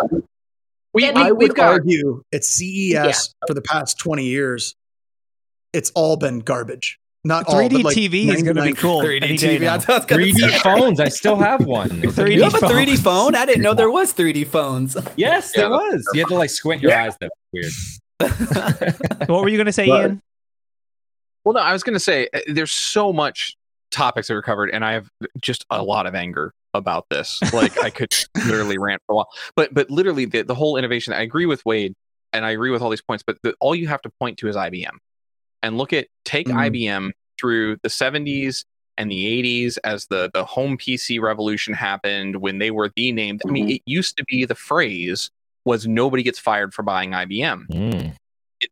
we, 0.94 1.04
And 1.06 1.16
we 1.16 1.22
I 1.22 1.32
we've 1.32 1.48
would 1.48 1.56
got 1.56 1.72
argue 1.72 2.22
at 2.32 2.44
CES 2.44 3.34
for 3.46 3.54
the 3.54 3.62
past 3.62 3.98
twenty 3.98 4.24
years, 4.26 4.74
it's 5.72 5.90
all 5.94 6.16
been 6.16 6.40
garbage. 6.40 6.98
Not 7.24 7.46
3d 7.46 7.70
but 7.70 7.82
like 7.84 7.96
tv 7.96 8.34
is 8.34 8.42
going 8.42 8.56
to 8.56 8.62
be 8.62 8.72
cool 8.72 9.00
3D 9.00 9.22
any 9.22 9.34
TV. 9.38 9.60
now. 9.60 9.76
That's 9.76 9.86
what 9.86 10.12
I 10.12 10.16
was 10.16 10.26
3D 10.26 10.50
say. 10.50 10.58
phones. 10.58 10.98
I 11.00 11.08
still 11.08 11.36
have 11.36 11.64
one. 11.64 11.88
3D 12.02 12.34
You 12.34 12.42
have 12.42 12.54
a 12.54 12.58
3D 12.58 12.98
phone? 12.98 13.36
I 13.36 13.46
didn't 13.46 13.62
know 13.62 13.74
there 13.74 13.92
was 13.92 14.12
3D 14.12 14.48
phones. 14.48 14.96
Yes, 15.16 15.52
there 15.52 15.70
was. 15.70 16.04
You 16.14 16.20
had 16.22 16.28
to 16.30 16.34
like 16.34 16.50
squint 16.50 16.82
your 16.82 16.92
eyes. 16.92 17.16
That 17.20 17.30
was 17.52 17.90
weird. 18.20 19.28
what 19.28 19.40
were 19.42 19.48
you 19.48 19.56
going 19.56 19.66
to 19.66 19.72
say 19.72 19.86
But- 19.86 20.00
ian 20.10 20.22
Well, 21.44 21.54
no, 21.54 21.60
I 21.60 21.72
was 21.72 21.82
going 21.82 21.94
to 21.94 22.00
say 22.00 22.28
uh, 22.32 22.40
there's 22.48 22.72
so 22.72 23.12
much 23.12 23.56
topics 23.90 24.28
that 24.28 24.34
were 24.34 24.42
covered, 24.42 24.70
and 24.70 24.84
I 24.84 24.92
have 24.92 25.08
just 25.40 25.64
a 25.70 25.82
lot 25.82 26.06
of 26.06 26.14
anger 26.14 26.52
about 26.74 27.06
this. 27.10 27.40
Like 27.52 27.82
I 27.82 27.90
could 27.90 28.14
literally 28.46 28.78
rant 28.78 29.02
for 29.06 29.12
a 29.12 29.16
while, 29.16 29.28
but 29.56 29.74
but 29.74 29.90
literally 29.90 30.24
the, 30.24 30.42
the 30.42 30.54
whole 30.54 30.76
innovation. 30.76 31.12
I 31.12 31.22
agree 31.22 31.46
with 31.46 31.64
Wade, 31.66 31.94
and 32.32 32.44
I 32.44 32.50
agree 32.50 32.70
with 32.70 32.80
all 32.82 32.90
these 32.90 33.02
points. 33.02 33.22
But 33.26 33.38
the, 33.42 33.54
all 33.60 33.74
you 33.74 33.88
have 33.88 34.02
to 34.02 34.10
point 34.20 34.38
to 34.38 34.48
is 34.48 34.56
IBM, 34.56 34.96
and 35.62 35.76
look 35.78 35.92
at 35.92 36.06
take 36.24 36.46
Mhm. 36.48 36.70
IBM 36.70 37.10
through 37.40 37.76
the 37.82 37.88
70s 37.88 38.64
and 38.98 39.10
the 39.10 39.42
80s 39.42 39.78
as 39.84 40.06
the 40.06 40.30
the 40.32 40.44
home 40.44 40.78
PC 40.78 41.20
revolution 41.20 41.74
happened 41.74 42.36
when 42.36 42.58
they 42.58 42.70
were 42.70 42.90
the 42.94 43.10
named. 43.10 43.42
I 43.46 43.50
mean, 43.50 43.68
it 43.68 43.82
used 43.84 44.16
to 44.18 44.24
be 44.24 44.44
the 44.44 44.54
phrase 44.54 45.30
was 45.64 45.86
nobody 45.86 46.22
gets 46.22 46.38
fired 46.38 46.72
for 46.74 46.82
buying 46.82 47.10
IBM 47.12 47.66
Mm. 47.68 48.14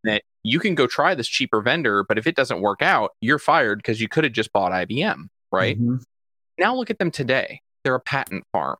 That 0.03 0.23
you 0.43 0.59
can 0.59 0.75
go 0.75 0.87
try 0.87 1.13
this 1.15 1.27
cheaper 1.27 1.61
vendor, 1.61 2.03
but 2.03 2.17
if 2.17 2.25
it 2.27 2.35
doesn't 2.35 2.61
work 2.61 2.81
out, 2.81 3.11
you're 3.21 3.39
fired 3.39 3.79
because 3.79 4.01
you 4.01 4.07
could 4.07 4.23
have 4.23 4.33
just 4.33 4.51
bought 4.51 4.71
IBM, 4.71 5.29
right? 5.51 5.79
Mhm. 5.79 6.03
Now 6.57 6.75
look 6.75 6.89
at 6.89 6.99
them 6.99 7.11
today. 7.11 7.61
They're 7.83 7.95
a 7.95 7.99
patent 7.99 8.43
farm, 8.51 8.77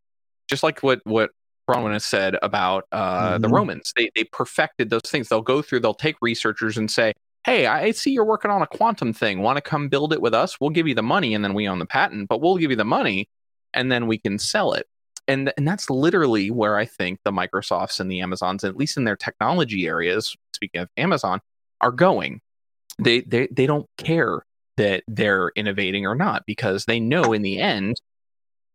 just 0.49 0.63
like 0.63 0.81
what 0.81 1.01
what 1.03 1.31
Bronwyn 1.69 1.93
has 1.93 2.03
said 2.05 2.35
about 2.41 2.85
uh, 2.91 3.37
the 3.37 3.47
Mhm. 3.47 3.53
Romans. 3.53 3.93
They 3.95 4.09
they 4.15 4.23
perfected 4.25 4.89
those 4.89 5.01
things. 5.07 5.29
They'll 5.29 5.41
go 5.41 5.61
through. 5.61 5.79
They'll 5.81 5.93
take 5.93 6.15
researchers 6.21 6.77
and 6.77 6.89
say, 6.89 7.13
"Hey, 7.45 7.65
I 7.67 7.91
see 7.91 8.11
you're 8.11 8.25
working 8.25 8.51
on 8.51 8.61
a 8.61 8.67
quantum 8.67 9.13
thing. 9.13 9.41
Want 9.41 9.57
to 9.57 9.61
come 9.61 9.87
build 9.87 10.11
it 10.13 10.21
with 10.21 10.33
us? 10.33 10.59
We'll 10.59 10.71
give 10.71 10.87
you 10.87 10.95
the 10.95 11.03
money, 11.03 11.33
and 11.33 11.43
then 11.43 11.53
we 11.53 11.67
own 11.67 11.79
the 11.79 11.85
patent. 11.85 12.27
But 12.29 12.41
we'll 12.41 12.57
give 12.57 12.71
you 12.71 12.77
the 12.77 12.83
money, 12.83 13.29
and 13.73 13.91
then 13.91 14.07
we 14.07 14.17
can 14.17 14.37
sell 14.39 14.73
it." 14.73 14.87
And 15.27 15.53
and 15.55 15.67
that's 15.67 15.89
literally 15.89 16.51
where 16.51 16.77
I 16.77 16.85
think 16.85 17.19
the 17.23 17.31
Microsofts 17.31 17.99
and 17.99 18.11
the 18.11 18.19
Amazons, 18.21 18.63
at 18.63 18.75
least 18.75 18.97
in 18.97 19.03
their 19.05 19.15
technology 19.15 19.87
areas, 19.87 20.35
speaking 20.61 20.81
of 20.81 20.89
Amazon, 20.97 21.39
are 21.81 21.91
going. 21.91 22.41
They 22.99 23.21
they 23.21 23.47
they 23.51 23.65
don't 23.65 23.87
care 23.97 24.45
that 24.77 25.03
they're 25.07 25.51
innovating 25.55 26.05
or 26.05 26.15
not 26.15 26.43
because 26.45 26.85
they 26.85 26.99
know 26.99 27.33
in 27.33 27.41
the 27.41 27.59
end 27.59 27.99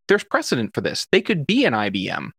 there's 0.09 0.25
precedent 0.25 0.72
for 0.75 0.81
this. 0.81 1.07
They 1.11 1.20
could 1.20 1.46
be 1.46 1.64
an 1.64 1.72
IBM. 1.72 2.31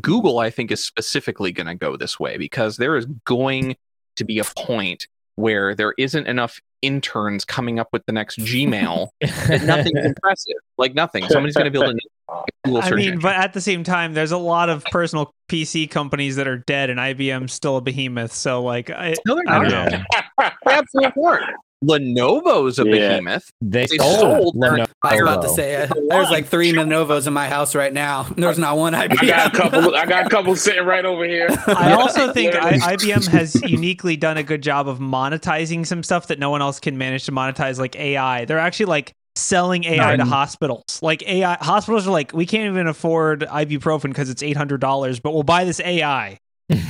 Google, 0.00 0.38
I 0.38 0.50
think, 0.50 0.70
is 0.70 0.84
specifically 0.84 1.52
going 1.52 1.66
to 1.66 1.74
go 1.74 1.96
this 1.96 2.18
way 2.18 2.38
because 2.38 2.76
there 2.76 2.96
is 2.96 3.06
going 3.26 3.76
to 4.16 4.24
be 4.24 4.38
a 4.38 4.44
point 4.56 5.06
where 5.34 5.74
there 5.74 5.94
isn't 5.98 6.26
enough 6.26 6.60
interns 6.82 7.44
coming 7.44 7.78
up 7.78 7.88
with 7.92 8.04
the 8.06 8.12
next 8.12 8.38
Gmail 8.38 9.08
nothing's 9.66 10.04
impressive. 10.04 10.54
Like 10.78 10.94
nothing. 10.94 11.26
Somebody's 11.28 11.56
going 11.56 11.70
to 11.70 11.70
build 11.70 11.94
a 11.94 11.98
Google 12.64 12.82
I 12.82 12.90
mean, 12.90 12.98
engine. 13.06 13.20
but 13.20 13.36
at 13.36 13.52
the 13.52 13.60
same 13.60 13.84
time, 13.84 14.14
there's 14.14 14.32
a 14.32 14.38
lot 14.38 14.68
of 14.68 14.84
personal 14.84 15.32
PC 15.48 15.90
companies 15.90 16.36
that 16.36 16.46
are 16.46 16.58
dead, 16.58 16.90
and 16.90 16.98
IBM's 17.00 17.52
still 17.52 17.76
a 17.76 17.80
behemoth. 17.80 18.32
So, 18.32 18.62
like, 18.62 18.90
I, 18.90 19.14
no, 19.26 19.34
they're 19.36 19.44
I 19.48 19.58
not. 19.68 19.90
don't 19.90 19.90
know. 20.38 20.50
Absolutely 20.66 21.22
aren't. 21.24 21.44
Lenovo's 21.82 22.78
a 22.78 22.84
Yeah. 22.84 22.90
behemoth. 22.92 23.50
They 23.62 23.86
They 23.86 23.96
sold. 23.96 24.20
sold 24.20 24.56
Lenovo. 24.56 24.86
I 25.02 25.12
was 25.14 25.20
about 25.22 25.42
to 25.42 25.48
say, 25.48 25.76
uh, 25.76 25.86
there's 26.10 26.28
like 26.30 26.46
three 26.46 26.72
Lenovo's 26.72 27.26
in 27.26 27.32
my 27.32 27.48
house 27.48 27.74
right 27.74 27.92
now. 27.92 28.24
There's 28.36 28.58
not 28.58 28.76
one 28.76 28.92
IBM. 28.92 29.16
I 29.22 29.26
got 29.26 29.54
a 29.54 29.56
couple. 29.58 29.94
I 29.96 30.04
got 30.04 30.26
a 30.26 30.28
couple 30.28 30.54
sitting 30.56 30.84
right 30.84 31.06
over 31.06 31.24
here. 31.24 31.48
I 31.66 31.92
also 31.94 32.34
think 32.34 32.54
I, 32.54 32.72
IBM 32.96 33.26
has 33.28 33.54
uniquely 33.62 34.18
done 34.18 34.36
a 34.36 34.42
good 34.42 34.62
job 34.62 34.88
of 34.88 34.98
monetizing 34.98 35.86
some 35.86 36.02
stuff 36.02 36.26
that 36.26 36.38
no 36.38 36.50
one 36.50 36.60
else 36.60 36.80
can 36.80 36.98
manage 36.98 37.24
to 37.24 37.32
monetize, 37.32 37.78
like 37.78 37.96
AI. 37.96 38.44
They're 38.44 38.58
actually 38.58 38.86
like 38.86 39.14
selling 39.36 39.84
AI 39.84 40.16
to 40.16 40.24
hospitals. 40.24 41.00
Like 41.02 41.22
AI 41.26 41.54
hospitals 41.60 42.06
are 42.06 42.12
like, 42.12 42.32
we 42.32 42.46
can't 42.46 42.70
even 42.70 42.86
afford 42.86 43.40
ibuprofen 43.42 44.04
because 44.08 44.30
it's 44.30 44.42
eight 44.42 44.56
hundred 44.56 44.80
dollars, 44.80 45.20
but 45.20 45.32
we'll 45.32 45.42
buy 45.42 45.64
this 45.64 45.80
AI. 45.80 46.38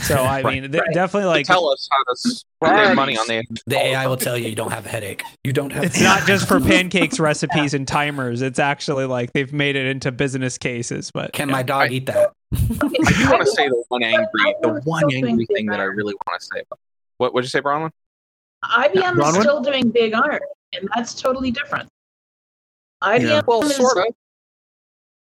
So 0.02 0.16
I 0.16 0.42
mean, 0.50 0.70
they're 0.70 0.84
definitely 0.92 1.28
like 1.28 1.46
Tell 1.46 1.68
us 1.70 1.88
how 1.90 2.02
to 2.02 2.16
spend 2.16 2.96
money 2.96 3.16
on 3.16 3.26
the 3.26 3.42
The 3.66 3.76
AI 3.76 4.06
will 4.06 4.16
tell 4.16 4.36
you 4.36 4.48
you 4.48 4.54
don't 4.54 4.72
have 4.72 4.86
a 4.86 4.88
headache. 4.88 5.22
You 5.44 5.52
don't 5.52 5.70
have. 5.72 5.84
it's 5.84 6.00
not 6.00 6.26
just 6.26 6.46
for 6.46 6.60
pancakes 6.60 7.18
recipes 7.18 7.74
and 7.74 7.86
timers. 7.86 8.42
It's 8.42 8.58
actually 8.58 9.06
like 9.06 9.32
they've 9.32 9.52
made 9.52 9.76
it 9.76 9.86
into 9.86 10.12
business 10.12 10.58
cases. 10.58 11.10
But 11.10 11.32
Can 11.32 11.48
yeah. 11.48 11.54
my 11.54 11.62
dog 11.62 11.92
eat 11.92 12.06
that? 12.06 12.32
I 12.52 12.58
do 12.58 13.30
want 13.30 13.40
to 13.42 13.46
say 13.46 13.68
the 13.68 13.82
one 13.88 14.02
angry, 14.04 14.54
the 14.60 14.80
one 14.84 15.04
angry 15.12 15.46
thing 15.46 15.66
that 15.66 15.80
I 15.80 15.84
really 15.84 16.14
want 16.26 16.40
to 16.40 16.46
say 16.46 16.60
about 16.60 16.78
what 17.18 17.34
would 17.34 17.44
you 17.44 17.48
say, 17.48 17.60
Bronwyn? 17.60 17.90
IBM 18.64 18.94
is 18.96 19.02
Bronwyn? 19.02 19.40
still 19.40 19.60
doing 19.60 19.90
big 19.90 20.14
iron, 20.14 20.40
and 20.72 20.88
that's 20.94 21.14
totally 21.14 21.50
different. 21.50 21.88
IBM 23.02 23.20
Yeah. 23.22 23.40
Well, 23.46 23.62
is, 23.64 23.76
sort 23.76 23.98
of. 23.98 24.14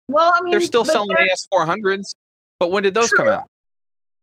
Well, 0.09 0.31
I 0.33 0.41
mean, 0.41 0.51
They're 0.51 0.61
still 0.61 0.85
selling 0.85 1.09
AS400s, 1.17 2.15
but 2.59 2.71
when 2.71 2.83
did 2.83 2.93
those 2.93 3.11
come 3.11 3.27
out? 3.27 3.45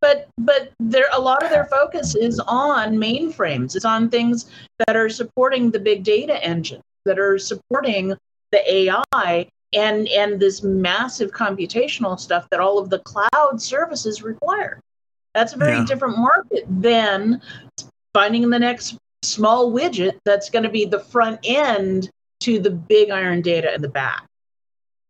but 0.00 0.28
but 0.38 0.70
there 0.80 1.06
a 1.12 1.20
lot 1.20 1.42
of 1.42 1.48
their 1.48 1.64
focus 1.66 2.14
is 2.14 2.38
on 2.46 2.94
mainframes 2.94 3.74
it's 3.74 3.86
on 3.86 4.10
things 4.10 4.50
that 4.86 4.96
are 4.96 5.08
supporting 5.08 5.70
the 5.70 5.78
big 5.78 6.02
data 6.04 6.44
engine 6.44 6.82
that 7.06 7.18
are 7.18 7.38
supporting 7.38 8.12
the 8.50 8.74
ai 8.74 9.48
and 9.72 10.06
and 10.08 10.38
this 10.38 10.62
massive 10.62 11.30
computational 11.30 12.20
stuff 12.20 12.46
that 12.50 12.60
all 12.60 12.78
of 12.78 12.90
the 12.90 12.98
cloud 13.00 13.60
services 13.62 14.22
require. 14.22 14.78
That's 15.34 15.54
a 15.54 15.56
very 15.56 15.78
Yeah. 15.78 15.84
different 15.86 16.18
market 16.18 16.64
than 16.68 17.40
finding 18.12 18.50
the 18.50 18.58
next 18.58 18.98
small 19.22 19.72
widget 19.72 20.18
that's 20.24 20.50
going 20.50 20.64
to 20.64 20.68
be 20.68 20.84
the 20.84 21.00
front 21.00 21.40
end 21.44 22.10
to 22.44 22.58
the 22.58 22.70
big 22.70 23.10
iron 23.10 23.40
data 23.42 23.74
in 23.74 23.82
the 23.82 23.88
back. 23.88 24.24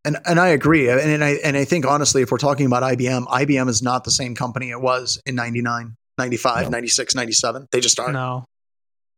And 0.04 0.16
and 0.26 0.38
I 0.38 0.48
agree. 0.48 0.88
And, 0.90 1.00
and 1.00 1.24
I 1.24 1.30
and 1.44 1.56
I 1.56 1.64
think 1.64 1.86
honestly, 1.86 2.22
if 2.22 2.30
we're 2.30 2.38
talking 2.38 2.66
about 2.66 2.82
IBM, 2.82 3.26
IBM 3.26 3.68
is 3.68 3.82
not 3.82 4.04
the 4.04 4.10
same 4.10 4.34
company 4.34 4.70
it 4.70 4.80
was 4.80 5.20
in 5.24 5.34
99, 5.34 5.96
95, 6.18 6.64
No. 6.64 6.68
96, 6.70 7.14
97. 7.14 7.68
They 7.72 7.80
just 7.80 7.98
aren't. 7.98 8.12
No. 8.14 8.44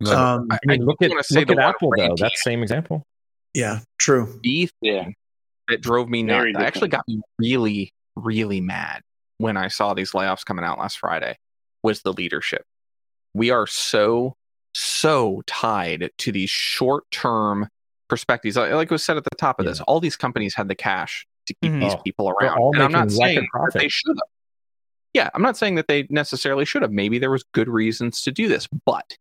Um, 0.07 0.47
I 0.51 0.59
mean, 0.67 0.85
look 0.85 1.01
at 1.03 1.09
wanna 1.11 1.23
say 1.25 1.41
look 1.41 1.49
the 1.49 1.55
at 1.55 1.59
Apple 1.71 1.91
though. 1.97 2.03
ranking- 2.03 2.17
That's 2.21 2.43
the 2.45 2.51
same 2.51 2.63
example. 2.63 3.03
yeah, 3.55 3.81
true. 3.99 4.39
the 4.43 4.69
thing 4.83 5.15
that 5.69 5.81
drove 5.81 6.09
me 6.09 6.23
nuts. 6.23 6.37
Very 6.39 6.53
That 6.53 6.63
actually 6.63 6.89
got 6.89 7.03
me 7.09 7.21
really, 7.39 7.93
really 8.15 8.61
mad 8.61 9.01
when 9.39 9.57
I 9.57 9.69
saw 9.69 9.95
these 9.95 10.13
layoffs 10.13 10.45
coming 10.45 10.65
out 10.65 10.79
last 10.79 10.99
Friday 10.99 11.37
was 11.83 12.03
the 12.03 12.13
leadership. 12.13 12.63
We 13.35 13.51
are 13.51 13.67
so, 13.67 14.37
so 14.75 15.43
tied 15.47 16.11
to 16.19 16.31
these 16.33 16.51
short 16.51 17.05
term 17.11 17.69
perspectives. 18.09 18.57
Like 18.57 18.73
like 18.73 18.91
was 18.91 19.05
said 19.05 19.17
at 19.17 19.25
the 19.25 19.31
top 19.37 19.59
of 19.61 19.67
this, 19.67 19.81
all 19.83 20.01
these 20.01 20.17
companies 20.17 20.55
had 20.55 20.69
the 20.69 20.75
cash 20.75 21.27
to 21.47 21.55
keep 21.63 21.73
Mhm. 21.73 21.81
these 21.81 21.95
Oh, 21.95 22.03
people 22.03 22.29
around. 22.31 22.59
And 22.75 22.83
I'm 22.83 22.93
not 22.93 23.11
saying 23.11 23.47
profit. 23.51 23.81
they 23.81 23.89
should 23.89 24.17
have. 24.17 24.29
Yeah, 25.15 25.31
I'm 25.35 25.43
not 25.43 25.57
saying 25.57 25.77
that 25.77 25.89
they 25.89 26.07
necessarily 26.11 26.65
should 26.65 26.83
have. 26.83 26.93
Maybe 26.93 27.19
there 27.19 27.31
was 27.31 27.45
good 27.53 27.69
reasons 27.69 28.21
to 28.23 28.33
do 28.33 28.49
this, 28.49 28.69
but 28.85 29.17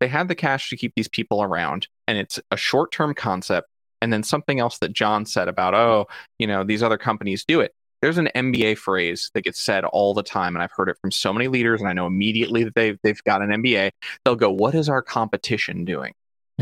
they 0.00 0.08
had 0.08 0.28
the 0.28 0.34
cash 0.34 0.70
to 0.70 0.76
keep 0.76 0.92
these 0.96 1.08
people 1.08 1.42
around 1.42 1.86
and 2.08 2.16
it's 2.18 2.40
a 2.50 2.56
short-term 2.56 3.12
concept 3.14 3.68
and 4.00 4.10
then 4.10 4.22
something 4.22 4.58
else 4.58 4.78
that 4.78 4.94
john 4.94 5.26
said 5.26 5.46
about 5.46 5.74
oh 5.74 6.06
you 6.38 6.46
know 6.46 6.64
these 6.64 6.82
other 6.82 6.96
companies 6.96 7.44
do 7.44 7.60
it 7.60 7.74
there's 8.00 8.16
an 8.16 8.30
mba 8.34 8.78
phrase 8.78 9.30
that 9.34 9.42
gets 9.42 9.60
said 9.60 9.84
all 9.84 10.14
the 10.14 10.22
time 10.22 10.56
and 10.56 10.62
i've 10.62 10.72
heard 10.72 10.88
it 10.88 10.96
from 11.02 11.10
so 11.10 11.34
many 11.34 11.48
leaders 11.48 11.82
and 11.82 11.90
i 11.90 11.92
know 11.92 12.06
immediately 12.06 12.64
that 12.64 12.74
they've, 12.74 12.96
they've 13.02 13.22
got 13.24 13.42
an 13.42 13.50
mba 13.62 13.90
they'll 14.24 14.36
go 14.36 14.50
what 14.50 14.74
is 14.74 14.88
our 14.88 15.02
competition 15.02 15.84
doing 15.84 16.14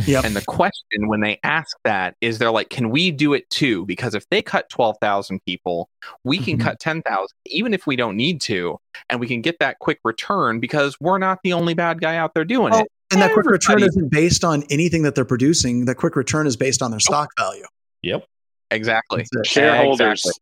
Yep. 0.06 0.24
and 0.24 0.36
the 0.36 0.42
question 0.44 1.08
when 1.08 1.20
they 1.20 1.38
ask 1.42 1.76
that 1.84 2.14
is 2.20 2.38
they're 2.38 2.50
like 2.50 2.70
can 2.70 2.90
we 2.90 3.10
do 3.10 3.34
it 3.34 3.48
too 3.50 3.84
because 3.86 4.14
if 4.14 4.28
they 4.30 4.42
cut 4.42 4.68
12,000 4.70 5.40
people 5.44 5.88
we 6.24 6.38
can 6.38 6.58
Mhm. 6.58 6.62
cut 6.62 6.80
10,000 6.80 7.26
even 7.46 7.74
if 7.74 7.86
we 7.86 7.96
don't 7.96 8.16
need 8.16 8.40
to 8.42 8.78
and 9.08 9.20
we 9.20 9.26
can 9.26 9.40
get 9.42 9.58
that 9.60 9.78
quick 9.78 9.98
return 10.04 10.60
because 10.60 10.96
we're 11.00 11.18
not 11.18 11.38
the 11.42 11.52
only 11.52 11.74
bad 11.74 12.00
guy 12.00 12.16
out 12.16 12.34
there 12.34 12.44
doing 12.44 12.72
Oh, 12.72 12.80
it 12.80 12.88
And 13.10 13.22
that 13.22 13.32
quick 13.32 13.46
return 13.46 13.82
isn't 13.82 14.10
based 14.10 14.44
on 14.44 14.64
anything 14.70 15.02
that 15.02 15.14
they're 15.14 15.24
producing. 15.24 15.86
That 15.86 15.94
quick 15.94 16.14
return 16.14 16.46
is 16.46 16.56
based 16.56 16.82
on 16.82 16.90
their 16.90 17.00
stock 17.00 17.30
value. 17.38 17.64
Yep. 18.02 18.24
exactly 18.70 19.24
Shareholders. 19.44 20.24
Exactly. 20.24 20.32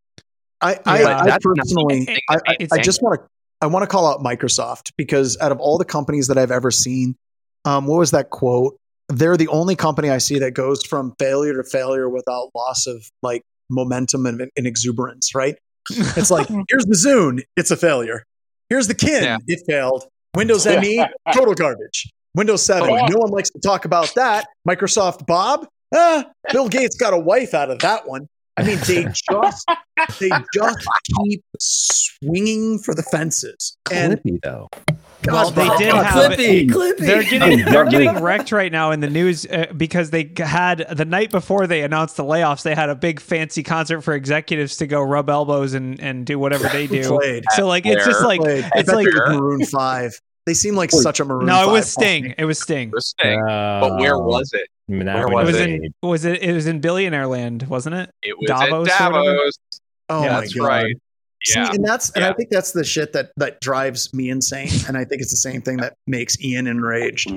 I, 0.61 1.01
Yeah, 1.01 1.09
I, 1.09 1.35
I 1.35 1.39
personally, 1.41 2.09
I, 2.29 2.39
I, 2.49 2.67
I 2.73 2.79
just 2.79 3.03
want 3.03 3.21
to, 3.21 3.27
I 3.61 3.67
want 3.67 3.83
to 3.85 3.87
call 3.87 4.07
out 4.07 4.21
Microsoft 4.21 4.93
because 4.97 5.39
out 5.41 5.53
of 5.53 5.61
all 5.61 5.79
the 5.79 5.85
companies 5.85 6.27
that 6.29 6.39
I've 6.39 6.51
ever 6.51 6.71
seen, 6.71 7.15
um, 7.65 7.87
what 7.87 7.99
was 7.99 8.11
that 8.11 8.31
quote? 8.31 8.77
They're 9.09 9.37
the 9.37 9.49
only 9.49 9.77
company 9.77 10.11
I 10.11 10.19
see 10.19 10.39
that 10.41 10.53
goes 10.53 10.83
from 10.85 11.15
failure 11.19 11.55
to 11.55 11.65
failure 11.65 12.09
without 12.09 12.51
loss 12.55 12.87
of 12.87 13.05
like 13.23 13.43
momentum 13.71 14.27
and, 14.27 14.51
and 14.57 14.67
exuberance. 14.67 15.35
Right? 15.35 15.57
It's 15.91 16.31
like 16.31 16.49
here's 16.69 16.85
the 16.87 16.97
Zune, 17.07 17.43
it's 17.57 17.71
a 17.71 17.77
failure. 17.77 18.25
Here's 18.69 18.89
the 18.89 18.95
Kin, 18.95 19.23
Yeah. 19.23 19.39
it 19.47 19.61
failed. 19.67 20.07
Windows 20.35 20.67
ME, 20.67 21.05
total 21.33 21.55
garbage. 21.55 22.13
Windows 22.35 22.63
7, 22.67 22.91
Oh. 22.91 23.07
no 23.07 23.19
one 23.19 23.31
likes 23.31 23.49
to 23.51 23.61
talk 23.61 23.85
about 23.85 24.13
that. 24.17 24.47
Microsoft 24.69 25.25
Bob, 25.27 25.67
ah, 25.95 26.27
Bill 26.53 26.69
Gates 26.69 26.97
got 26.97 27.15
a 27.15 27.19
wife 27.19 27.55
out 27.55 27.71
of 27.71 27.79
that 27.79 28.07
one. 28.09 28.29
I 28.59 28.63
mean, 28.65 28.79
they 28.87 29.05
just 29.05 29.25
they 30.19 30.31
just 30.53 30.89
keep 31.25 31.43
swinging 31.61 32.79
for 32.79 32.95
the 32.95 33.03
fences. 33.03 33.77
And 33.93 34.15
Clippy 34.21 34.39
though. 34.43 34.69
Well, 35.25 35.51
they 35.51 35.69
did 35.79 35.93
have 35.95 36.07
Clippy, 36.33 36.69
Clippy. 36.69 36.99
They're 36.99 37.23
getting 37.25 37.65
they're 37.65 37.85
getting 37.87 38.23
wrecked 38.23 38.53
right 38.53 38.71
now 38.71 38.91
in 38.93 39.01
the 39.01 39.11
news 39.11 39.45
uh, 39.47 39.67
because 39.77 40.11
they 40.11 40.31
had 40.37 40.87
the 40.97 41.05
night 41.05 41.31
before 41.31 41.67
they 41.67 41.83
announced 41.83 42.17
the 42.17 42.23
layoffs. 42.25 42.63
They 42.63 42.75
had 42.75 42.91
a 42.91 42.95
big 42.95 43.19
fancy 43.21 43.63
concert 43.63 44.03
for 44.03 44.15
executives 44.15 44.77
to 44.77 44.87
go 44.87 45.03
rub 45.03 45.29
elbows 45.29 45.75
and, 45.75 45.99
and 46.01 46.25
do 46.27 46.39
whatever 46.39 46.69
they 46.69 46.87
do. 46.87 47.03
So 47.03 47.67
like 47.67 47.87
it's 47.87 48.05
just 48.05 48.23
like 48.23 48.41
played. 48.41 48.69
It's 48.75 48.89
like 48.93 49.07
Maroon 49.11 49.65
Five. 49.67 50.21
They 50.45 50.55
seem 50.55 50.77
like 50.77 50.93
such 50.93 51.19
a 51.19 51.25
Maroon. 51.25 51.47
no, 51.47 51.63
it 51.63 51.67
5 51.67 51.73
was 51.73 51.93
Sting. 51.93 52.35
It 52.39 52.45
was 52.45 52.61
Sting. 52.61 52.89
It 52.91 52.95
was 52.95 53.09
Sting. 53.09 53.41
but 53.45 53.99
where 53.99 54.17
was 54.19 54.53
it 54.53 54.69
Now 54.87 55.17
Where 55.27 55.29
was 55.29 55.43
It 55.43 55.47
was 55.47 55.57
the 55.57 55.65
in 55.65 55.95
was 56.03 56.25
it 56.25 56.43
it 56.43 56.53
was 56.53 56.67
in 56.69 56.79
Billionaire 56.81 57.27
Land, 57.27 57.65
wasn't 57.65 57.97
it? 57.97 58.11
it 58.23 58.39
was 58.39 58.47
Davos 58.49 58.89
at 58.91 59.11
or 59.11 59.13
whatever? 59.13 59.37
davos 59.39 59.59
Oh 60.09 60.23
Yeah, 60.23 60.33
my 60.35 60.41
that's 60.41 60.55
god! 60.55 60.65
right 60.67 60.97
See, 61.45 61.59
yeah 61.61 61.71
and 61.73 61.85
that's 61.85 62.11
and 62.13 62.25
I 62.25 62.33
think 62.33 62.51
that's 62.51 62.73
the 62.73 62.83
shit 62.85 63.13
that 63.13 63.31
that 63.37 63.61
drives 63.61 64.13
me 64.15 64.31
insane. 64.31 64.69
And 64.89 64.97
I 64.97 65.05
think 65.05 65.21
it's 65.23 65.31
the 65.31 65.37
same 65.37 65.61
thing 65.63 65.77
that 65.79 65.95
makes 66.07 66.41
Ian 66.43 66.67
enraged. 66.67 67.31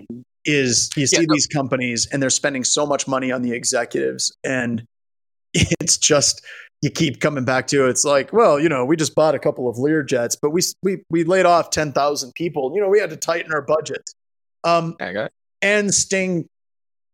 Is 0.46 0.90
you 0.96 1.06
see 1.06 1.22
Yeah. 1.22 1.26
these 1.30 1.48
companies 1.48 2.08
and 2.12 2.24
they're 2.24 2.30
spending 2.30 2.64
so 2.64 2.86
much 2.86 3.08
money 3.08 3.32
on 3.32 3.42
the 3.42 3.52
executives, 3.52 4.36
and 4.44 4.84
it's 5.54 5.98
just 5.98 6.44
you 6.82 6.90
keep 6.90 7.20
coming 7.20 7.44
back 7.44 7.68
to 7.68 7.86
it. 7.86 7.90
It's 7.90 8.06
like, 8.06 8.32
well, 8.32 8.58
you 8.58 8.70
know, 8.70 8.86
we 8.86 8.96
just 8.96 9.14
bought 9.16 9.36
a 9.36 9.40
couple 9.40 9.68
of 9.68 9.78
Lear 9.78 10.02
jets, 10.02 10.38
but 10.42 10.52
we 10.52 10.62
we 10.82 11.04
we 11.10 11.24
laid 11.26 11.46
off 11.46 11.70
ten 11.72 11.92
thousand 11.92 12.34
people. 12.36 12.72
You 12.74 12.82
know, 12.82 12.88
we 12.88 13.00
had 13.00 13.10
to 13.10 13.18
tighten 13.18 13.52
our 13.52 13.62
budget. 13.62 14.10
Um, 14.64 14.96
I 15.02 15.28
and 15.62 15.94
Sting 15.94 16.48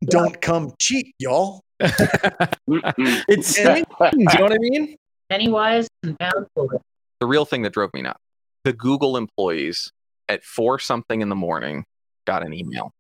don't 0.06 0.40
come 0.40 0.74
cheap, 0.80 1.16
y'all. 1.18 1.64
It's 1.80 3.58
And- 3.58 3.86
you 4.14 4.26
know 4.26 4.44
what 4.44 4.54
I 4.54 4.58
mean? 4.60 4.96
Penny 5.30 5.50
wise 5.50 5.88
and 6.04 6.18
pound 6.20 6.46
foolish. 6.56 6.82
the 7.20 7.26
real 7.26 7.46
thing 7.46 7.62
that 7.64 7.74
drove 7.74 7.94
me 7.94 8.02
nuts 8.02 8.20
the 8.64 8.74
google 8.74 9.18
employees 9.18 9.92
at 10.30 10.44
four 10.44 10.80
something 10.80 11.22
in 11.22 11.30
the 11.30 11.36
morning 11.36 11.86
got 12.26 12.44
an 12.46 12.54
email 12.54 12.92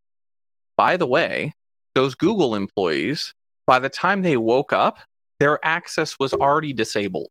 by 0.77 0.97
the 0.97 1.05
way 1.07 1.53
those 1.93 2.15
google 2.15 2.55
employees 2.55 3.33
by 3.67 3.79
the 3.79 3.89
time 3.89 4.21
they 4.21 4.37
woke 4.37 4.73
up 4.73 4.99
their 5.39 5.63
access 5.65 6.17
was 6.19 6.33
already 6.33 6.73
disabled 6.73 7.27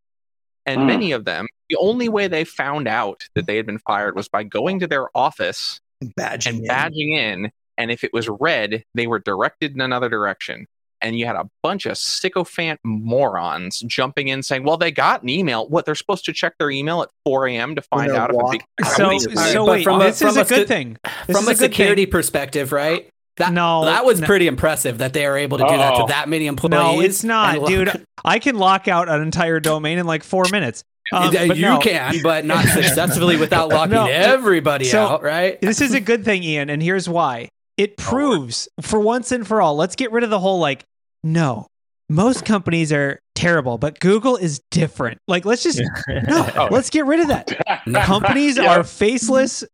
and 0.67 0.81
Hmm. 0.83 0.87
many 0.87 1.13
of 1.13 1.25
them 1.25 1.47
the 1.69 1.77
only 1.77 2.09
way 2.09 2.29
they 2.29 2.45
found 2.45 2.87
out 2.87 3.25
that 3.35 3.47
they 3.47 3.57
had 3.57 3.67
been 3.67 3.79
fired 3.79 4.15
was 4.15 4.29
by 4.29 4.43
going 4.43 4.79
to 4.81 4.87
their 4.87 5.09
office 5.17 5.81
Badging 6.19 6.47
and 6.49 6.59
in. 6.61 6.65
badging 6.67 7.17
in 7.17 7.51
and 7.79 7.91
if 7.91 8.05
it 8.05 8.13
was 8.13 8.29
red 8.29 8.85
they 8.95 9.07
were 9.07 9.19
directed 9.21 9.75
in 9.75 9.81
another 9.81 10.09
direction 10.09 10.67
and 11.05 11.17
you 11.19 11.27
had 11.27 11.37
a 11.37 11.49
bunch 11.63 11.87
of 11.87 11.97
sycophant 11.97 12.81
morons 12.85 13.81
jumping 13.87 14.29
in 14.29 14.43
saying 14.43 14.65
well 14.65 14.77
they 14.77 14.91
got 14.91 15.23
an 15.23 15.29
email 15.29 15.69
what 15.69 15.85
they're 15.85 15.95
supposed 15.95 16.25
to 16.25 16.33
check 16.33 16.55
their 16.59 16.71
email 16.71 17.03
at 17.03 17.09
4 17.25 17.47
a.m 17.49 17.75
to 17.77 17.83
find 17.83 18.11
they're 18.11 18.17
out 18.21 18.31
if 18.31 18.37
a 18.37 18.51
big 18.51 18.65
So 18.89 19.11
company- 19.11 19.37
so 19.53 19.65
wait, 19.71 19.85
from 19.85 20.01
a- 20.01 20.05
this 20.05 20.23
is 20.23 20.37
a 20.37 20.41
a 20.41 20.45
good 20.45 20.57
stu- 20.57 20.65
thing. 20.67 20.97
This 21.27 21.37
From 21.37 21.45
is 21.45 21.49
a 21.49 21.51
good 21.53 21.59
thing. 21.59 21.69
security 21.71 22.07
perspective, 22.07 22.73
right? 22.73 23.09
That, 23.37 23.53
No, 23.53 23.85
that 23.85 24.05
was 24.05 24.21
no. 24.21 24.27
pretty 24.27 24.47
impressive 24.47 24.99
that 24.99 25.13
they 25.13 25.27
were 25.27 25.37
able 25.37 25.59
to 25.59 25.65
do 25.65 25.77
that 25.77 25.91
to 25.91 25.97
Uh-oh. 26.03 26.07
that 26.09 26.29
many 26.29 26.47
employees. 26.47 26.71
No, 26.73 27.01
it's 27.01 27.25
not, 27.25 27.57
and 27.59 27.67
dude. 27.67 28.05
I 28.25 28.39
can 28.39 28.57
lock 28.59 28.87
out 28.89 29.09
an 29.09 29.21
entire 29.23 29.59
domain 29.61 29.99
in 29.99 30.07
like 30.07 30.23
four 30.23 30.45
minutes. 30.53 30.85
Um, 31.13 31.35
you 31.35 31.63
no. 31.63 31.79
can, 31.81 32.23
but 32.23 32.45
not 32.47 32.65
successfully 32.79 33.37
without 33.37 33.69
locking 33.71 33.95
No. 33.95 34.07
everybody 34.07 34.85
So- 34.87 35.03
out, 35.05 35.23
right? 35.23 35.61
This 35.61 35.81
is 35.81 35.93
a 35.95 36.01
good 36.01 36.25
thing, 36.25 36.43
Ian, 36.45 36.71
and 36.71 36.83
here's 36.83 37.09
why. 37.09 37.49
It 37.77 37.97
proves 37.99 38.69
for 38.81 39.01
once 39.01 39.33
and 39.33 39.47
for 39.47 39.61
all. 39.61 39.75
Let's 39.77 39.97
get 39.97 40.13
rid 40.13 40.23
of 40.23 40.31
the 40.31 40.39
whole 40.39 40.61
like, 40.61 40.85
no, 41.25 41.67
most 42.09 42.45
companies 42.45 42.93
are 42.93 43.19
terrible, 43.35 43.79
but 43.79 43.99
Google 43.99 44.37
is 44.37 44.61
different. 44.71 45.19
Like, 45.27 45.45
let's 45.45 45.63
just 45.63 45.81
no, 46.09 46.49
Oh. 46.57 46.69
let's 46.71 46.91
get 46.91 47.07
rid 47.07 47.21
of 47.21 47.29
that. 47.29 47.83
Companies 48.05 48.57
Yeah. 48.59 48.77
are 48.77 48.85
faceless 48.85 49.65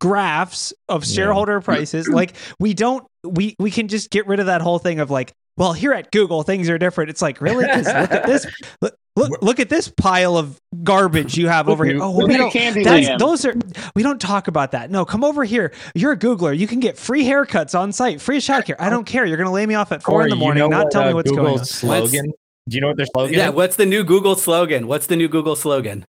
graphs 0.00 0.72
of 0.88 1.06
shareholder 1.06 1.60
prices. 1.60 2.08
Like, 2.08 2.34
we 2.58 2.74
don't 2.74 3.04
we 3.24 3.54
we 3.58 3.70
can 3.70 3.88
just 3.88 4.10
get 4.10 4.26
rid 4.26 4.40
of 4.40 4.46
that 4.46 4.60
whole 4.62 4.78
thing 4.78 5.00
of 5.00 5.10
like, 5.10 5.32
well, 5.56 5.72
here 5.72 5.92
at 5.92 6.10
Google 6.12 6.42
things 6.42 6.68
are 6.68 6.78
different. 6.78 7.10
It's 7.10 7.22
like 7.22 7.40
really 7.40 7.66
look 7.66 7.86
at 7.86 8.26
this. 8.26 8.46
Look, 8.80 8.94
look, 9.16 9.42
look 9.42 9.58
at 9.60 9.68
this 9.68 9.88
pile 9.88 10.36
of 10.36 10.60
garbage 10.84 11.36
you 11.36 11.48
have 11.48 11.68
over 11.68 11.84
here. 11.84 11.98
Oh, 12.02 12.12
Look 12.12 12.28
we 12.28 12.36
don't. 12.36 12.52
That's 12.84 13.18
those 13.18 13.44
are 13.44 13.54
we 13.94 14.02
don't 14.02 14.20
talk 14.20 14.46
about 14.48 14.72
that. 14.72 14.90
No, 14.90 15.04
come 15.04 15.24
over 15.24 15.42
here. 15.44 15.72
You're 15.94 16.12
a 16.12 16.16
Googler. 16.16 16.56
You 16.56 16.66
can 16.66 16.80
get 16.80 16.96
free 16.98 17.24
haircuts 17.24 17.78
on 17.78 17.92
site, 17.92 18.20
free 18.20 18.38
childcare. 18.38 18.76
I 18.78 18.90
don't 18.90 19.04
care. 19.04 19.24
You're 19.24 19.38
gonna 19.38 19.52
lay 19.52 19.66
me 19.66 19.74
off 19.74 19.90
at 19.92 20.02
four 20.02 20.22
in 20.22 20.28
the 20.28 20.34
Or 20.34 20.38
you 20.38 20.40
morning, 20.40 20.60
know 20.60 20.68
not 20.68 20.84
what, 20.84 20.92
tell 20.92 21.04
me 21.04 21.10
uh, 21.10 21.14
what's 21.14 21.30
going 21.30 21.40
on. 21.46 21.52
Google's 21.54 21.70
slogan. 21.70 22.32
Do 22.68 22.74
you 22.74 22.80
know 22.80 22.88
what 22.88 22.96
their 22.96 23.06
slogan 23.06 23.34
Yeah, 23.34 23.48
is? 23.50 23.54
what's 23.54 23.76
the 23.76 23.86
new 23.86 24.04
Google 24.04 24.34
slogan? 24.36 24.86
What's 24.86 25.06
the 25.06 25.16
new 25.16 25.28
Google 25.28 25.56
slogan? 25.56 26.04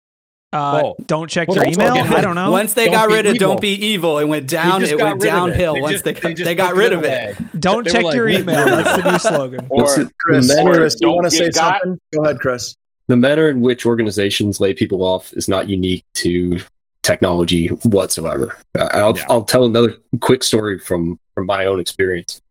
Uh, 0.53 0.81
Oh. 0.85 0.95
don't 1.05 1.29
check 1.29 1.49
Well, 1.49 1.57
your 1.57 1.67
email. 1.67 1.91
okay. 1.91 2.15
I 2.15 2.21
don't 2.21 2.35
know. 2.35 2.49
Once 2.51 2.73
they 2.73 2.85
Don't 2.85 2.93
got 2.93 3.09
rid 3.09 3.25
of 3.25 3.35
evil. 3.35 3.49
"Don't 3.49 3.61
be 3.61 3.73
evil," 3.73 4.17
it 4.17 4.25
went 4.25 4.47
down. 4.47 4.79
just 4.79 4.93
It 4.93 4.97
got 4.97 5.03
went 5.19 5.21
rid 5.23 5.29
of 5.33 5.35
it. 5.35 5.39
downhill 5.51 5.73
They 5.73 5.81
once 5.81 5.91
just- 5.93 6.03
they 6.05 6.13
they 6.13 6.33
they, 6.33 6.55
got 6.55 6.73
rid 6.73 6.93
of 6.93 7.03
it. 7.03 7.37
away. 7.37 7.47
don't 7.59 7.83
They 7.85 7.91
check 7.91 8.03
like, 8.03 8.15
your 8.15 8.29
email. 8.29 8.65
That's 8.65 9.03
the 9.03 9.11
new 9.11 9.19
slogan. 9.19 9.67
Or 9.69 9.81
Listen, 9.83 10.09
Chris, 10.19 10.47
the 10.47 10.53
Or 10.53 10.63
manner, 10.63 10.77
Chris, 10.77 10.95
do 10.95 10.99
you 11.01 11.07
don't 11.07 11.15
want 11.15 11.25
to 11.25 11.31
say 11.31 11.49
got- 11.51 11.81
something? 11.81 11.99
Go 12.15 12.23
ahead, 12.23 12.39
Chris. 12.39 12.75
The 13.07 13.15
manner 13.15 13.49
in 13.49 13.61
which 13.61 13.85
organizations 13.85 14.59
lay 14.59 14.73
people 14.73 15.03
off 15.03 15.33
is 15.33 15.47
not 15.47 15.69
unique 15.69 16.05
to 16.15 16.59
technology 17.03 17.67
whatsoever. 17.83 18.57
Uh, 18.77 18.89
I'll, 18.93 19.17
Yeah. 19.17 19.25
I'll 19.29 19.43
tell 19.45 19.65
another 19.65 19.95
quick 20.19 20.43
story 20.43 20.77
from, 20.77 21.19
from 21.33 21.45
my 21.45 21.65
own 21.65 21.79
experience. 21.79 22.41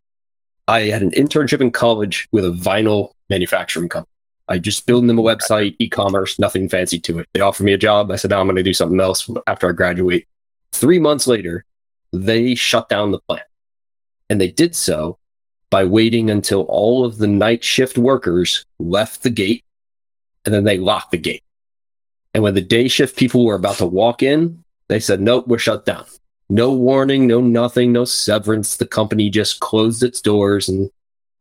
I 0.66 0.82
had 0.82 1.02
an 1.02 1.10
internship 1.12 1.60
in 1.60 1.70
college 1.70 2.26
with 2.32 2.44
a 2.44 2.50
vinyl 2.50 3.10
manufacturing 3.28 3.88
company. 3.88 4.10
I 4.48 4.58
just 4.58 4.86
built 4.86 5.06
them 5.06 5.18
a 5.18 5.22
website, 5.22 5.76
e-commerce, 5.78 6.38
nothing 6.38 6.68
fancy 6.68 6.98
to 7.00 7.18
it. 7.18 7.28
They 7.34 7.40
offered 7.40 7.64
me 7.64 7.72
a 7.72 7.78
job. 7.78 8.10
I 8.10 8.16
said, 8.16 8.30
now 8.30 8.40
I'm 8.40 8.46
going 8.46 8.56
to 8.56 8.62
do 8.62 8.72
something 8.72 9.00
else 9.00 9.28
after 9.46 9.68
I 9.68 9.72
graduate. 9.72 10.26
Three 10.72 10.98
months 10.98 11.26
later, 11.26 11.64
they 12.12 12.54
shut 12.54 12.88
down 12.88 13.10
the 13.10 13.18
plant. 13.28 13.42
And 14.30 14.40
they 14.40 14.50
did 14.50 14.74
so 14.74 15.18
by 15.70 15.84
waiting 15.84 16.30
until 16.30 16.62
all 16.62 17.04
of 17.04 17.18
the 17.18 17.26
night 17.26 17.62
shift 17.62 17.98
workers 17.98 18.64
left 18.78 19.22
the 19.22 19.30
gate 19.30 19.64
and 20.46 20.54
then 20.54 20.64
they 20.64 20.78
locked 20.78 21.10
the 21.10 21.18
gate. 21.18 21.42
And 22.32 22.42
when 22.42 22.54
the 22.54 22.62
day 22.62 22.88
shift 22.88 23.16
people 23.16 23.44
were 23.44 23.54
about 23.54 23.76
to 23.76 23.86
walk 23.86 24.22
in, 24.22 24.62
they 24.88 25.00
said, 25.00 25.20
nope, 25.20 25.48
we're 25.48 25.58
shut 25.58 25.84
down. 25.84 26.04
No 26.48 26.72
warning, 26.72 27.26
no 27.26 27.40
nothing, 27.40 27.92
no 27.92 28.04
severance. 28.04 28.76
The 28.76 28.86
company 28.86 29.28
just 29.28 29.60
closed 29.60 30.02
its 30.02 30.20
doors. 30.20 30.68
And 30.68 30.90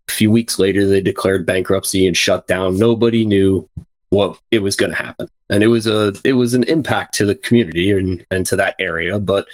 a 0.07 0.11
few 0.11 0.31
weeks 0.31 0.57
later, 0.57 0.87
they 0.87 1.01
declared 1.01 1.45
bankruptcy 1.45 2.07
and 2.07 2.17
shut 2.17 2.47
down. 2.47 2.77
Nobody 2.77 3.25
knew 3.25 3.69
what 4.09 4.39
it 4.51 4.59
was 4.59 4.75
going 4.75 4.91
to 4.91 4.97
happen. 4.97 5.27
And 5.49 5.61
it 5.61 5.67
was 5.67 5.85
a 5.85 6.13
it 6.23 6.33
was 6.33 6.55
an 6.55 6.63
impact 6.63 7.13
to 7.15 7.25
the 7.25 7.35
community 7.35 7.91
and, 7.91 8.25
and 8.31 8.45
to 8.47 8.55
that 8.55 8.75
area, 8.79 9.19
but 9.19 9.47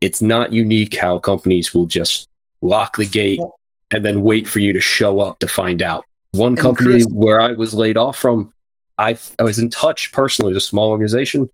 it's 0.00 0.20
not 0.20 0.52
unique 0.52 0.96
how 0.96 1.20
companies 1.20 1.72
will 1.72 1.86
just 1.86 2.28
lock 2.60 2.96
the 2.96 3.06
gate 3.06 3.40
and 3.92 4.04
then 4.04 4.22
wait 4.22 4.48
for 4.48 4.58
you 4.58 4.72
to 4.72 4.80
show 4.80 5.20
up 5.20 5.38
to 5.40 5.46
find 5.46 5.80
out. 5.80 6.04
One 6.32 6.52
And 6.52 6.58
company 6.58 6.90
Chris- 6.90 7.06
where 7.06 7.40
I 7.40 7.52
was 7.52 7.72
laid 7.72 7.96
off 7.96 8.18
from, 8.18 8.52
I 8.98 9.18
I 9.38 9.42
was 9.42 9.58
in 9.58 9.70
touch 9.70 10.12
personally 10.12 10.52
with 10.52 10.58
a 10.58 10.66
small 10.66 10.90
organization. 10.90 11.48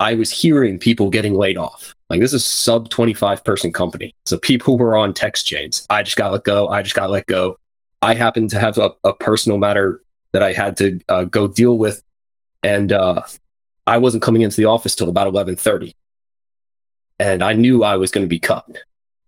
I 0.00 0.14
was 0.14 0.30
hearing 0.30 0.78
people 0.78 1.10
getting 1.10 1.34
laid 1.34 1.56
off. 1.56 1.94
Like 2.10 2.20
this 2.20 2.32
is 2.32 2.44
sub 2.44 2.88
25 2.90 3.44
person 3.44 3.72
company. 3.72 4.14
So 4.26 4.36
people 4.38 4.76
were 4.76 4.96
on 4.96 5.14
text 5.14 5.46
chains. 5.46 5.86
I 5.90 6.02
just 6.02 6.16
got 6.16 6.32
let 6.32 6.44
go. 6.44 6.68
I 6.68 6.82
just 6.82 6.94
got 6.94 7.10
let 7.10 7.26
go. 7.26 7.58
I 8.02 8.14
happened 8.14 8.50
to 8.50 8.58
have 8.58 8.78
a, 8.78 8.90
a 9.04 9.14
personal 9.14 9.58
matter 9.58 10.02
that 10.32 10.42
I 10.42 10.52
had 10.52 10.76
to 10.78 11.00
uh, 11.08 11.24
go 11.24 11.46
deal 11.46 11.78
with. 11.78 12.02
And 12.64 12.92
uh, 12.92 13.22
I 13.86 13.98
wasn't 13.98 14.22
coming 14.22 14.42
into 14.42 14.56
the 14.56 14.64
office 14.64 14.94
till 14.94 15.08
about 15.08 15.26
1130. 15.26 15.94
And 17.18 17.42
I 17.42 17.52
knew 17.52 17.84
I 17.84 17.96
was 17.96 18.10
going 18.10 18.24
to 18.24 18.28
be 18.28 18.40
cut. 18.40 18.66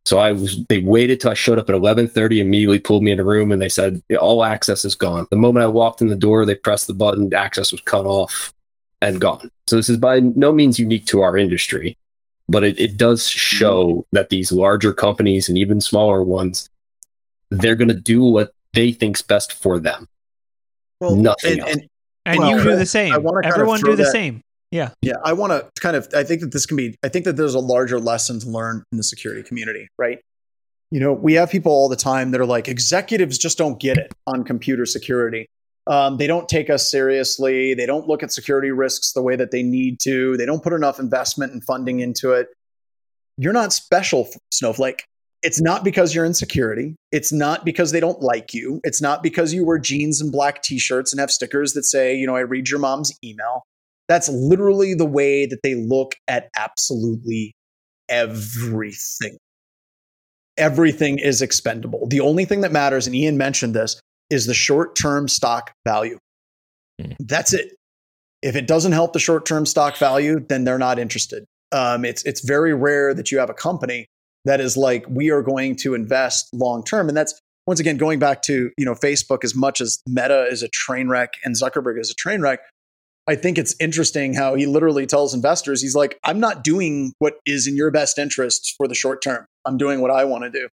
So 0.04 0.18
I 0.18 0.32
was. 0.32 0.64
They 0.66 0.80
waited 0.80 1.20
till 1.20 1.30
I 1.30 1.34
showed 1.34 1.58
up 1.58 1.68
at 1.68 1.74
eleven 1.74 2.08
thirty. 2.08 2.40
Immediately 2.40 2.80
pulled 2.80 3.02
me 3.02 3.10
in 3.10 3.20
a 3.20 3.24
room 3.24 3.50
and 3.50 3.60
they 3.62 3.68
said 3.70 4.02
all 4.20 4.44
access 4.44 4.84
is 4.84 4.94
gone. 4.94 5.26
The 5.30 5.36
moment 5.36 5.64
I 5.64 5.68
walked 5.68 6.02
in 6.02 6.08
the 6.08 6.16
door, 6.16 6.44
they 6.44 6.54
pressed 6.54 6.86
the 6.86 6.94
button. 6.94 7.32
Access 7.32 7.72
was 7.72 7.80
cut 7.80 8.04
off 8.04 8.52
and 9.00 9.20
gone. 9.20 9.50
So 9.66 9.76
this 9.76 9.88
is 9.88 9.96
by 9.96 10.20
no 10.20 10.52
means 10.52 10.78
unique 10.78 11.06
to 11.06 11.22
our 11.22 11.38
industry, 11.38 11.96
but 12.48 12.64
it, 12.64 12.78
it 12.78 12.96
does 12.98 13.26
show 13.26 13.86
mm-hmm. 13.86 14.00
that 14.12 14.28
these 14.28 14.52
larger 14.52 14.92
companies 14.92 15.48
and 15.48 15.56
even 15.56 15.80
smaller 15.80 16.22
ones, 16.22 16.68
they're 17.50 17.74
going 17.74 17.88
to 17.88 17.94
do 17.94 18.22
what 18.24 18.52
they 18.74 18.92
think's 18.92 19.22
best 19.22 19.54
for 19.54 19.78
them. 19.78 20.06
Well, 21.00 21.16
Nothing 21.16 21.52
and, 21.52 21.60
else. 21.60 21.70
and 21.72 21.88
And 22.26 22.38
Well, 22.40 22.50
you 22.58 22.62
do 22.62 22.76
the 22.76 22.86
same. 22.86 23.22
wanna 23.22 23.42
kind 23.42 23.46
of 23.54 23.60
Everyone 23.60 23.80
do 23.80 23.96
the 23.96 24.04
that- 24.04 24.12
same. 24.12 24.42
Yeah. 24.74 24.90
Yeah, 25.02 25.14
I 25.24 25.34
want 25.34 25.52
to 25.52 25.80
kind 25.80 25.94
of. 25.94 26.08
I 26.16 26.24
think 26.24 26.40
that 26.40 26.50
this 26.50 26.66
can 26.66 26.76
be. 26.76 26.98
I 27.04 27.08
think 27.08 27.26
that 27.26 27.36
there's 27.36 27.54
a 27.54 27.60
larger 27.60 28.00
lesson 28.00 28.40
to 28.40 28.48
learn 28.48 28.82
in 28.90 28.98
the 28.98 29.04
security 29.04 29.44
community, 29.44 29.86
right? 29.96 30.18
You 30.90 30.98
know, 30.98 31.12
we 31.12 31.34
have 31.34 31.48
people 31.48 31.70
all 31.70 31.88
the 31.88 31.94
time 31.94 32.32
that 32.32 32.40
are 32.40 32.46
like, 32.46 32.66
executives 32.66 33.38
just 33.38 33.56
don't 33.56 33.78
get 33.78 33.98
it 33.98 34.12
on 34.26 34.42
computer 34.42 34.84
security. 34.84 35.48
Um, 35.86 36.16
they 36.16 36.26
don't 36.26 36.48
take 36.48 36.70
us 36.70 36.90
seriously. 36.90 37.74
They 37.74 37.86
don't 37.86 38.08
look 38.08 38.24
at 38.24 38.32
security 38.32 38.72
risks 38.72 39.12
the 39.12 39.22
way 39.22 39.36
that 39.36 39.52
they 39.52 39.62
need 39.62 40.00
to. 40.00 40.36
They 40.36 40.46
don't 40.46 40.62
put 40.62 40.72
enough 40.72 40.98
investment 40.98 41.52
and 41.52 41.62
funding 41.62 42.00
into 42.00 42.32
it. 42.32 42.48
You're 43.36 43.52
not 43.52 43.72
special, 43.72 44.28
Snowflake. 44.50 45.04
It's 45.44 45.60
not 45.60 45.84
because 45.84 46.16
you're 46.16 46.24
in 46.24 46.34
security. 46.34 46.96
It's 47.12 47.32
not 47.32 47.64
because 47.64 47.92
they 47.92 48.00
don't 48.00 48.22
like 48.22 48.52
you. 48.52 48.80
It's 48.82 49.00
not 49.00 49.22
because 49.22 49.54
you 49.54 49.64
wear 49.64 49.78
jeans 49.78 50.20
and 50.20 50.32
black 50.32 50.64
t-shirts 50.64 51.12
and 51.12 51.20
have 51.20 51.30
stickers 51.30 51.74
that 51.74 51.84
say, 51.84 52.16
you 52.16 52.26
know, 52.26 52.34
I 52.34 52.40
read 52.40 52.68
your 52.68 52.80
mom's 52.80 53.16
email. 53.22 53.62
That's 54.08 54.28
literally 54.28 54.94
the 54.94 55.06
way 55.06 55.46
that 55.46 55.60
they 55.62 55.74
look 55.74 56.14
at 56.28 56.48
absolutely 56.56 57.54
everything. 58.08 59.38
Everything 60.56 61.18
is 61.18 61.42
expendable. 61.42 62.06
The 62.08 62.20
only 62.20 62.44
thing 62.44 62.60
that 62.60 62.72
matters, 62.72 63.06
and 63.06 63.16
Ian 63.16 63.36
mentioned 63.36 63.74
this, 63.74 64.00
is 64.30 64.46
the 64.46 64.54
short 64.54 64.94
term 64.96 65.28
stock 65.28 65.72
value. 65.86 66.18
Hmm. 67.00 67.12
That's 67.18 67.52
it. 67.52 67.74
If 68.42 68.56
it 68.56 68.66
doesn't 68.66 68.92
help 68.92 69.14
the 69.14 69.18
short 69.18 69.46
term 69.46 69.66
stock 69.66 69.96
value, 69.96 70.40
then 70.48 70.64
they're 70.64 70.78
not 70.78 70.98
interested. 70.98 71.44
Um, 71.72 72.04
it's, 72.04 72.22
it's 72.24 72.44
very 72.44 72.74
rare 72.74 73.14
that 73.14 73.32
you 73.32 73.38
have 73.38 73.50
a 73.50 73.54
company 73.54 74.06
that 74.44 74.60
is 74.60 74.76
like, 74.76 75.06
we 75.08 75.30
are 75.30 75.42
going 75.42 75.76
to 75.76 75.94
invest 75.94 76.48
long 76.52 76.84
term. 76.84 77.08
And 77.08 77.16
that's, 77.16 77.38
once 77.66 77.80
again, 77.80 77.96
going 77.96 78.18
back 78.18 78.42
to 78.42 78.70
you 78.76 78.84
know 78.84 78.94
Facebook, 78.94 79.42
as 79.42 79.54
much 79.54 79.80
as 79.80 80.02
Meta 80.06 80.46
is 80.50 80.62
a 80.62 80.68
train 80.68 81.08
wreck 81.08 81.32
and 81.44 81.56
Zuckerberg 81.56 81.98
is 81.98 82.10
a 82.10 82.14
train 82.14 82.42
wreck, 82.42 82.60
I 83.26 83.36
think 83.36 83.56
it's 83.56 83.74
interesting 83.80 84.34
how 84.34 84.54
he 84.54 84.66
literally 84.66 85.06
tells 85.06 85.32
investors, 85.32 85.80
he's 85.80 85.94
like, 85.94 86.18
I'm 86.24 86.40
not 86.40 86.62
doing 86.62 87.14
what 87.18 87.34
is 87.46 87.66
in 87.66 87.76
your 87.76 87.90
best 87.90 88.18
interest 88.18 88.74
for 88.76 88.86
the 88.86 88.94
short 88.94 89.22
term. 89.22 89.46
I'm 89.64 89.78
doing 89.78 90.00
what 90.00 90.10
I 90.10 90.24
want 90.24 90.44
to 90.44 90.50
do. 90.50 90.68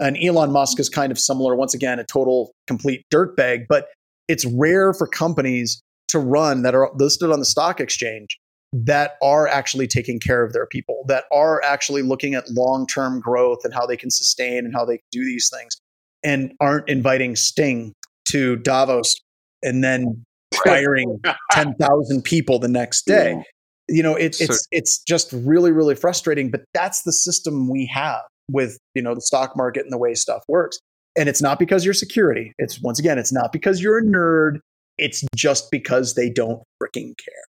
And 0.00 0.18
Elon 0.22 0.52
Musk 0.52 0.78
is 0.78 0.88
kind 0.88 1.10
of 1.10 1.18
similar, 1.18 1.54
once 1.54 1.72
again, 1.72 1.98
a 1.98 2.04
total 2.04 2.52
complete 2.66 3.06
dirtbag, 3.12 3.66
but 3.68 3.88
it's 4.28 4.44
rare 4.44 4.92
for 4.92 5.06
companies 5.06 5.80
to 6.08 6.18
run 6.18 6.62
that 6.62 6.74
are 6.74 6.90
listed 6.94 7.30
on 7.30 7.38
the 7.38 7.44
stock 7.44 7.80
exchange 7.80 8.38
that 8.72 9.12
are 9.22 9.46
actually 9.46 9.86
taking 9.86 10.18
care 10.18 10.42
of 10.42 10.52
their 10.52 10.66
people, 10.66 11.04
that 11.06 11.24
are 11.32 11.62
actually 11.62 12.02
looking 12.02 12.34
at 12.34 12.50
long 12.50 12.86
term 12.86 13.20
growth 13.20 13.60
and 13.64 13.72
how 13.72 13.86
they 13.86 13.96
can 13.96 14.10
sustain 14.10 14.64
and 14.64 14.74
how 14.74 14.84
they 14.84 15.00
do 15.10 15.24
these 15.24 15.48
things, 15.48 15.80
and 16.22 16.52
aren't 16.60 16.88
inviting 16.88 17.36
Sting 17.36 17.94
to 18.28 18.56
Davos 18.56 19.16
and 19.62 19.84
then 19.84 20.24
firing 20.64 21.20
10,000 21.52 22.22
people 22.22 22.58
the 22.58 22.68
next 22.68 23.06
day. 23.06 23.42
You 23.88 24.02
know, 24.02 24.14
it, 24.14 24.34
So- 24.34 24.44
it's 24.44 24.66
it's 24.70 24.98
just 25.02 25.32
really 25.32 25.72
really 25.72 25.94
frustrating, 25.94 26.50
but 26.50 26.62
that's 26.72 27.02
the 27.02 27.12
system 27.12 27.68
we 27.68 27.86
have 27.92 28.22
with, 28.50 28.78
you 28.94 29.02
know, 29.02 29.14
the 29.14 29.20
stock 29.20 29.56
market 29.56 29.82
and 29.84 29.92
the 29.92 29.98
way 29.98 30.14
stuff 30.14 30.42
works. 30.48 30.78
And 31.16 31.28
it's 31.28 31.40
not 31.42 31.58
because 31.58 31.84
you're 31.84 31.94
security. 31.94 32.52
It's 32.58 32.80
once 32.80 32.98
again, 32.98 33.18
it's 33.18 33.32
not 33.32 33.52
because 33.52 33.80
you're 33.82 33.98
a 33.98 34.02
nerd. 34.02 34.58
It's 34.98 35.24
just 35.36 35.70
because 35.70 36.14
they 36.14 36.28
don't 36.30 36.62
freaking 36.82 37.16
care. 37.18 37.42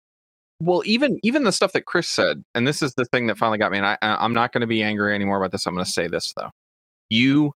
Well, 0.61 0.83
even 0.87 1.19
even 1.23 1.45
the 1.45 1.53
stuff 1.53 1.73
that 1.73 1.85
Chris 1.87 2.09
said, 2.09 2.43
and 2.55 2.67
this 2.67 2.83
is 2.83 2.95
the 2.95 3.05
thing 3.07 3.27
that 3.29 3.39
finally 3.39 3.59
got 3.59 3.71
me. 3.73 3.79
And 3.79 3.87
I- 3.87 3.99
I'm 4.03 4.33
not 4.33 4.53
going 4.53 4.61
to 4.63 4.67
be 4.67 4.83
angry 4.83 5.15
anymore 5.15 5.37
about 5.39 5.53
this. 5.53 5.67
I'm 5.67 5.75
going 5.75 5.85
to 5.85 5.91
say 5.91 6.09
this 6.09 6.33
though: 6.37 6.51
you 7.11 7.53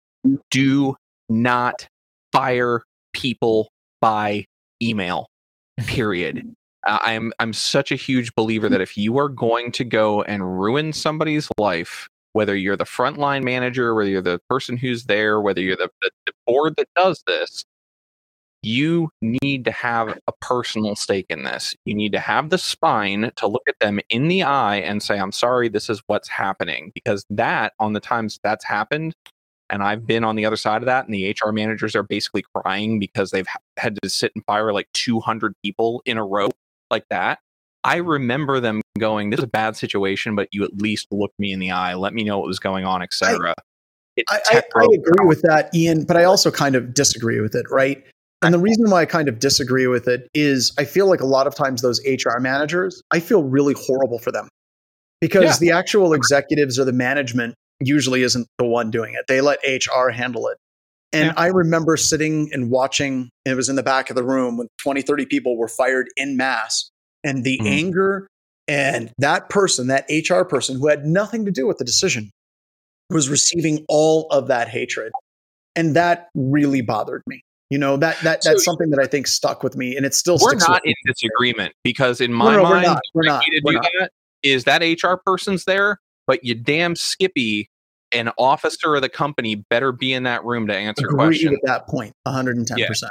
do 0.51 0.95
not 1.29 1.87
fire 2.33 2.83
people 3.13 3.69
by 4.01 4.45
email. 4.83 5.27
Period. 5.87 6.55
Uh, 6.87 6.99
I'm 7.03 7.33
I'm 7.39 7.53
such 7.53 7.91
a 7.93 7.97
huge 7.97 8.35
believer 8.35 8.69
that 8.69 8.81
if 8.81 8.97
you 8.97 9.19
are 9.19 9.29
going 9.29 9.73
to 9.73 9.85
go 9.85 10.23
and 10.23 10.61
ruin 10.61 10.93
somebody's 10.93 11.49
life, 11.59 12.09
whether 12.33 12.57
you're 12.57 12.77
the 12.77 12.85
frontline 12.85 13.43
manager, 13.43 13.95
whether 13.95 14.09
you're 14.09 14.23
the 14.23 14.41
person 14.49 14.77
who's 14.77 15.05
there, 15.05 15.41
whether 15.41 15.61
you're 15.61 15.77
the, 15.77 15.91
the, 16.03 16.11
the 16.27 16.33
board 16.47 16.75
that 16.77 16.89
does 16.95 17.23
this, 17.27 17.65
you 18.63 19.11
need 19.23 19.65
to 19.65 19.71
have 19.71 20.19
a 20.27 20.33
personal 20.41 20.97
stake 20.97 21.27
in 21.31 21.45
this. 21.45 21.75
You 21.85 21.95
need 21.95 22.13
to 22.13 22.21
have 22.21 22.51
the 22.51 22.59
spine 22.59 23.31
to 23.37 23.47
look 23.47 23.63
at 23.69 23.79
them 23.81 24.01
in 24.11 24.29
the 24.29 24.43
eye 24.43 24.77
and 24.77 25.03
say, 25.03 25.19
I'm 25.19 25.33
sorry, 25.33 25.69
this 25.69 25.89
is 25.89 26.03
what's 26.07 26.29
happening. 26.29 26.91
Because 26.95 27.25
that, 27.31 27.73
on 27.79 27.93
the 27.93 28.01
times 28.01 28.39
that's 28.43 28.65
happened, 28.65 29.15
and 29.71 29.83
I've 29.83 30.07
been 30.07 30.25
on 30.25 30.37
the 30.37 30.47
other 30.47 30.57
side 30.57 30.83
of 30.83 30.87
that, 30.87 31.05
and 31.05 31.15
the 31.15 31.31
HR 31.31 31.51
managers 31.53 31.95
are 31.95 32.03
basically 32.03 32.45
crying 32.55 32.99
because 32.99 33.31
they've 33.31 33.47
had 33.77 33.99
to 34.03 34.09
sit 34.09 34.33
and 34.35 34.45
fire 34.45 34.73
like 34.73 34.89
200 34.95 35.55
people 35.63 36.03
in 36.05 36.19
a 36.19 36.25
row 36.25 36.49
like 36.91 37.05
that. 37.11 37.39
I 37.85 37.97
remember 37.97 38.61
them 38.61 38.83
going, 38.99 39.31
This 39.31 39.39
is 39.39 39.45
a 39.45 39.49
bad 39.49 39.77
situation, 39.77 40.35
but 40.35 40.49
you 40.53 40.65
at 40.65 40.77
least 40.79 41.09
looked 41.11 41.39
me 41.39 41.53
in 41.53 41.59
the 41.59 41.71
eye, 41.71 41.95
let 41.95 42.15
me 42.15 42.25
know 42.25 42.39
what 42.39 42.47
was 42.47 42.59
going 42.59 42.85
on, 42.85 43.03
etc. 43.03 43.55
I, 44.29 44.41
I, 44.51 44.63
I 44.75 44.85
agree 44.85 45.27
with 45.27 45.43
that, 45.43 45.73
Ian, 45.75 46.05
but 46.05 46.17
I 46.17 46.25
also 46.25 46.51
kind 46.51 46.75
of 46.75 46.93
disagree 46.93 47.41
with 47.41 47.55
it, 47.55 47.67
right? 47.71 48.05
And 48.43 48.55
the 48.55 48.59
reason 48.59 48.91
why 48.91 49.03
I 49.03 49.07
kind 49.07 49.29
of 49.29 49.39
disagree 49.39 49.87
with 49.87 50.07
it 50.09 50.29
is 50.35 50.73
I 50.79 50.85
feel 50.85 51.09
like 51.09 51.21
a 51.21 51.27
lot 51.27 51.47
of 51.47 51.55
times 51.55 51.83
those 51.83 52.01
HR 52.07 52.39
managers, 52.39 53.03
I 53.11 53.21
feel 53.21 53.43
really 53.43 53.75
horrible 53.79 54.19
for 54.19 54.31
them 54.31 54.49
because 55.21 55.45
Yeah. 55.45 55.57
the 55.59 55.71
actual 55.73 56.13
executives 56.13 56.79
or 56.79 56.85
the 56.85 56.93
management 56.93 57.55
usually 57.81 58.23
isn't 58.23 58.49
the 58.59 58.65
one 58.65 58.91
doing 58.91 59.15
it. 59.15 59.27
They 59.29 59.41
let 59.41 59.59
HR 59.65 60.09
handle 60.11 60.49
it. 60.49 60.59
And 61.13 61.27
Yeah. 61.29 61.35
I 61.37 61.47
remember 61.47 61.97
sitting 61.97 62.51
and 62.53 62.71
watching, 62.71 63.31
and 63.47 63.53
it 63.53 63.57
was 63.57 63.69
in 63.69 63.77
the 63.77 63.83
back 63.83 64.11
of 64.11 64.17
the 64.17 64.23
room 64.25 64.57
when 64.59 64.69
20, 64.83 65.01
30 65.03 65.25
people 65.27 65.57
were 65.57 65.69
fired 65.69 66.09
in 66.17 66.37
mass. 66.37 66.91
And 67.25 67.45
the 67.45 67.59
Mhm. 67.59 67.67
anger 67.67 68.29
and 68.69 69.11
that 69.19 69.49
person, 69.49 69.87
that 69.87 70.05
HR 70.09 70.45
person 70.45 70.79
who 70.79 70.89
had 70.89 71.05
nothing 71.07 71.45
to 71.47 71.51
do 71.51 71.67
with 71.67 71.79
the 71.79 71.85
decision, 71.85 72.31
was 73.11 73.29
receiving 73.29 73.85
all 73.89 74.27
of 74.31 74.49
that 74.49 74.69
hatred. 74.69 75.13
And 75.75 75.97
that 75.97 76.29
really 76.35 76.83
bothered 76.83 77.23
me. 77.27 77.43
You 77.71 77.79
know, 77.79 77.97
that 77.97 78.19
that 78.23 78.43
So- 78.43 78.51
that's 78.51 78.65
something 78.65 78.91
that 78.91 79.01
I 79.01 79.07
think 79.07 79.27
stuck 79.27 79.63
with 79.63 79.77
me 79.77 79.97
and 79.97 80.05
it 80.05 80.15
still 80.15 80.39
We're 80.41 80.55
not 80.55 80.85
in 80.87 80.95
disagreement 81.07 81.75
because 81.85 82.21
in 82.21 82.33
No, 82.33 82.37
my 82.39 82.57
no, 82.57 82.63
we're 82.63 82.69
mind, 82.71 82.87
not. 82.87 83.01
We're 83.15 83.23
not. 83.25 83.45
We're 83.63 83.73
not. 83.73 83.87
that 84.01 84.11
is 84.43 84.65
that 84.65 84.83
HR 84.83 85.17
person's 85.17 85.65
there, 85.65 85.99
but 86.29 86.45
you 86.45 86.55
damn 86.55 86.95
Skippy, 86.95 87.69
an 88.13 88.31
officer 88.39 88.95
of 88.95 89.03
the 89.03 89.09
company, 89.09 89.57
better 89.57 89.91
be 89.91 90.13
in 90.13 90.23
that 90.23 90.45
room 90.45 90.69
to 90.69 90.75
answer 90.77 91.07
Agree 91.07 91.17
questions. 91.17 91.51
with 91.51 91.61
that 91.65 91.89
point, 91.89 92.15
110%. 92.29 93.09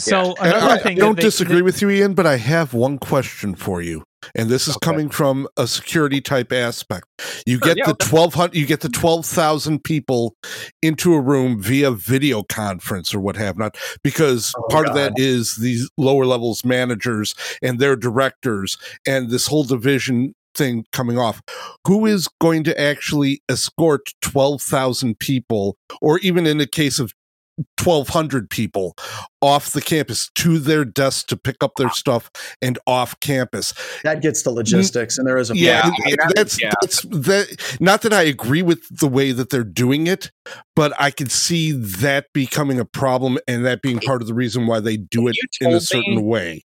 So 0.00 0.34
And 0.40 0.48
another 0.52 0.80
I, 0.86 0.90
I 0.90 0.94
don't 0.94 1.16
they- 1.16 1.22
disagree 1.22 1.62
with 1.62 1.80
you, 1.82 1.88
Ian, 1.90 2.14
but 2.14 2.26
I 2.26 2.36
have 2.36 2.74
one 2.74 2.98
question 2.98 3.54
for 3.54 3.80
you, 3.80 4.02
and 4.34 4.50
this 4.50 4.68
is 4.68 4.76
Okay. 4.76 4.84
coming 4.84 5.08
from 5.08 5.48
a 5.56 5.66
security 5.66 6.20
type 6.20 6.52
aspect. 6.52 7.06
You 7.46 7.58
get 7.58 7.78
yeah, 7.78 7.84
the 7.86 7.92
okay. 7.92 8.06
twelve 8.06 8.34
hundred, 8.34 8.56
you 8.56 8.66
get 8.66 8.80
the 8.80 8.90
twelve 8.90 9.24
thousand 9.24 9.82
people 9.82 10.34
into 10.82 11.14
a 11.14 11.20
room 11.20 11.62
via 11.62 11.92
video 11.92 12.42
conference 12.42 13.14
or 13.14 13.20
what 13.20 13.36
have 13.36 13.56
not, 13.56 13.78
because 14.04 14.52
Oh, 14.58 14.62
part 14.68 14.86
of 14.86 14.94
that 14.96 15.14
is 15.16 15.56
these 15.56 15.88
lower 15.96 16.26
levels 16.26 16.62
managers 16.62 17.34
and 17.62 17.78
their 17.78 17.96
directors, 17.96 18.76
and 19.06 19.30
this 19.30 19.46
whole 19.46 19.64
division 19.64 20.34
thing 20.54 20.84
coming 20.92 21.18
off. 21.18 21.40
Who 21.86 22.06
is 22.06 22.28
going 22.40 22.64
to 22.64 22.80
actually 22.80 23.42
escort 23.48 24.10
twelve 24.22 24.62
thousand 24.62 25.18
people, 25.18 25.76
or 26.00 26.18
even 26.20 26.46
in 26.46 26.58
the 26.58 26.66
case 26.66 26.98
of 26.98 27.12
1200 27.84 28.48
people 28.48 28.94
off 29.42 29.72
the 29.72 29.82
campus 29.82 30.30
to 30.34 30.58
their 30.58 30.82
desk 30.84 31.26
to 31.26 31.36
pick 31.36 31.56
up 31.62 31.72
their 31.76 31.90
stuff 31.90 32.30
and 32.62 32.78
off 32.86 33.18
campus. 33.20 33.74
That 34.02 34.22
gets 34.22 34.42
the 34.42 34.50
logistics, 34.50 35.18
and 35.18 35.26
there 35.26 35.36
is 35.36 35.50
a 35.50 35.56
Yeah, 35.56 35.82
problem. 35.82 36.02
and- 36.06 36.16
and 36.22 36.32
that's 36.34 36.60
yeah. 36.60 36.72
that's 36.80 37.02
that 37.02 37.76
not 37.80 38.00
that 38.02 38.14
I 38.14 38.22
agree 38.22 38.62
with 38.62 38.80
the 38.98 39.08
way 39.08 39.32
that 39.32 39.50
they're 39.50 39.62
doing 39.64 40.06
it, 40.06 40.30
but 40.74 40.92
I 40.98 41.10
can 41.10 41.28
see 41.28 41.72
that 41.72 42.26
becoming 42.32 42.78
a 42.80 42.84
problem 42.86 43.38
and 43.46 43.64
that 43.66 43.82
being 43.82 43.98
part 43.98 44.22
of 44.22 44.28
the 44.28 44.34
reason 44.34 44.66
why 44.66 44.80
they 44.80 44.96
do 44.96 45.28
it 45.28 45.36
in 45.60 45.72
a 45.72 45.80
certain 45.80 46.16
me- 46.16 46.22
way. 46.22 46.62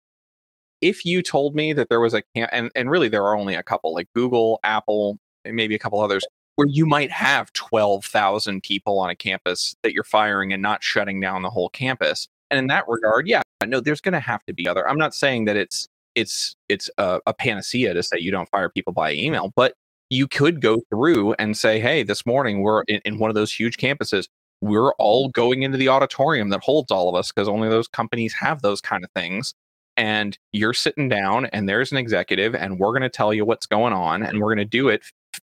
If 0.81 1.05
you 1.05 1.22
told 1.22 1.55
me 1.55 1.72
that 1.72 1.89
there 1.89 2.01
was 2.01 2.14
a 2.14 2.22
camp 2.35 2.51
and, 2.53 2.70
and 2.75 2.91
really 2.91 3.09
there 3.09 3.25
are 3.25 3.37
only 3.37 3.55
a 3.55 3.62
couple 3.62 3.95
like 3.95 4.09
google 4.14 4.61
apple 4.64 5.18
maybe 5.45 5.75
a 5.75 5.79
couple 5.79 6.01
others 6.01 6.25
where 6.57 6.68
you 6.68 6.87
might 6.87 7.11
have 7.11 7.53
12,000 7.53 8.62
people 8.62 9.01
on 9.01 9.11
a 9.11 9.16
campus 9.16 9.75
that 9.83 9.93
you're 9.93 10.05
firing 10.05 10.53
and 10.53 10.62
not 10.62 10.85
shutting 10.85 11.20
down 11.20 11.43
the 11.43 11.51
whole 11.51 11.68
campus. 11.68 12.29
And 12.51 12.59
in 12.59 12.68
that 12.68 12.85
regard 12.87 13.27
yeah 13.27 13.43
no 13.66 13.81
there's 13.81 14.01
going 14.01 14.12
to 14.12 14.20
have 14.20 14.45
to 14.45 14.53
be 14.53 14.68
other 14.68 14.89
i'm 14.89 14.99
not 14.99 15.14
saying 15.14 15.47
that 15.47 15.57
it's 15.57 15.89
it's 16.14 16.55
it's 16.68 16.89
a, 16.99 17.20
a 17.27 17.35
panacea 17.35 17.95
to 17.95 18.03
say 18.03 18.18
you 18.18 18.31
don't 18.31 18.49
fire 18.51 18.68
people 18.68 18.93
by 18.93 19.12
email 19.12 19.53
but 19.57 19.75
you 20.11 20.29
could 20.29 20.61
go 20.61 20.81
through 20.91 21.33
and 21.35 21.57
say 21.57 21.81
hey 21.81 22.03
this 22.03 22.25
morning 22.27 22.62
we're 22.62 22.83
in, 22.83 23.01
in 23.05 23.18
one 23.18 23.31
of 23.31 23.35
those 23.35 23.53
huge 23.53 23.77
campuses. 23.77 24.29
We're 24.61 24.93
all 24.95 25.29
going 25.29 25.62
into 25.62 25.77
the 25.77 25.89
auditorium 25.89 26.49
that 26.51 26.62
holds 26.62 26.91
all 26.91 27.09
of 27.09 27.14
us 27.14 27.31
because 27.31 27.49
only 27.49 27.68
those 27.68 27.89
companies 27.89 28.33
have 28.35 28.62
those 28.62 28.81
kind 28.81 29.05
of 29.05 29.11
things 29.14 29.53
and 29.97 30.39
you're 30.53 30.75
sitting 30.75 31.09
down 31.09 31.47
and 31.47 31.69
there's 31.69 31.93
an 31.93 31.99
executive 31.99 32.55
and 32.55 32.79
we're 32.79 32.91
going 32.91 33.03
to 33.03 33.09
tell 33.09 33.33
you 33.33 33.45
what's 33.45 33.67
going 33.67 33.93
on 33.93 34.23
and 34.23 34.41
we're 34.41 34.55
going 34.55 34.59
to 34.59 34.65
do 34.65 34.89
it 34.89 35.03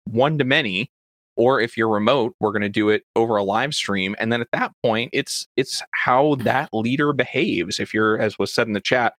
one 0.06 0.38
to 0.38 0.44
many 0.44 0.90
or 1.36 1.60
if 1.60 1.76
you're 1.78 1.90
remote 1.90 2.36
we're 2.40 2.52
going 2.52 2.62
to 2.62 2.70
do 2.70 2.90
it 2.90 3.04
over 3.16 3.36
a 3.36 3.44
live 3.44 3.74
stream. 3.74 4.16
And 4.20 4.32
then 4.32 4.42
at 4.42 4.52
that 4.54 4.72
point 4.84 5.10
it's 5.14 5.48
it's 5.58 5.82
how 5.92 6.36
that 6.36 6.70
leader 6.74 7.14
behaves. 7.14 7.80
If 7.80 7.94
you're 7.94 8.20
as 8.20 8.38
was 8.40 8.54
said 8.54 8.68
in 8.68 8.74
the 8.74 8.82
chat 8.82 9.14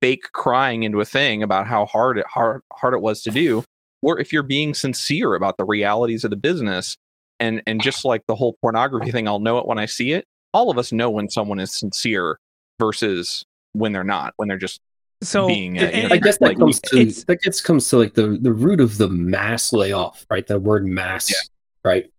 fake 0.00 0.32
crying 0.32 0.82
into 0.82 1.00
a 1.00 1.04
thing 1.04 1.42
about 1.42 1.66
how 1.66 1.86
hard 1.86 2.18
it 2.18 2.26
hard, 2.26 2.62
hard 2.72 2.94
it 2.94 3.00
was 3.00 3.22
to 3.22 3.30
do 3.30 3.64
or 4.02 4.18
if 4.18 4.32
you're 4.32 4.42
being 4.42 4.74
sincere 4.74 5.34
about 5.34 5.56
the 5.56 5.64
realities 5.64 6.24
of 6.24 6.30
the 6.30 6.36
business 6.36 6.96
and 7.38 7.62
and 7.66 7.80
just 7.80 8.04
like 8.04 8.22
the 8.26 8.34
whole 8.34 8.56
pornography 8.60 9.12
thing 9.12 9.28
I'll 9.28 9.40
know 9.40 9.58
it 9.58 9.66
when 9.66 9.78
I 9.78 9.86
see 9.86 10.12
it. 10.12 10.26
All 10.52 10.70
of 10.70 10.76
us 10.76 10.92
know 10.92 11.08
when 11.08 11.30
someone 11.30 11.60
is 11.60 11.72
sincere 11.72 12.38
versus 12.78 13.44
when 13.72 13.92
they're 13.92 14.04
not 14.04 14.34
when 14.36 14.48
they're 14.48 14.58
just 14.58 14.80
so 15.22 15.46
being, 15.46 15.78
uh, 15.78 15.82
and- 15.82 16.02
you 16.02 16.08
know, 16.08 16.14
I 16.14 16.18
guess 16.18 16.38
that 16.38 16.48
like, 16.48 16.58
comes 16.58 16.80
to 16.80 17.04
that 17.26 17.40
gets 17.42 17.60
comes 17.60 17.88
to 17.90 17.98
like 17.98 18.14
the 18.14 18.38
the 18.40 18.52
root 18.52 18.80
of 18.80 18.98
the 18.98 19.08
mass 19.08 19.72
layoff, 19.72 20.26
right? 20.30 20.46
The 20.46 20.58
word 20.58 20.86
mass, 20.86 21.30
Yeah. 21.30 21.36
right? 21.84 22.10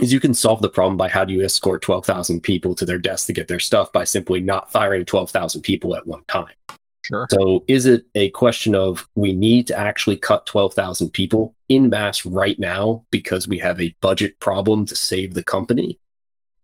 Is 0.00 0.12
you 0.12 0.20
can 0.20 0.34
solve 0.34 0.62
the 0.62 0.68
problem 0.68 0.96
by 0.96 1.08
how 1.08 1.24
do 1.24 1.32
you 1.32 1.44
escort 1.44 1.82
twelve 1.82 2.04
thousand 2.06 2.40
people 2.42 2.74
to 2.74 2.84
their 2.84 2.98
desk 2.98 3.26
to 3.26 3.32
get 3.32 3.48
their 3.48 3.60
stuff 3.60 3.92
by 3.92 4.04
simply 4.04 4.40
not 4.40 4.72
firing 4.72 5.04
twelve 5.04 5.30
thousand 5.30 5.62
people 5.62 5.94
at 5.94 6.06
one 6.06 6.22
time. 6.26 6.54
sure 7.02 7.26
So 7.30 7.64
is 7.68 7.86
it 7.86 8.04
a 8.14 8.30
question 8.30 8.74
of 8.74 9.08
we 9.14 9.32
need 9.32 9.66
to 9.68 9.78
actually 9.78 10.16
cut 10.16 10.44
12,000 10.46 11.10
people 11.10 11.54
in 11.68 11.88
mass 11.88 12.26
right 12.26 12.58
now 12.58 13.04
because 13.10 13.48
we 13.48 13.58
have 13.58 13.80
a 13.80 13.94
budget 14.00 14.38
problem 14.40 14.84
to 14.86 14.94
save 14.96 15.34
the 15.34 15.42
company? 15.44 15.98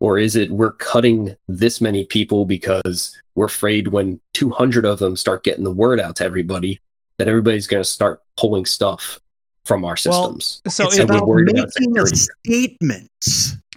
Or 0.00 0.18
is 0.18 0.36
it 0.36 0.50
we're 0.50 0.72
cutting 0.72 1.36
this 1.48 1.80
many 1.80 2.04
people 2.04 2.44
because 2.44 3.16
we're 3.34 3.46
afraid 3.46 3.88
when 3.88 4.20
200 4.34 4.84
of 4.84 4.98
them 4.98 5.16
start 5.16 5.42
getting 5.44 5.64
the 5.64 5.72
word 5.72 6.00
out 6.00 6.16
to 6.16 6.24
everybody 6.24 6.80
that 7.18 7.28
everybody's 7.28 7.66
going 7.66 7.82
to 7.82 7.88
start 7.88 8.22
pulling 8.36 8.66
stuff 8.66 9.18
from 9.64 9.84
our 9.84 9.96
Well, 10.06 10.38
systems? 10.38 10.62
so 10.68 10.86
it's 10.86 10.98
it, 10.98 11.08
we're 11.08 11.16
about 11.16 11.26
worried 11.28 11.52
making 11.52 11.98
a 11.98 12.06
statement. 12.06 13.10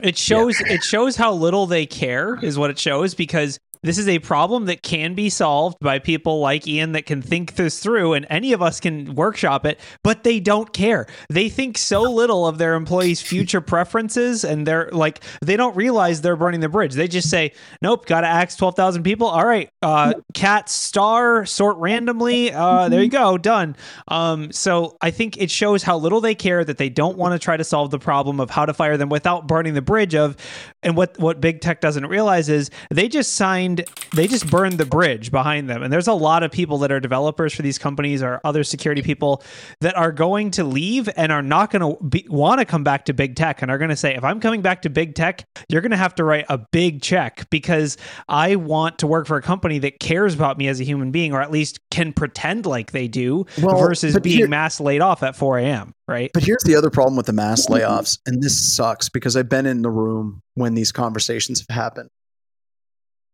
it 0.04 0.18
shows 0.18 0.60
it 0.62 0.84
shows 0.84 1.16
how 1.16 1.34
little 1.34 1.66
they 1.66 1.86
care 1.86 2.38
is 2.44 2.58
what 2.58 2.70
it 2.70 2.78
shows 2.78 3.14
because 3.16 3.58
this 3.84 3.98
is 3.98 4.08
a 4.08 4.20
problem 4.20 4.66
that 4.66 4.84
can 4.84 5.14
be 5.14 5.30
solved 5.30 5.78
by 5.80 6.00
people 6.00 6.40
like 6.40 6.68
Ian 6.68 6.92
that 6.94 7.06
can 7.06 7.22
think 7.22 7.56
this 7.56 7.80
through 7.80 8.14
and 8.14 8.26
any 8.30 8.54
of 8.54 8.62
us 8.62 8.80
can 8.80 9.16
workshop 9.16 9.66
it 9.66 9.80
but 10.04 10.24
they 10.24 10.40
don't 10.40 10.74
care. 10.74 11.08
They 11.30 11.50
think 11.50 11.78
so 11.78 12.02
little 12.02 12.48
of 12.48 12.58
their 12.58 12.74
employees 12.76 13.22
future 13.22 13.62
preferences 13.62 14.44
and 14.44 14.68
they're 14.68 14.90
like 14.92 15.24
they 15.42 15.56
don't 15.56 15.76
realize 15.76 16.22
they're 16.22 16.36
burning 16.36 16.60
the 16.60 16.70
bridge. 16.70 16.94
They 16.94 17.08
just 17.08 17.30
say 17.30 17.54
nope 17.82 18.06
gotta 18.06 18.28
axe 18.28 18.56
12,000 18.56 19.04
people. 19.04 19.28
All 19.28 19.46
right 19.46 19.70
uh 19.82 20.14
cat 20.34 20.70
star 20.70 21.46
sort 21.46 21.78
randomly. 21.78 22.52
Uh 22.52 22.90
there 22.90 23.02
you 23.02 23.10
go 23.10 23.38
done. 23.38 23.76
Um 24.08 24.52
so 24.52 24.98
I 25.02 25.12
think 25.12 25.38
it 25.38 25.50
shows 25.50 25.84
how 25.84 25.98
little 25.98 26.22
they 26.22 26.36
care 26.36 26.64
that 26.66 26.78
they 26.78 26.90
don't 26.90 27.18
want 27.18 27.34
to 27.34 27.40
try 27.40 27.56
to 27.56 27.64
solve 27.64 27.92
the 27.92 28.00
problem 28.00 28.40
of 28.40 28.50
how 28.50 28.66
to 28.66 28.74
fire 28.74 28.98
them 28.98 29.10
without 29.10 29.48
burning 29.48 29.74
the 29.74 29.82
bridge 29.82 30.16
of 30.16 30.36
and 30.84 30.96
what 30.96 31.18
what 31.20 31.42
big 31.42 31.62
tech 31.62 31.82
doesn't 31.82 32.06
realize 32.06 32.50
is 32.50 32.70
they 32.90 33.08
just 33.08 33.34
signed 33.34 33.86
they 34.16 34.28
just 34.28 34.50
burned 34.50 34.78
the 34.78 34.86
bridge 34.86 35.32
behind 35.32 35.70
them. 35.70 35.84
And 35.84 35.92
there's 35.92 36.08
a 36.08 36.14
lot 36.14 36.44
of 36.44 36.52
people 36.52 36.78
that 36.80 36.92
are 36.92 37.00
developers 37.00 37.54
for 37.54 37.62
these 37.62 37.78
companies 37.78 38.24
or 38.24 38.40
other 38.44 38.64
security 38.64 39.02
people 39.02 39.44
that 39.82 39.98
are 39.98 40.12
going 40.12 40.52
to 40.52 40.64
leave 40.64 41.10
and 41.16 41.32
are 41.32 41.42
not 41.42 41.72
going 41.72 41.82
to 41.82 42.30
want 42.30 42.60
to 42.60 42.66
come 42.66 42.84
back 42.84 43.06
to 43.06 43.14
big 43.14 43.36
tech 43.36 43.62
and 43.62 43.70
are 43.70 43.78
going 43.78 43.90
to 43.90 43.96
say 43.96 44.16
if 44.16 44.24
i'm 44.24 44.40
coming 44.40 44.62
back 44.62 44.82
to 44.82 44.90
big 44.90 45.16
tech 45.16 45.46
you're 45.70 45.82
going 45.82 45.92
to 45.92 45.98
have 45.98 46.16
to 46.16 46.24
write 46.24 46.46
a 46.50 46.58
big 46.58 47.02
check 47.02 47.50
because 47.50 47.98
i 48.28 48.56
want 48.56 49.00
to 49.00 49.08
work 49.08 49.28
for 49.28 49.38
a 49.38 49.42
company 49.42 49.80
that 49.80 50.00
cares 50.00 50.34
about 50.34 50.58
me 50.58 50.68
as 50.68 50.80
a 50.80 50.84
human 50.84 51.12
being 51.12 51.34
or 51.34 51.42
at 51.42 51.52
least 51.52 51.80
can 51.90 52.14
pretend 52.14 52.66
like 52.66 52.92
they 52.92 53.08
do 53.08 53.46
Well, 53.62 53.78
versus 53.78 54.18
being 54.20 54.50
mass 54.50 54.80
laid 54.80 55.02
off 55.02 55.24
at 55.24 55.36
4 55.36 55.60
a.m 55.60 55.94
right 56.10 56.32
But 56.34 56.43
here's 56.43 56.64
the 56.64 56.76
other 56.76 56.89
problem 56.89 57.16
with 57.16 57.26
the 57.26 57.34
mass 57.34 57.68
layoffs, 57.68 58.20
and 58.26 58.41
this 58.41 58.76
sucks 58.76 59.10
because 59.10 59.36
I've 59.36 59.49
been 59.49 59.66
in 59.66 59.82
the 59.82 59.89
room 59.89 60.41
when 60.55 60.74
these 60.74 60.91
conversations 60.91 61.64
have 61.68 61.76
happened. 61.76 62.10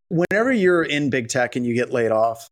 Whenever 0.09 0.51
you're 0.51 0.83
in 0.83 1.09
big 1.09 1.29
tech 1.29 1.55
and 1.55 1.65
you 1.65 1.73
get 1.73 1.91
laid 1.91 2.11
off, 2.11 2.47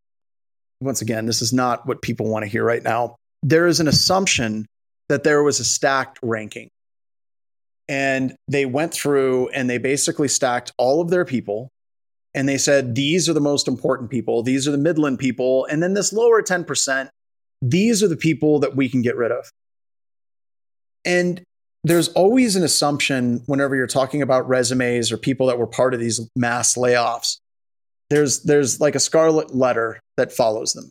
once 0.79 1.01
again, 1.01 1.25
this 1.25 1.41
is 1.41 1.53
not 1.53 1.85
what 1.87 2.01
people 2.01 2.29
want 2.29 2.43
to 2.43 2.49
hear 2.49 2.63
right 2.63 2.83
now. 2.83 3.15
There 3.41 3.67
is 3.67 3.79
an 3.79 3.87
assumption 3.87 4.65
that 5.09 5.23
there 5.23 5.43
was 5.43 5.59
a 5.59 5.63
stacked 5.63 6.19
ranking. 6.21 6.69
And 7.89 8.35
they 8.47 8.65
went 8.65 8.93
through 8.93 9.49
and 9.49 9.69
they 9.69 9.77
basically 9.77 10.29
stacked 10.29 10.71
all 10.77 11.01
of 11.01 11.09
their 11.09 11.25
people 11.25 11.69
and 12.33 12.47
they 12.47 12.57
said, 12.57 12.95
these 12.95 13.29
are 13.29 13.33
the 13.33 13.41
most 13.41 13.67
important 13.67 14.09
people, 14.09 14.41
these 14.41 14.67
are 14.67 14.71
the 14.71 14.77
Midland 14.77 15.19
people, 15.19 15.65
and 15.65 15.83
then 15.83 15.93
this 15.93 16.11
lower 16.11 16.41
10%, 16.41 17.09
these 17.61 18.01
are 18.01 18.07
the 18.07 18.17
people 18.17 18.59
that 18.59 18.75
we 18.75 18.89
can 18.89 19.01
get 19.01 19.15
rid 19.15 19.31
of. 19.31 19.51
And 21.05 21.43
there's 21.83 22.09
always 22.09 22.55
an 22.55 22.63
assumption 22.63 23.41
whenever 23.45 23.75
you're 23.75 23.87
talking 23.87 24.21
about 24.21 24.47
resumes 24.47 25.11
or 25.11 25.17
people 25.17 25.47
that 25.47 25.57
were 25.57 25.67
part 25.67 25.93
of 25.93 25.99
these 25.99 26.21
mass 26.35 26.75
layoffs. 26.75 27.39
There's 28.09 28.43
there's 28.43 28.79
like 28.79 28.95
a 28.95 28.99
scarlet 28.99 29.53
letter 29.55 29.99
that 30.17 30.31
follows 30.31 30.73
them 30.73 30.89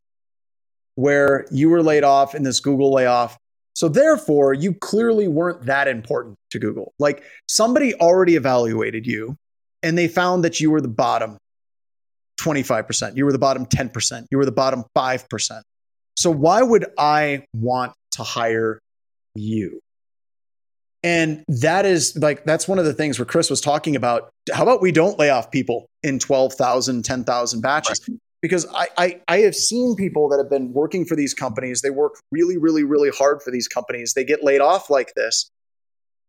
where 0.94 1.46
you 1.50 1.70
were 1.70 1.82
laid 1.82 2.04
off 2.04 2.34
in 2.34 2.42
this 2.42 2.60
Google 2.60 2.92
layoff. 2.92 3.38
So 3.74 3.88
therefore, 3.88 4.52
you 4.52 4.74
clearly 4.74 5.28
weren't 5.28 5.64
that 5.66 5.88
important 5.88 6.36
to 6.50 6.58
Google. 6.58 6.92
Like 6.98 7.22
somebody 7.48 7.94
already 7.94 8.36
evaluated 8.36 9.06
you 9.06 9.36
and 9.82 9.96
they 9.96 10.08
found 10.08 10.44
that 10.44 10.60
you 10.60 10.70
were 10.70 10.80
the 10.80 10.88
bottom 10.88 11.38
25%, 12.40 13.16
you 13.16 13.24
were 13.24 13.32
the 13.32 13.38
bottom 13.38 13.64
10%, 13.66 14.26
you 14.30 14.38
were 14.38 14.44
the 14.44 14.52
bottom 14.52 14.84
5%. 14.96 15.62
So 16.16 16.30
why 16.30 16.62
would 16.62 16.86
I 16.98 17.44
want 17.54 17.94
to 18.12 18.22
hire 18.22 18.78
you? 19.34 19.80
And 21.02 21.44
that 21.48 21.84
is 21.84 22.16
like, 22.16 22.44
that's 22.44 22.68
one 22.68 22.78
of 22.78 22.84
the 22.84 22.94
things 22.94 23.18
where 23.18 23.26
Chris 23.26 23.50
was 23.50 23.60
talking 23.60 23.96
about. 23.96 24.30
How 24.52 24.62
about 24.62 24.80
we 24.80 24.92
don't 24.92 25.18
lay 25.18 25.30
off 25.30 25.50
people 25.50 25.86
in 26.02 26.18
12,000, 26.18 27.04
10,000 27.04 27.60
batches? 27.60 28.08
Because 28.40 28.66
I, 28.72 28.88
I, 28.96 29.20
I 29.28 29.38
have 29.38 29.54
seen 29.54 29.96
people 29.96 30.28
that 30.28 30.38
have 30.38 30.50
been 30.50 30.72
working 30.72 31.04
for 31.04 31.16
these 31.16 31.34
companies. 31.34 31.80
They 31.80 31.90
work 31.90 32.14
really, 32.30 32.56
really, 32.56 32.84
really 32.84 33.10
hard 33.10 33.42
for 33.42 33.50
these 33.50 33.66
companies. 33.66 34.14
They 34.14 34.24
get 34.24 34.44
laid 34.44 34.60
off 34.60 34.90
like 34.90 35.14
this 35.14 35.50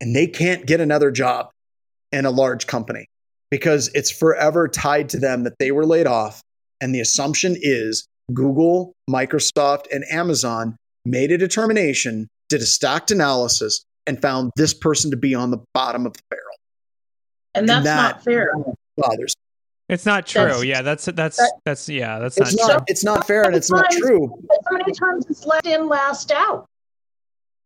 and 0.02 0.16
they 0.16 0.28
can't 0.28 0.66
get 0.66 0.82
another 0.82 1.12
job 1.12 1.50
in 2.12 2.26
a 2.26 2.32
large 2.32 2.68
company 2.68 3.08
because 3.52 3.90
it's 3.94 4.12
forever 4.12 4.68
tied 4.68 5.10
to 5.10 5.20
them 5.20 5.44
that 5.44 5.58
they 5.60 5.72
were 5.72 5.86
laid 5.86 6.08
off. 6.08 6.42
And 6.82 6.94
the 6.94 7.00
assumption 7.00 7.56
is 7.60 8.08
Google, 8.34 8.94
Microsoft, 9.10 9.86
and 9.92 10.04
Amazon 10.10 10.76
made 11.06 11.32
a 11.32 11.38
determination, 11.38 12.28
did 12.50 12.62
a 12.62 12.66
stacked 12.66 13.12
analysis, 13.12 13.86
and 14.08 14.22
found 14.22 14.52
this 14.56 14.74
person 14.74 15.12
to 15.12 15.18
be 15.18 15.34
on 15.36 15.52
the 15.52 15.60
bottom 15.74 16.06
of 16.06 16.14
the 16.14 16.22
barrel. 16.30 16.44
And 17.56 17.68
that's 17.70 17.84
that- 17.86 17.96
not 17.96 18.24
fair. 18.24 18.54
Bothers. 18.98 19.36
It's 19.90 20.06
not 20.06 20.26
true. 20.26 20.44
That's- 20.44 20.64
yeah, 20.66 20.82
that's 20.82 21.06
that's 21.06 21.38
that- 21.38 21.54
that's 21.66 21.90
yeah, 21.90 22.20
that's 22.20 22.38
It's 22.38 22.56
not, 22.56 22.68
not. 22.68 22.72
true. 22.78 22.86
It's 22.88 23.04
not 23.04 23.28
fair, 23.28 23.44
and 23.44 23.56
it's 23.56 23.70
not 23.70 23.92
true. 23.92 24.34
How 24.66 24.78
many 24.78 24.92
times 24.94 25.26
it's 25.30 25.46
last 25.46 25.66
in, 25.66 25.88
last 25.88 26.32
out, 26.32 26.66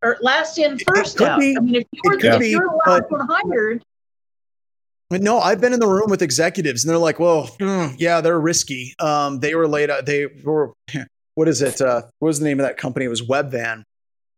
or 0.03 0.17
last 0.21 0.57
in, 0.57 0.73
It- 0.73 0.81
it 0.81 0.87
first 0.87 1.17
could 1.17 1.27
out? 1.27 1.39
be. 1.39 1.55
I 1.55 1.59
mean, 1.59 1.75
if 1.75 1.83
you 1.91 2.01
It 2.03 2.07
were 2.07 2.17
could 2.17 2.33
if 2.33 2.39
be, 2.39 2.49
you're 2.49 2.61
the 2.61 2.81
but- 2.85 3.11
one 3.11 3.27
hired, 3.29 3.83
But 5.09 5.21
no, 5.21 5.39
I've 5.39 5.61
been 5.61 5.71
in 5.73 5.79
the 5.79 5.87
room 5.87 6.09
with 6.09 6.21
executives, 6.21 6.83
and 6.83 6.89
they're 6.89 6.97
like, 6.97 7.17
"Well, 7.19 7.47
mm, 7.59 7.95
yeah, 7.97 8.19
they're 8.19 8.39
risky. 8.39 8.93
Um, 8.99 9.39
they 9.39 9.55
were 9.55 9.67
laid 9.67 9.89
out. 9.89 10.05
They 10.05 10.25
were. 10.43 10.73
What 11.35 11.47
is 11.47 11.61
it? 11.61 11.79
Uh, 11.81 12.01
what 12.17 12.29
was 12.29 12.39
the 12.39 12.45
name 12.45 12.59
of 12.59 12.65
that 12.65 12.77
company? 12.77 13.05
It 13.05 13.09
was 13.09 13.21
Webvan. 13.21 13.83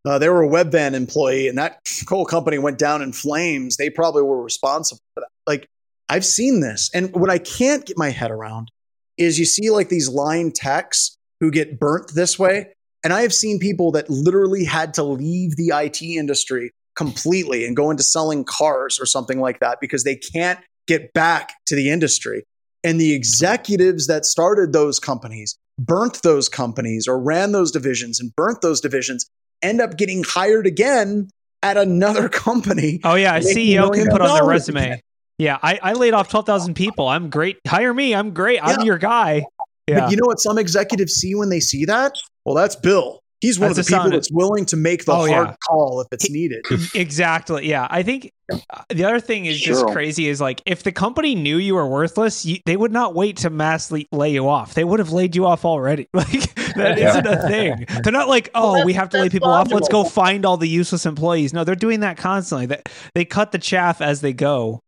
Uh, 0.09 0.17
they 0.17 0.27
were 0.27 0.41
a 0.41 0.49
Webvan 0.49 0.93
employee, 0.93 1.47
and 1.47 1.55
that 1.59 1.87
coal 2.07 2.25
company 2.25 2.57
went 2.57 2.79
down 2.79 3.03
in 3.03 3.13
flames. 3.13 3.77
They 3.77 3.91
probably 3.91 4.23
were 4.23 4.41
responsible 4.41 5.01
for 5.13 5.19
that. 5.19 5.29
Like, 5.45 5.67
I've 6.09 6.25
seen 6.25 6.61
this, 6.61 6.89
and 6.95 7.13
what 7.13 7.29
I 7.29 7.37
can't 7.37 7.85
get 7.85 7.95
my 7.95 8.09
head 8.09 8.31
around 8.31 8.71
is 9.17 9.37
you 9.37 9.45
see 9.45 9.69
like 9.69 9.89
these 9.89 10.09
line 10.09 10.51
techs 10.51 11.15
who 11.39 11.51
get 11.51 11.79
burnt 11.79 12.15
this 12.15 12.39
way, 12.39 12.73
and 13.03 13.13
I 13.13 13.21
have 13.21 13.35
seen 13.35 13.59
people 13.59 13.91
that 13.91 14.09
literally 14.09 14.63
had 14.63 14.95
to 14.95 15.03
leave 15.03 15.55
the 15.57 15.73
IT 15.75 16.01
industry 16.01 16.71
completely 16.95 17.63
and 17.67 17.75
go 17.75 17.91
into 17.91 18.01
selling 18.01 18.43
cars 18.43 18.99
or 18.99 19.05
something 19.05 19.39
like 19.39 19.59
that 19.59 19.77
because 19.79 20.05
they 20.05 20.15
can't 20.15 20.59
get 20.87 21.13
back 21.13 21.53
to 21.67 21.75
the 21.75 21.91
industry. 21.91 22.45
And 22.83 22.99
the 22.99 23.13
executives 23.13 24.07
that 24.07 24.25
started 24.25 24.73
those 24.73 24.99
companies, 24.99 25.55
burnt 25.77 26.23
those 26.23 26.49
companies 26.49 27.07
or 27.07 27.21
ran 27.21 27.51
those 27.51 27.71
divisions 27.71 28.19
and 28.19 28.35
burnt 28.35 28.61
those 28.61 28.81
divisions, 28.81 29.29
end 29.61 29.81
up 29.81 29.97
getting 29.97 30.23
hired 30.27 30.65
again 30.67 31.29
at 31.63 31.77
another 31.77 32.29
company. 32.45 32.99
Oh 33.03 33.15
yeah, 33.15 33.35
a 33.35 33.39
CEO 33.41 33.93
can 33.93 34.07
put 34.09 34.21
on 34.21 34.33
their 34.35 34.45
resume. 34.45 34.85
again. 34.85 34.99
Yeah, 35.37 35.57
I, 35.63 35.79
I 35.81 35.93
laid 35.93 36.13
off 36.13 36.29
twelve 36.29 36.45
thousand 36.45 36.73
people. 36.73 37.07
I'm 37.07 37.29
great. 37.29 37.57
Hire 37.67 37.93
me. 37.93 38.13
I'm 38.13 38.31
great. 38.33 38.59
I'm 38.61 38.79
Yeah. 38.79 38.85
your 38.85 38.97
guy. 38.97 39.45
Yeah. 39.87 40.01
But 40.01 40.11
you 40.11 40.17
know 40.17 40.25
what 40.25 40.39
some 40.39 40.57
executives 40.57 41.13
see 41.13 41.33
when 41.35 41.49
they 41.49 41.59
see 41.59 41.85
that? 41.85 42.13
Well, 42.45 42.55
that's 42.55 42.75
Bill. 42.75 43.18
He's 43.41 43.57
one 43.57 43.69
That's 43.69 43.79
of 43.79 43.85
the 43.85 43.95
people 43.97 44.09
that's 44.11 44.29
willing 44.31 44.65
to 44.65 44.75
make 44.75 45.05
the 45.05 45.13
Oh, 45.13 45.25
hard 45.25 45.47
yeah. 45.47 45.55
call 45.65 46.01
if 46.01 46.07
it's 46.11 46.29
needed. 46.29 46.65
exactly. 46.93 47.69
Yeah. 47.69 47.87
I 47.89 48.03
think 48.03 48.33
uh, 48.51 48.57
the 48.89 49.05
other 49.05 49.21
thing 49.21 49.45
is 49.45 49.57
just 49.59 49.85
crazy 49.87 50.27
is 50.27 50.41
like 50.41 50.61
if 50.65 50.83
the 50.83 50.91
company 50.91 51.35
knew 51.35 51.55
you 51.57 51.75
were 51.75 51.87
worthless, 51.87 52.45
you, 52.45 52.57
they 52.65 52.75
would 52.75 52.91
not 52.91 53.15
wait 53.15 53.37
to 53.37 53.49
mass 53.49 53.91
le- 53.91 54.03
lay 54.11 54.31
you 54.33 54.49
off. 54.49 54.73
They 54.73 54.83
would 54.83 54.99
have 54.99 55.11
laid 55.13 55.35
you 55.37 55.45
off 55.45 55.63
already. 55.63 56.07
Like 56.13 56.53
that 56.75 56.97
Yeah. 56.99 57.19
not 57.19 57.25
a 57.27 57.47
thing. 57.47 57.85
They're 58.03 58.11
not 58.13 58.27
like, 58.27 58.49
oh, 58.53 58.73
that's- 58.73 58.85
we 58.85 58.93
have 58.93 59.09
to 59.09 59.17
lay 59.17 59.23
that's 59.23 59.33
people 59.33 59.47
off. 59.49 59.71
Let's 59.71 59.87
go 59.89 60.03
find 60.03 60.45
all 60.45 60.57
the 60.57 60.67
useless 60.67 61.05
employees. 61.05 61.53
No, 61.53 61.63
they're 61.63 61.75
doing 61.75 62.01
that 62.01 62.17
constantly. 62.17 62.65
That 62.67 62.89
they 63.15 63.23
cut 63.25 63.51
the 63.53 63.57
chaff 63.57 64.01
as 64.01 64.21
they 64.21 64.33
go. 64.33 64.81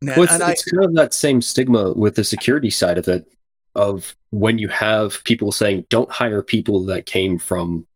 Man, 0.00 0.14
Well, 0.16 0.24
it's, 0.24 0.32
and 0.32 0.42
I, 0.42 0.52
it's 0.52 0.64
kind 0.64 0.84
of 0.84 0.94
that 0.94 1.12
same 1.12 1.42
stigma 1.42 1.92
with 1.92 2.14
the 2.16 2.24
security 2.24 2.70
side 2.70 2.98
of 2.98 3.06
it, 3.08 3.26
of 3.74 4.16
when 4.30 4.58
you 4.58 4.68
have 4.68 5.22
people 5.24 5.52
saying, 5.52 5.86
"Don't 5.90 6.10
hire 6.10 6.42
people 6.42 6.84
that 6.86 7.04
came 7.06 7.38
from 7.38 7.86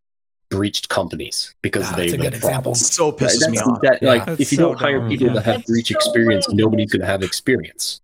breached 0.53 0.89
companies 0.89 1.55
because 1.63 1.91
they 1.97 2.11
that's 2.11 2.13
a 2.13 2.17
were 2.19 2.23
good 2.25 2.35
example. 2.35 2.51
problems." 2.73 2.93
so 2.95 3.11
pisses 3.13 3.41
That's- 3.41 3.51
me 3.51 3.59
off. 3.59 3.81
that, 3.83 4.03
like, 4.03 4.27
That's 4.27 4.41
if 4.41 4.53
you 4.53 4.57
so 4.59 4.63
don't 4.69 4.79
hire 4.79 5.09
people 5.09 5.27
Yeah. 5.29 5.33
that 5.35 5.45
have 5.45 5.55
That's 5.57 5.67
breach 5.71 5.89
so 5.89 5.95
experience, 5.97 6.47
lame. 6.49 6.57
nobody's 6.59 6.93
going 6.93 7.01
to 7.01 7.07
have 7.07 7.23
experience. 7.23 8.01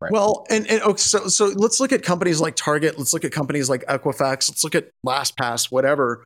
Right. 0.00 0.12
Well, 0.12 0.46
and, 0.50 0.66
and 0.68 0.82
okay, 0.82 0.98
so 0.98 1.26
so 1.28 1.46
let's 1.56 1.80
look 1.80 1.90
at 1.90 2.02
companies 2.02 2.38
like 2.40 2.54
Target. 2.54 2.98
Let's 2.98 3.12
look 3.14 3.24
at 3.24 3.32
companies 3.32 3.70
like 3.70 3.82
Equifax. 3.86 4.50
Let's 4.50 4.62
look 4.62 4.74
at 4.74 4.88
LastPass, 5.06 5.72
whatever. 5.72 6.22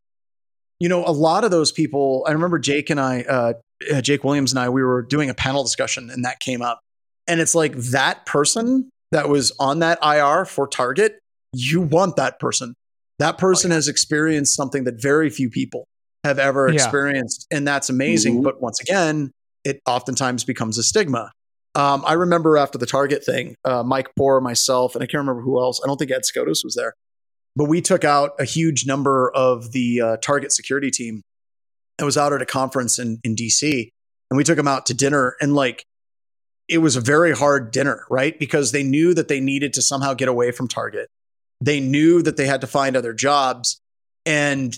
You 0.81 0.89
know, 0.89 1.05
a 1.07 1.13
lot 1.13 1.45
of 1.45 1.51
those 1.53 1.71
people. 1.71 2.25
I 2.27 2.33
remember 2.33 2.59
Jake 2.59 2.91
and 2.91 2.99
I, 3.01 3.23
uh, 3.23 3.53
uh, 3.95 4.01
Jake 4.01 4.25
Williams 4.25 4.51
and 4.53 4.59
I, 4.59 4.69
we 4.71 4.83
were 4.83 5.03
doing 5.03 5.31
a 5.31 5.35
panel 5.35 5.63
discussion, 5.63 6.11
and 6.11 6.25
that 6.25 6.41
came 6.41 6.63
up. 6.63 6.81
And 7.29 7.41
it's 7.41 7.55
like 7.55 7.77
that 7.77 8.27
person 8.27 8.91
that 9.13 9.29
was 9.29 9.53
on 9.61 9.79
that 9.81 9.99
IR 10.03 10.47
for 10.47 10.67
Target. 10.67 11.21
You 11.53 11.81
want 11.81 12.17
that 12.17 12.41
person. 12.41 12.75
That 13.21 13.39
person 13.39 13.71
has 13.71 13.87
experienced 13.87 14.57
something 14.57 14.85
that 14.85 15.01
very 15.01 15.31
few 15.31 15.49
people 15.51 15.87
have 16.25 16.39
ever 16.39 16.69
Yeah. 16.69 16.75
experienced, 16.75 17.47
and 17.51 17.67
that's 17.69 17.89
amazing. 17.89 18.41
Mhm. 18.41 18.45
But 18.45 18.61
once 18.61 18.81
again, 18.81 19.31
it 19.65 19.81
oftentimes 19.87 20.43
becomes 20.45 20.77
a 20.79 20.83
stigma. 20.83 21.31
Um, 21.75 22.03
I 22.05 22.15
remember 22.15 22.57
after 22.59 22.79
the 22.79 22.87
Target 22.87 23.25
thing, 23.25 23.55
uh, 23.65 23.83
Mike 23.85 24.09
Poor, 24.17 24.41
myself, 24.41 24.95
and 24.97 25.05
I 25.05 25.07
can't 25.07 25.21
remember 25.21 25.43
who 25.43 25.61
else. 25.61 25.81
I 25.85 25.87
don't 25.87 25.99
think 25.99 26.11
Ed 26.11 26.23
Skoudis 26.25 26.65
was 26.65 26.75
there, 26.77 26.95
but 27.55 27.67
we 27.67 27.81
took 27.81 28.05
out 28.05 28.33
a 28.41 28.45
huge 28.45 28.87
number 28.87 29.31
of 29.35 29.71
the 29.73 30.01
uh, 30.01 30.17
Target 30.17 30.51
security 30.53 30.91
team. 30.91 31.23
I 32.01 32.05
was 32.05 32.17
out 32.17 32.33
at 32.33 32.43
a 32.43 32.47
conference 32.47 32.99
in 32.99 33.21
in 33.23 33.37
DC, 33.37 33.91
and 34.31 34.37
we 34.39 34.43
took 34.45 34.57
them 34.57 34.67
out 34.67 34.87
to 34.87 34.95
dinner, 34.95 35.37
and 35.41 35.55
like 35.55 35.85
it 36.69 36.79
was 36.79 36.97
a 36.97 37.01
very 37.01 37.33
hard 37.33 37.71
dinner, 37.71 38.05
right? 38.11 38.39
Because 38.39 38.73
they 38.73 38.83
knew 38.83 39.13
that 39.15 39.29
they 39.29 39.41
needed 39.41 39.73
to 39.75 39.83
somehow 39.83 40.15
get 40.15 40.29
away 40.29 40.51
from 40.53 40.69
Target. 40.69 41.09
They 41.61 41.81
knew 41.81 42.23
that 42.23 42.37
they 42.37 42.47
had 42.47 42.63
to 42.63 42.67
find 42.67 42.97
other 42.97 43.13
jobs, 43.13 43.81
and 44.25 44.77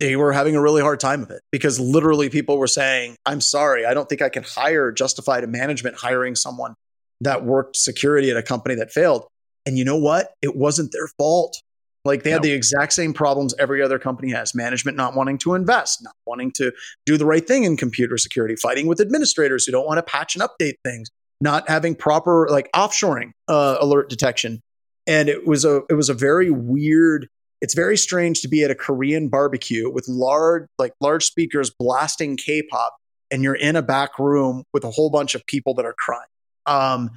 they 0.00 0.16
were 0.16 0.32
having 0.32 0.56
a 0.56 0.60
really 0.60 0.82
hard 0.82 1.00
time 1.00 1.22
of 1.22 1.30
it 1.30 1.42
because 1.50 1.80
literally 1.80 2.28
people 2.28 2.58
were 2.58 2.66
saying, 2.66 3.16
I'm 3.24 3.40
sorry, 3.40 3.86
I 3.86 3.94
don't 3.94 4.08
think 4.08 4.22
I 4.22 4.28
can 4.28 4.42
hire 4.42 4.92
justified 4.92 5.44
a 5.44 5.46
management 5.46 5.96
hiring 5.96 6.34
someone 6.34 6.74
that 7.22 7.44
worked 7.44 7.76
security 7.76 8.30
at 8.30 8.36
a 8.36 8.42
company 8.42 8.74
that 8.74 8.90
failed. 8.90 9.26
And 9.64 9.78
you 9.78 9.84
know 9.84 9.96
what? 9.96 10.34
It 10.42 10.54
wasn't 10.54 10.92
their 10.92 11.08
fault. 11.18 11.60
Like 12.04 12.22
they 12.22 12.30
had 12.30 12.42
the 12.42 12.52
exact 12.52 12.92
same 12.92 13.12
problems 13.12 13.52
every 13.58 13.82
other 13.82 13.98
company 13.98 14.30
has 14.30 14.54
management 14.54 14.96
not 14.96 15.16
wanting 15.16 15.38
to 15.38 15.54
invest, 15.54 16.04
not 16.04 16.14
wanting 16.24 16.52
to 16.52 16.72
do 17.04 17.16
the 17.16 17.26
right 17.26 17.44
thing 17.44 17.64
in 17.64 17.76
computer 17.76 18.16
security, 18.16 18.54
fighting 18.54 18.86
with 18.86 19.00
administrators 19.00 19.66
who 19.66 19.72
don't 19.72 19.86
want 19.86 19.98
to 19.98 20.04
patch 20.04 20.36
and 20.36 20.44
update 20.44 20.74
things, 20.84 21.08
not 21.40 21.68
having 21.68 21.96
proper 21.96 22.46
like 22.48 22.70
offshoring 22.72 23.32
uh, 23.48 23.78
alert 23.80 24.08
detection. 24.08 24.60
And 25.06 25.28
it 25.28 25.46
was 25.46 25.64
a 25.64 25.82
it 25.88 25.94
was 25.94 26.08
a 26.08 26.14
very 26.14 26.50
weird 26.50 27.28
it's 27.60 27.74
very 27.74 27.96
strange 27.96 28.42
to 28.42 28.48
be 28.48 28.62
at 28.64 28.70
a 28.70 28.74
Korean 28.74 29.28
barbecue 29.28 29.90
with 29.90 30.06
large 30.08 30.66
like 30.78 30.92
large 31.00 31.24
speakers 31.24 31.70
blasting 31.70 32.36
K-pop 32.36 32.94
and 33.30 33.42
you're 33.42 33.54
in 33.54 33.76
a 33.76 33.82
back 33.82 34.18
room 34.18 34.64
with 34.72 34.84
a 34.84 34.90
whole 34.90 35.10
bunch 35.10 35.34
of 35.34 35.44
people 35.46 35.74
that 35.74 35.86
are 35.86 35.94
crying. 35.96 36.22
Um 36.66 37.10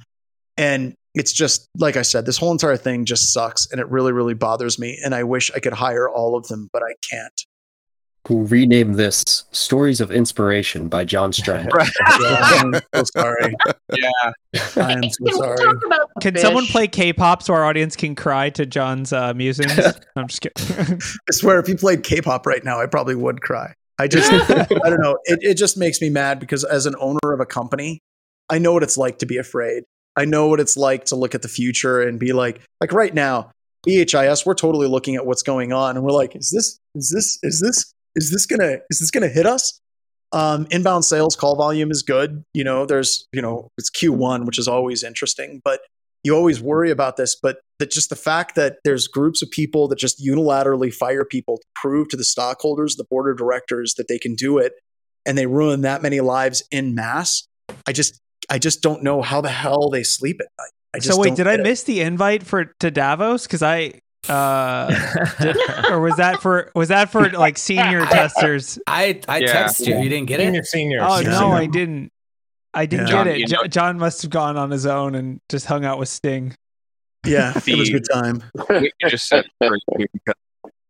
and 0.56 0.94
it's 1.14 1.32
just 1.32 1.68
like 1.76 1.96
I 1.96 2.02
said, 2.02 2.26
this 2.26 2.36
whole 2.36 2.52
entire 2.52 2.76
thing 2.76 3.04
just 3.04 3.32
sucks 3.32 3.70
and 3.70 3.80
it 3.80 3.88
really 3.88 4.12
really 4.12 4.34
bothers 4.34 4.78
me 4.78 4.98
and 5.04 5.14
I 5.14 5.24
wish 5.24 5.50
I 5.54 5.58
could 5.58 5.72
hire 5.74 6.08
all 6.08 6.36
of 6.36 6.46
them, 6.48 6.70
but 6.72 6.82
I 6.82 6.94
can't. 7.10 7.44
We'll 8.28 8.44
rename 8.44 8.92
this 8.94 9.44
"Stories 9.50 10.00
of 10.00 10.10
Inspiration" 10.10 10.88
by 10.88 11.04
John 11.04 11.32
Strand. 11.32 11.70
I'm 12.06 12.74
so 12.94 13.04
sorry. 13.16 13.54
Yeah. 13.92 14.10
I 14.76 14.92
am 14.92 15.02
so 15.04 15.24
Can 15.24 15.24
we 15.24 15.32
sorry. 15.32 15.56
talk 15.56 15.76
about 15.86 16.09
the 16.20 16.32
Can 16.32 16.40
someone 16.40 16.66
play 16.66 16.86
K-pop 16.86 17.42
so 17.42 17.54
our 17.54 17.64
audience 17.64 17.96
can 17.96 18.14
cry 18.14 18.50
to 18.50 18.66
John's 18.66 19.12
uh, 19.12 19.34
musings? 19.34 19.78
I'm 20.16 20.28
just 20.28 20.40
kidding. 20.40 21.00
I 21.28 21.32
swear, 21.32 21.58
if 21.58 21.68
you 21.68 21.76
played 21.76 22.02
K-pop 22.02 22.46
right 22.46 22.64
now, 22.64 22.80
I 22.80 22.86
probably 22.86 23.14
would 23.14 23.40
cry. 23.42 23.74
I 23.98 24.08
just, 24.08 24.32
I 24.50 24.64
don't 24.64 25.00
know. 25.00 25.18
It, 25.24 25.40
it 25.42 25.54
just 25.54 25.76
makes 25.76 26.00
me 26.00 26.08
mad 26.08 26.40
because 26.40 26.64
as 26.64 26.86
an 26.86 26.94
owner 26.98 27.32
of 27.32 27.40
a 27.40 27.46
company, 27.46 28.00
I 28.48 28.58
know 28.58 28.72
what 28.72 28.82
it's 28.82 28.96
like 28.96 29.18
to 29.18 29.26
be 29.26 29.36
afraid. 29.36 29.84
I 30.16 30.24
know 30.24 30.48
what 30.48 30.60
it's 30.60 30.76
like 30.76 31.04
to 31.06 31.16
look 31.16 31.34
at 31.34 31.42
the 31.42 31.48
future 31.48 32.00
and 32.00 32.18
be 32.18 32.32
like, 32.32 32.60
like 32.80 32.92
right 32.92 33.14
now, 33.14 33.50
BHIS, 33.86 34.44
we're 34.44 34.54
totally 34.54 34.88
looking 34.88 35.16
at 35.16 35.24
what's 35.24 35.42
going 35.42 35.72
on, 35.72 35.96
and 35.96 36.04
we're 36.04 36.12
like, 36.12 36.36
is 36.36 36.50
this, 36.50 36.78
is 36.94 37.10
this, 37.10 37.38
is 37.42 37.60
this, 37.60 37.94
is 38.16 38.30
this 38.30 38.44
gonna, 38.46 38.78
is 38.90 38.98
this 38.98 39.10
gonna 39.10 39.28
hit 39.28 39.46
us? 39.46 39.80
Um, 40.32 40.66
inbound 40.70 41.04
sales 41.04 41.34
call 41.36 41.56
volume 41.56 41.90
is 41.90 42.02
good. 42.02 42.44
You 42.54 42.64
know, 42.64 42.86
there's, 42.86 43.26
you 43.32 43.42
know, 43.42 43.70
it's 43.78 43.90
Q1, 43.90 44.46
which 44.46 44.58
is 44.58 44.68
always 44.68 45.02
interesting, 45.02 45.60
but 45.64 45.80
you 46.24 46.34
always 46.34 46.60
worry 46.60 46.90
about 46.90 47.16
this. 47.16 47.36
But 47.40 47.58
that 47.78 47.90
just 47.90 48.10
the 48.10 48.16
fact 48.16 48.54
that 48.56 48.76
there's 48.84 49.06
groups 49.08 49.42
of 49.42 49.50
people 49.50 49.88
that 49.88 49.98
just 49.98 50.22
unilaterally 50.24 50.92
fire 50.92 51.24
people 51.24 51.56
to 51.58 51.64
prove 51.76 52.08
to 52.10 52.16
the 52.16 52.24
stockholders, 52.24 52.96
the 52.96 53.04
board 53.04 53.30
of 53.30 53.38
directors 53.38 53.94
that 53.94 54.06
they 54.08 54.18
can 54.18 54.34
do 54.34 54.58
it, 54.58 54.72
and 55.26 55.36
they 55.38 55.46
ruin 55.46 55.80
that 55.82 56.02
many 56.02 56.20
lives 56.20 56.62
in 56.70 56.94
mass. 56.94 57.46
I 57.86 57.92
just, 57.92 58.20
I 58.50 58.58
just 58.58 58.82
don't 58.82 59.02
know 59.02 59.22
how 59.22 59.40
the 59.40 59.48
hell 59.50 59.88
they 59.90 60.02
sleep 60.02 60.40
at 60.40 60.48
night. 60.58 60.70
I 60.92 60.98
just 60.98 61.14
so 61.16 61.20
wait, 61.20 61.36
did 61.36 61.46
I 61.46 61.52
get 61.52 61.60
it. 61.60 61.62
miss 61.62 61.84
the 61.84 62.00
invite 62.00 62.42
for 62.42 62.64
to 62.80 62.90
Davos? 62.90 63.44
Because 63.46 63.62
I, 63.62 64.00
uh, 64.28 64.88
did- 65.40 65.56
or 65.90 66.00
was 66.00 66.16
that 66.16 66.42
for 66.42 66.70
was 66.74 66.88
that 66.88 67.10
for 67.10 67.30
like 67.30 67.56
senior 67.58 68.04
testers? 68.06 68.78
I 68.86 69.20
I 69.28 69.38
Yeah. 69.38 69.66
texted 69.68 69.86
you. 69.86 69.98
You 69.98 70.08
didn't 70.08 70.26
get 70.26 70.40
it. 70.40 70.44
Senior, 70.46 70.62
senior. 70.64 70.98
Oh 71.02 71.18
senior. 71.18 71.30
no, 71.30 71.52
I 71.52 71.66
didn't. 71.66 72.10
I 72.74 72.86
didn't 72.86 73.08
Yeah. 73.08 73.24
get 73.24 73.26
it. 73.26 73.30
John, 73.32 73.40
you 73.40 73.56
know- 73.64 73.66
John 73.68 73.98
must 73.98 74.22
have 74.22 74.30
gone 74.30 74.56
on 74.56 74.70
his 74.70 74.86
own 74.86 75.14
and 75.14 75.40
just 75.48 75.66
hung 75.66 75.84
out 75.84 75.98
with 75.98 76.08
Sting. 76.08 76.54
Yeah, 77.26 77.52
it 77.66 77.78
was 77.78 77.88
a 77.88 77.92
good 77.92 78.06
time. 78.10 78.42
what 78.54 78.82
just 79.08 79.28
said 79.28 79.44
is 79.60 79.68
crazy 79.86 80.06
because 80.12 80.34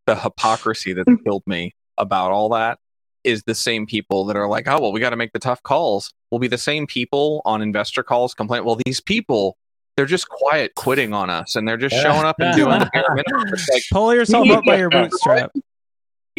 the 0.07 0.15
hypocrisy 0.17 0.93
that 0.93 1.05
killed 1.25 1.43
me 1.47 1.75
about 1.99 2.31
all 2.33 2.51
that 2.51 2.79
is 3.25 3.43
the 3.45 3.55
same 3.55 3.85
people 3.87 4.25
that 4.27 4.37
are 4.37 4.49
like, 4.49 4.69
oh 4.69 4.81
well, 4.81 4.93
we 4.93 5.01
got 5.01 5.11
to 5.11 5.17
make 5.17 5.33
the 5.33 5.39
tough 5.39 5.63
calls. 5.63 6.13
Will 6.31 6.39
be 6.39 6.47
the 6.49 6.57
same 6.59 6.87
people 6.87 7.43
on 7.45 7.61
investor 7.63 8.03
calls 8.03 8.33
complain. 8.35 8.65
Well, 8.65 8.79
these 8.85 9.01
people, 9.01 9.57
they're 9.97 10.07
just 10.07 10.29
quiet 10.29 10.75
quitting 10.77 11.13
on 11.13 11.29
us, 11.31 11.57
and 11.57 11.67
they're 11.67 11.77
just 11.77 11.97
showing 11.97 12.25
up 12.25 12.37
and 12.39 12.55
doing 12.57 12.79
the 12.79 12.89
bare 12.93 13.05
minimum. 13.15 13.53
Like, 13.73 13.83
Pull 13.91 14.15
yourself 14.15 14.49
up 14.51 14.65
by 14.65 14.79
your 14.79 14.89
bootstrap. 14.91 15.51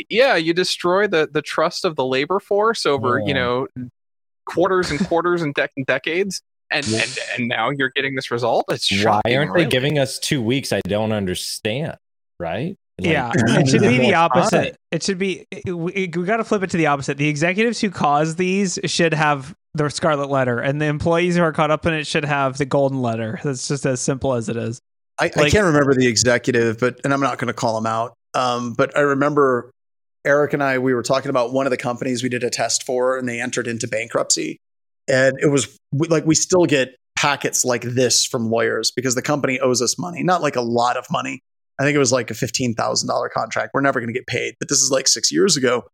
yeah, 0.09 0.35
you 0.37 0.53
destroy 0.53 1.07
the 1.07 1.27
the 1.31 1.41
trust 1.41 1.83
of 1.85 1.95
the 1.97 2.05
labor 2.05 2.39
force 2.39 2.85
over 2.85 3.19
Yeah. 3.19 3.25
you 3.27 3.33
know 3.33 3.67
quarters 4.51 4.91
and 4.91 5.05
quarters 5.07 5.41
and 5.41 5.53
dec- 5.55 5.69
decades, 5.85 6.41
and, 6.71 6.85
and 6.85 7.17
and 7.37 7.47
now 7.47 7.69
you're 7.69 7.91
getting 7.95 8.15
this 8.15 8.31
result. 8.31 8.65
It's 8.69 8.89
Why 9.03 9.21
aren't 9.27 9.53
they 9.53 9.65
giving 9.65 9.99
us 9.99 10.19
two 10.19 10.41
weeks? 10.41 10.71
I 10.71 10.81
don't 10.87 11.11
understand. 11.11 11.97
Right? 12.39 12.75
Like, 12.99 13.09
yeah, 13.11 13.31
it 13.35 13.67
should 13.67 13.81
be 13.81 13.97
the 13.97 14.13
opposite. 14.13 14.63
time. 14.63 14.75
It 14.91 15.03
should 15.03 15.17
be. 15.17 15.47
we, 15.65 15.73
we 15.73 16.07
got 16.07 16.37
to 16.37 16.43
flip 16.43 16.63
it 16.63 16.69
to 16.71 16.77
the 16.77 16.87
opposite. 16.87 17.17
The 17.17 17.29
executives 17.29 17.79
who 17.81 17.89
cause 17.89 18.35
these 18.35 18.79
should 18.85 19.13
have 19.13 19.55
the 19.73 19.89
scarlet 19.89 20.29
letter, 20.29 20.59
and 20.59 20.81
the 20.81 20.85
employees 20.85 21.35
who 21.35 21.43
are 21.43 21.53
caught 21.53 21.71
up 21.71 21.85
in 21.85 21.93
it 21.93 22.05
should 22.05 22.25
have 22.25 22.57
the 22.57 22.65
golden 22.65 23.01
letter. 23.01 23.39
That's 23.43 23.67
just 23.67 23.85
as 23.85 24.01
simple 24.01 24.33
as 24.33 24.49
it 24.49 24.57
is. 24.57 24.79
I, 25.19 25.25
I 25.25 25.49
can't 25.49 25.65
remember 25.65 25.93
the 25.93 26.07
executive, 26.07 26.79
but 26.79 26.99
and 27.03 27.13
I'm 27.13 27.21
not 27.21 27.37
going 27.37 27.47
to 27.47 27.53
call 27.53 27.77
him 27.77 27.85
out. 27.85 28.13
Um, 28.33 28.73
but 28.73 28.95
I 28.97 29.01
remember 29.01 29.71
Eric 30.25 30.53
and 30.53 30.63
I 30.63 30.77
we 30.79 30.93
were 30.93 31.03
talking 31.03 31.29
about 31.29 31.53
one 31.53 31.65
of 31.65 31.71
the 31.71 31.77
companies 31.77 32.23
we 32.23 32.29
did 32.29 32.43
a 32.43 32.49
test 32.49 32.83
for, 32.83 33.17
and 33.17 33.27
they 33.27 33.41
entered 33.41 33.67
into 33.67 33.87
bankruptcy, 33.87 34.59
and 35.07 35.37
it 35.41 35.47
was 35.47 35.77
like 35.93 36.25
we 36.25 36.35
still 36.35 36.65
get 36.65 36.95
packets 37.17 37.65
like 37.65 37.81
this 37.83 38.25
from 38.25 38.49
lawyers 38.49 38.91
because 38.91 39.15
the 39.15 39.21
company 39.21 39.59
owes 39.59 39.81
us 39.81 39.97
money, 39.97 40.23
not 40.23 40.41
like 40.41 40.55
a 40.55 40.61
lot 40.61 40.97
of 40.97 41.05
money. 41.11 41.41
I 41.79 41.83
think 41.83 41.95
it 41.95 41.99
was 41.99 42.11
like 42.11 42.29
a 42.31 42.35
fifteen 42.35 42.73
thousand 42.73 43.07
dollar 43.07 43.29
contract. 43.29 43.71
We're 43.73 43.81
never 43.81 43.99
going 43.99 44.13
to 44.13 44.17
get 44.17 44.27
paid, 44.27 44.55
but 44.59 44.69
this 44.69 44.79
is 44.79 44.91
like 44.91 45.07
six 45.07 45.31
years 45.31 45.57
ago, 45.57 45.85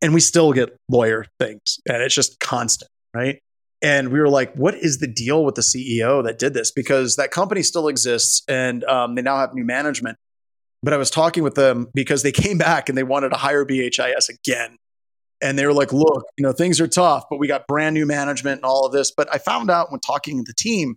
and 0.00 0.14
we 0.14 0.20
still 0.20 0.52
get 0.52 0.76
lawyer 0.88 1.26
things, 1.38 1.78
and 1.88 2.02
it's 2.02 2.14
just 2.14 2.38
constant, 2.40 2.90
right? 3.12 3.40
And 3.84 4.08
we 4.08 4.18
were 4.18 4.30
like, 4.30 4.54
what 4.54 4.74
is 4.74 4.98
the 4.98 5.06
deal 5.06 5.44
with 5.44 5.56
the 5.56 5.60
CEO 5.60 6.24
that 6.24 6.38
did 6.38 6.54
this? 6.54 6.70
Because 6.70 7.16
that 7.16 7.30
company 7.30 7.62
still 7.62 7.88
exists 7.88 8.42
and 8.48 8.82
um, 8.84 9.14
they 9.14 9.20
now 9.20 9.36
have 9.36 9.52
new 9.52 9.64
management. 9.64 10.16
But 10.84 10.92
I 10.92 10.98
was 10.98 11.10
talking 11.10 11.42
with 11.42 11.54
them 11.54 11.88
because 11.94 12.22
they 12.22 12.32
came 12.44 12.58
back 12.58 12.88
and 12.88 12.96
they 12.96 13.02
wanted 13.02 13.30
to 13.30 13.36
hire 13.36 13.64
BHIS 13.64 14.28
again. 14.28 14.76
And 15.42 15.58
they 15.58 15.66
were 15.66 15.72
like, 15.72 15.92
look, 15.92 16.24
you 16.38 16.42
know, 16.42 16.52
things 16.52 16.80
are 16.80 16.86
tough, 16.86 17.24
but 17.28 17.38
we 17.38 17.48
got 17.48 17.66
brand 17.66 17.94
new 17.94 18.06
management 18.06 18.58
and 18.58 18.64
all 18.64 18.86
of 18.86 18.92
this. 18.92 19.10
But 19.10 19.28
I 19.32 19.38
found 19.38 19.70
out 19.70 19.90
when 19.90 20.00
talking 20.00 20.38
to 20.38 20.44
the 20.46 20.54
team 20.56 20.96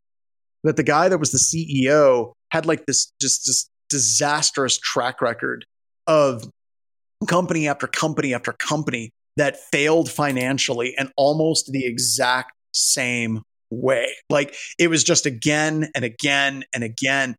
that 0.63 0.75
the 0.75 0.83
guy 0.83 1.09
that 1.09 1.17
was 1.17 1.31
the 1.31 1.37
CEO 1.37 2.33
had 2.51 2.65
like 2.65 2.85
this 2.85 3.11
just 3.19 3.45
this 3.45 3.69
disastrous 3.89 4.77
track 4.77 5.21
record 5.21 5.65
of 6.05 6.43
company 7.27 7.67
after 7.67 7.87
company 7.87 8.33
after 8.33 8.53
company 8.53 9.11
that 9.37 9.57
failed 9.71 10.09
financially 10.09 10.95
and 10.97 11.11
almost 11.15 11.71
the 11.71 11.85
exact 11.85 12.51
same 12.73 13.41
way. 13.69 14.07
Like 14.29 14.55
it 14.77 14.89
was 14.89 15.03
just 15.03 15.25
again 15.25 15.89
and 15.95 16.05
again 16.05 16.63
and 16.73 16.83
again. 16.83 17.35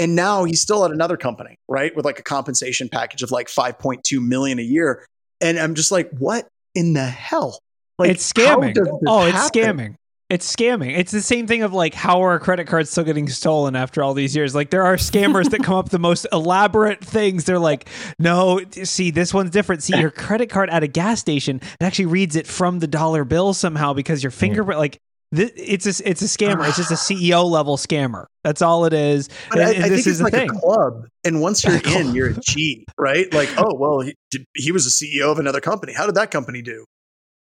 And 0.00 0.16
now 0.16 0.44
he's 0.44 0.62
still 0.62 0.84
at 0.86 0.90
another 0.90 1.18
company, 1.18 1.56
right? 1.68 1.94
With 1.94 2.06
like 2.06 2.18
a 2.18 2.22
compensation 2.22 2.88
package 2.88 3.22
of 3.22 3.30
like 3.30 3.48
5.2 3.48 4.26
million 4.26 4.58
a 4.58 4.62
year. 4.62 5.06
And 5.42 5.58
I'm 5.58 5.74
just 5.74 5.92
like, 5.92 6.10
what 6.18 6.48
in 6.74 6.94
the 6.94 7.04
hell? 7.04 7.60
Like 7.98 8.10
it's 8.10 8.32
scamming. 8.32 8.74
Oh, 9.06 9.26
it's 9.26 9.36
happen? 9.36 9.60
scamming. 9.60 9.94
It's 10.30 10.56
scamming. 10.56 10.96
It's 10.96 11.12
the 11.12 11.20
same 11.20 11.46
thing 11.46 11.62
of 11.62 11.74
like 11.74 11.92
how 11.92 12.22
are 12.22 12.38
credit 12.38 12.66
cards 12.66 12.88
still 12.88 13.04
getting 13.04 13.28
stolen 13.28 13.76
after 13.76 14.02
all 14.02 14.14
these 14.14 14.34
years? 14.34 14.54
Like 14.54 14.70
there 14.70 14.84
are 14.84 14.96
scammers 14.96 15.50
that 15.50 15.62
come 15.62 15.74
up 15.74 15.90
the 15.90 15.98
most 15.98 16.26
elaborate 16.32 17.04
things. 17.04 17.44
They're 17.44 17.58
like, 17.58 17.88
no, 18.18 18.60
see, 18.70 19.10
this 19.10 19.34
one's 19.34 19.50
different. 19.50 19.82
See, 19.82 19.98
your 19.98 20.10
credit 20.12 20.48
card 20.48 20.70
at 20.70 20.82
a 20.82 20.86
gas 20.86 21.20
station, 21.20 21.56
it 21.56 21.82
actually 21.84 22.06
reads 22.06 22.36
it 22.36 22.46
from 22.46 22.78
the 22.78 22.86
dollar 22.86 23.24
bill 23.24 23.52
somehow 23.52 23.92
because 23.92 24.22
your 24.22 24.32
hmm. 24.32 24.38
fingerprint, 24.38 24.80
like. 24.80 24.98
Th- 25.34 25.52
it's 25.56 25.86
a 25.86 26.08
it's 26.08 26.22
a 26.22 26.24
scammer. 26.26 26.66
It's 26.66 26.76
just 26.76 26.90
a 26.90 26.94
CEO 27.14 27.48
level 27.48 27.76
scammer. 27.76 28.26
That's 28.44 28.62
all 28.62 28.84
it 28.84 28.92
is. 28.92 29.28
But 29.50 29.58
And- 29.60 29.68
I, 29.68 29.72
and 29.74 29.84
I 29.84 29.88
this 29.88 30.04
think 30.04 30.06
it's 30.12 30.18
the 30.18 30.24
like 30.24 30.32
thing. 30.32 30.50
a 30.50 30.60
club. 30.60 31.06
And 31.24 31.40
once 31.40 31.64
you're 31.64 31.76
in, 31.98 32.14
you're 32.14 32.30
a 32.30 32.40
G, 32.40 32.84
right? 32.98 33.32
Like, 33.32 33.48
oh, 33.58 33.74
well, 33.74 34.00
he, 34.00 34.14
he 34.54 34.72
was 34.72 34.86
a 34.86 34.90
CEO 34.90 35.30
of 35.30 35.38
another 35.38 35.60
company. 35.60 35.92
How 35.92 36.06
did 36.06 36.14
that 36.16 36.30
company 36.30 36.62
do? 36.62 36.84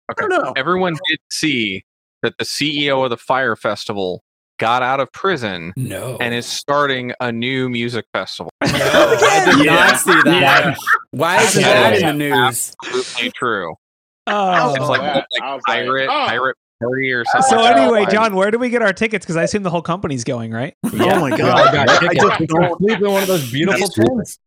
I 0.09 0.13
don't 0.19 0.29
know. 0.29 0.53
Everyone 0.55 0.93
did 1.09 1.19
see 1.31 1.83
that 2.21 2.33
the 2.37 2.45
CEO 2.45 3.03
of 3.03 3.09
the 3.09 3.17
Fyre 3.17 3.55
Festival 3.55 4.21
got 4.59 4.83
out 4.83 4.99
of 4.99 5.11
prison 5.11 5.73
No. 5.75 6.17
and 6.21 6.33
is 6.33 6.45
starting 6.45 7.11
a 7.19 7.31
new 7.31 7.67
music 7.69 8.05
festival. 8.13 8.49
no, 8.63 8.69
I 8.71 9.43
did 9.55 9.65
Yeah. 9.65 9.73
not 9.75 9.97
see 9.99 10.11
that. 10.11 10.25
Yeah. 10.25 10.75
Why 11.11 11.41
isn't 11.41 11.61
Yeah. 11.61 11.89
that 11.89 11.93
in 12.01 12.05
the 12.19 12.29
news? 12.29 12.75
Absolutely 12.85 13.31
true. 13.31 13.75
Oh. 14.27 14.75
It's 14.75 14.87
like, 14.87 15.01
that. 15.01 15.25
like 15.33 15.41
I 15.43 15.53
like, 15.53 15.63
pirate, 15.65 16.07
oh. 16.09 16.25
pirate 16.27 16.55
party 16.83 17.11
or 17.11 17.23
something. 17.25 17.49
So 17.49 17.55
like 17.57 17.75
that. 17.75 17.81
anyway, 17.83 18.05
John, 18.11 18.35
where 18.35 18.51
do 18.51 18.57
we 18.59 18.69
get 18.69 18.81
our 18.81 18.93
tickets? 18.93 19.25
Because 19.25 19.37
I 19.37 19.43
assume 19.43 19.63
the 19.63 19.69
whole 19.69 19.81
company's 19.81 20.23
going, 20.23 20.51
right? 20.51 20.75
Oh 20.93 21.19
my 21.19 21.29
God. 21.35 21.41
I 21.75 21.85
got 21.85 21.89
I 22.03 22.13
just 22.13 22.47
don't- 22.47 22.69
completely 22.77 23.07
one 23.09 23.21
of 23.21 23.27
those 23.27 23.51
beautiful 23.51 23.79
That's 23.79 23.93
true. 23.95 24.05
things. 24.05 24.39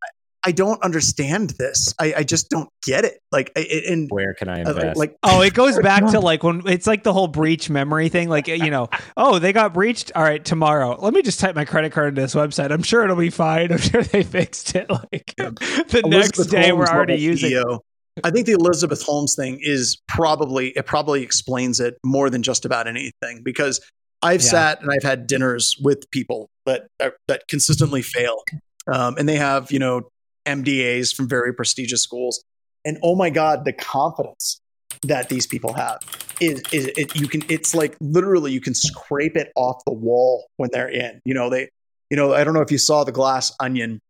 I 0.44 0.52
don't 0.52 0.80
understand 0.84 1.50
this. 1.58 1.92
I, 1.98 2.14
I 2.18 2.22
just 2.22 2.50
don't 2.50 2.68
get 2.84 3.04
it. 3.04 3.18
Like, 3.32 3.50
I- 3.56 3.60
I- 3.68 3.92
and 3.92 4.08
Where 4.08 4.32
can 4.34 4.48
I 4.48 4.62
uh, 4.62 4.70
invest? 4.70 4.96
like, 4.96 5.16
Oh, 5.24 5.40
it 5.42 5.54
goes 5.54 5.76
back 5.80 6.06
to 6.12 6.20
like 6.30 6.44
when 6.44 6.62
it's 6.68 6.86
like 6.86 7.02
the 7.02 7.12
whole 7.12 7.26
breach 7.26 7.68
memory 7.68 8.08
thing. 8.10 8.28
Like, 8.28 8.46
you 8.46 8.70
know, 8.70 8.88
oh, 9.16 9.40
they 9.40 9.52
got 9.52 9.74
breached. 9.74 10.12
All 10.14 10.22
right, 10.22 10.44
tomorrow. 10.44 10.96
Let 11.00 11.14
me 11.14 11.22
just 11.22 11.40
type 11.40 11.56
my 11.56 11.64
credit 11.64 11.90
card 11.90 12.10
into 12.10 12.20
this 12.20 12.36
website. 12.36 12.70
I'm 12.70 12.84
sure 12.84 13.02
it'll 13.02 13.16
be 13.16 13.30
fine. 13.30 13.72
I'm 13.72 13.78
sure 13.78 14.04
they 14.04 14.22
fixed 14.22 14.76
it. 14.76 14.88
Like 14.88 15.34
the 15.36 16.02
next 16.06 16.38
Elizabeth 16.38 16.50
day, 16.50 16.70
we're 16.72 16.86
already 16.86 17.16
using. 17.16 17.50
CEO. 17.50 17.80
I 18.24 18.30
think 18.30 18.46
the 18.46 18.52
Elizabeth 18.52 19.02
Holmes 19.02 19.34
thing 19.34 19.58
is 19.62 19.98
probably 20.08 20.68
it 20.70 20.86
probably 20.86 21.22
explains 21.22 21.80
it 21.80 21.98
more 22.04 22.30
than 22.30 22.42
just 22.42 22.64
about 22.64 22.86
anything 22.86 23.42
because 23.42 23.80
I've 24.22 24.42
Yeah. 24.42 24.50
sat 24.50 24.80
and 24.80 24.90
I've 24.90 25.02
had 25.02 25.26
dinners 25.26 25.76
with 25.82 26.10
people 26.10 26.48
that 26.64 26.86
uh, 27.00 27.10
that 27.28 27.46
consistently 27.48 28.02
fail, 28.02 28.42
um, 28.86 29.16
and 29.18 29.28
they 29.28 29.36
have 29.36 29.70
you 29.70 29.78
know 29.78 30.08
MBAs 30.46 31.14
from 31.14 31.28
very 31.28 31.52
prestigious 31.52 32.02
schools, 32.02 32.42
and 32.84 32.98
oh 33.02 33.14
my 33.14 33.30
god, 33.30 33.64
the 33.64 33.72
confidence 33.72 34.60
that 35.02 35.28
these 35.28 35.46
people 35.46 35.74
have 35.74 35.98
is 36.40 36.62
is 36.72 36.86
it, 36.96 37.14
you 37.14 37.28
can 37.28 37.42
it's 37.50 37.74
like 37.74 37.96
literally 38.00 38.52
you 38.52 38.60
can 38.60 38.74
scrape 38.74 39.36
it 39.36 39.52
off 39.56 39.82
the 39.86 39.92
wall 39.92 40.46
when 40.56 40.70
they're 40.72 40.88
in. 40.88 41.20
You 41.24 41.34
know 41.34 41.50
they 41.50 41.68
you 42.10 42.16
know 42.16 42.32
I 42.32 42.44
don't 42.44 42.54
know 42.54 42.62
if 42.62 42.72
you 42.72 42.78
saw 42.78 43.04
the 43.04 43.12
Glass 43.12 43.52
Onion. 43.60 44.00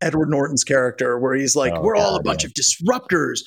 Edward 0.00 0.28
Norton's 0.30 0.64
character, 0.64 1.18
where 1.18 1.34
he's 1.34 1.56
like, 1.56 1.72
Oh, 1.74 1.80
"We're 1.80 1.96
all 1.96 2.16
a 2.16 2.22
bunch 2.22 2.44
yeah. 2.44 2.48
of 2.48 2.54
disruptors." 2.54 3.40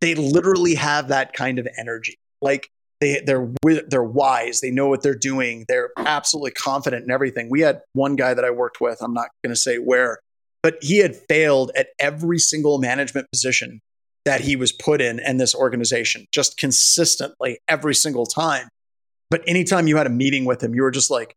They 0.00 0.14
literally 0.14 0.74
have 0.74 1.08
that 1.08 1.32
kind 1.32 1.58
of 1.58 1.66
energy. 1.78 2.18
Like 2.42 2.70
they 3.00 3.20
they're 3.24 3.48
they're 3.88 4.02
wise. 4.02 4.60
They 4.60 4.70
know 4.70 4.88
what 4.88 5.02
they're 5.02 5.14
doing. 5.14 5.64
They're 5.68 5.90
absolutely 5.96 6.52
confident 6.52 7.04
in 7.04 7.10
everything. 7.10 7.48
We 7.50 7.60
had 7.60 7.80
one 7.92 8.16
guy 8.16 8.34
that 8.34 8.44
I 8.44 8.50
worked 8.50 8.80
with. 8.80 8.98
I'm 9.00 9.14
not 9.14 9.28
going 9.42 9.54
to 9.54 9.60
say 9.60 9.76
where, 9.76 10.18
but 10.62 10.78
he 10.80 10.98
had 10.98 11.16
failed 11.16 11.72
at 11.76 11.88
every 11.98 12.38
single 12.38 12.78
management 12.78 13.30
position 13.30 13.80
that 14.24 14.40
he 14.40 14.56
was 14.56 14.72
put 14.72 15.00
in 15.00 15.20
in 15.20 15.36
this 15.36 15.54
organization, 15.54 16.26
just 16.32 16.58
consistently 16.58 17.58
every 17.68 17.94
single 17.94 18.26
time. 18.26 18.68
But 19.30 19.42
anytime 19.46 19.86
you 19.86 19.96
had 19.96 20.06
a 20.06 20.10
meeting 20.10 20.44
with 20.44 20.62
him, 20.62 20.74
you 20.74 20.82
were 20.82 20.90
just 20.90 21.10
like, 21.10 21.34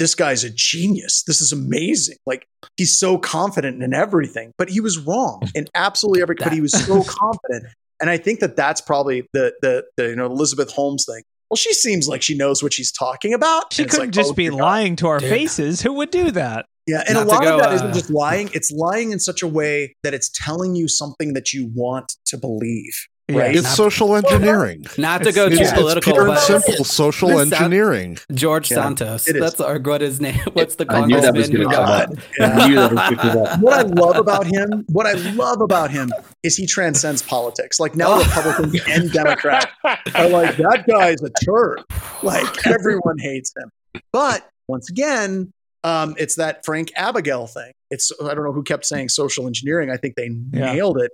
this 0.00 0.14
guy's 0.14 0.42
a 0.44 0.50
genius. 0.50 1.22
This 1.24 1.42
is 1.42 1.52
amazing. 1.52 2.16
Like 2.24 2.46
he's 2.78 2.98
so 2.98 3.18
confident 3.18 3.82
in 3.82 3.92
everything, 3.92 4.52
but 4.56 4.70
he 4.70 4.80
was 4.80 4.98
wrong 4.98 5.42
in 5.54 5.68
absolutely 5.74 6.22
every. 6.22 6.36
But 6.36 6.52
he 6.52 6.62
was 6.62 6.72
so 6.72 7.04
confident, 7.06 7.66
and 8.00 8.08
I 8.10 8.16
think 8.16 8.40
that 8.40 8.56
that's 8.56 8.80
probably 8.80 9.28
the 9.34 9.52
the, 9.60 9.84
the 9.96 10.08
you 10.08 10.16
know 10.16 10.26
Elizabeth 10.26 10.72
Holmes 10.72 11.04
thing. 11.06 11.22
Well, 11.50 11.56
she 11.56 11.74
seems 11.74 12.08
like 12.08 12.22
she 12.22 12.36
knows 12.36 12.62
what 12.62 12.72
she's 12.72 12.90
talking 12.90 13.34
about. 13.34 13.72
She 13.72 13.84
couldn't 13.84 14.06
like, 14.06 14.10
just 14.10 14.30
oh, 14.30 14.34
be 14.34 14.50
lying 14.50 14.96
to 14.96 15.08
our 15.08 15.18
Dude. 15.18 15.28
faces. 15.28 15.82
Who 15.82 15.92
would 15.94 16.10
do 16.10 16.30
that? 16.30 16.66
Yeah, 16.86 17.02
and 17.06 17.14
Not 17.14 17.26
a 17.26 17.28
lot 17.28 17.42
go, 17.42 17.54
of 17.56 17.60
that 17.60 17.68
uh, 17.70 17.86
not 17.86 17.94
just 17.94 18.10
lying. 18.10 18.48
It's 18.54 18.72
lying 18.72 19.10
in 19.12 19.20
such 19.20 19.42
a 19.42 19.48
way 19.48 19.94
that 20.02 20.14
it's 20.14 20.30
telling 20.32 20.76
you 20.76 20.88
something 20.88 21.34
that 21.34 21.52
you 21.52 21.70
want 21.74 22.14
to 22.26 22.38
believe. 22.38 23.06
Right? 23.34 23.56
It's 23.56 23.74
social 23.74 24.14
engineering. 24.22 24.86
Not 24.98 25.22
to 25.24 25.32
go 25.32 25.48
too 25.48 25.54
It's, 25.54 25.70
it's 25.70 25.72
political, 25.72 26.12
pure 26.12 26.26
and 26.26 26.34
but 26.34 26.40
simple 26.40 26.84
social 26.84 27.28
This 27.28 27.38
sound- 27.50 27.52
engineering. 27.54 28.18
George 28.32 28.70
Yeah, 28.70 28.82
Santos. 28.82 29.24
That's 29.32 29.60
our 29.60 29.78
what 29.78 30.00
his 30.00 30.20
name. 30.20 30.38
What's 30.52 30.76
the 30.76 30.86
I 30.88 31.04
knew 31.06 31.20
that 31.20 31.34
was 31.34 31.48
congressman 31.48 31.62
gonna 31.62 31.74
come 31.76 31.84
up. 31.84 32.10
I 32.40 32.68
knew 32.68 32.74
that 32.76 32.90
was 32.92 33.00
gonna 33.00 33.16
come 33.16 33.38
up. 33.46 33.60
what 33.60 33.72
I 33.78 33.82
love 33.82 34.16
about 34.16 34.46
him, 34.46 34.84
what 34.88 35.06
I 35.06 35.12
love 35.32 35.60
about 35.60 35.90
him 35.90 36.12
is 36.42 36.56
he 36.56 36.66
transcends 36.66 37.22
politics. 37.22 37.78
Like 37.80 37.94
now 37.96 38.18
Republicans 38.18 38.80
and 38.88 39.10
Democrats 39.12 39.66
are 39.84 40.28
like, 40.28 40.56
that 40.56 40.84
guy's 40.88 41.22
a 41.22 41.30
turd. 41.44 41.82
Like 42.22 42.66
everyone 42.66 43.18
hates 43.18 43.52
him. 43.56 43.70
But 44.12 44.48
once 44.68 44.88
again, 44.90 45.52
um, 45.84 46.14
it's 46.18 46.34
that 46.36 46.64
Frank 46.64 46.92
Abagnale 46.98 47.48
thing. 47.50 47.72
It's 47.90 48.12
I 48.22 48.34
don't 48.34 48.44
know 48.44 48.52
who 48.52 48.62
kept 48.62 48.84
saying 48.86 49.08
social 49.08 49.46
engineering. 49.46 49.90
I 49.90 49.96
think 49.96 50.14
they 50.14 50.30
Yeah. 50.52 50.72
nailed 50.74 50.98
it. 51.00 51.10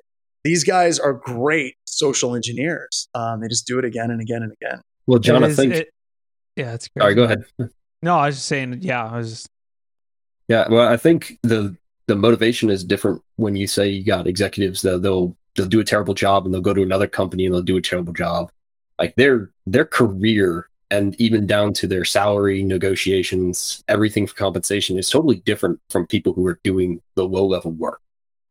These 0.47 0.65
guys 0.65 0.99
are 0.99 1.13
great 1.13 1.75
social 1.85 2.35
engineers. 2.37 3.09
Um, 3.15 3.41
they 3.41 3.49
just 3.49 3.67
do 3.67 3.79
it 3.79 3.85
again 3.85 4.11
and 4.11 4.21
again 4.21 4.43
and 4.43 4.53
again. 4.53 4.81
Well, 5.07 5.19
John, 5.19 5.43
It 5.43 5.47
I 5.47 5.51
is- 5.51 5.57
think. 5.57 5.75
it- 5.75 5.89
yeah, 6.57 6.75
it's 6.75 6.89
great. 6.89 7.03
Sorry, 7.03 7.15
go 7.15 7.25
ahead. 7.25 7.45
No, 8.03 8.17
I 8.19 8.27
was 8.27 8.37
just 8.37 8.47
saying. 8.47 8.79
Yeah, 8.83 9.05
I 9.05 9.17
was 9.17 9.31
just. 9.31 9.49
Yeah, 10.49 10.69
well, 10.69 10.87
I 10.87 10.97
think 10.97 11.39
the 11.43 11.75
the 12.07 12.15
motivation 12.15 12.71
is 12.71 12.85
different 12.85 13.21
when 13.37 13.57
you 13.57 13.67
say 13.67 13.89
you 13.89 14.05
got 14.05 14.27
executives 14.29 14.83
that 14.83 15.03
they'll 15.03 15.37
they'll 15.57 15.67
do 15.67 15.81
a 15.81 15.85
terrible 15.85 16.15
job 16.15 16.45
and 16.45 16.55
they'll 16.55 16.61
go 16.61 16.75
to 16.75 16.83
another 16.83 17.09
company 17.09 17.47
and 17.47 17.55
they'll 17.55 17.63
do 17.63 17.77
a 17.79 17.83
terrible 17.83 18.13
job. 18.13 18.51
Like 18.99 19.17
their 19.17 19.51
their 19.67 19.85
career 19.87 20.69
and 20.91 21.19
even 21.21 21.47
down 21.49 21.73
to 21.73 21.89
their 21.89 22.05
salary 22.05 22.63
negotiations, 22.63 23.83
everything 23.89 24.27
for 24.27 24.35
compensation 24.37 24.99
is 24.99 25.11
totally 25.11 25.37
different 25.37 25.81
from 25.91 26.07
people 26.07 26.33
who 26.33 26.47
are 26.47 26.61
doing 26.63 27.01
the 27.17 27.25
low 27.27 27.45
level 27.47 27.73
work. 27.73 28.01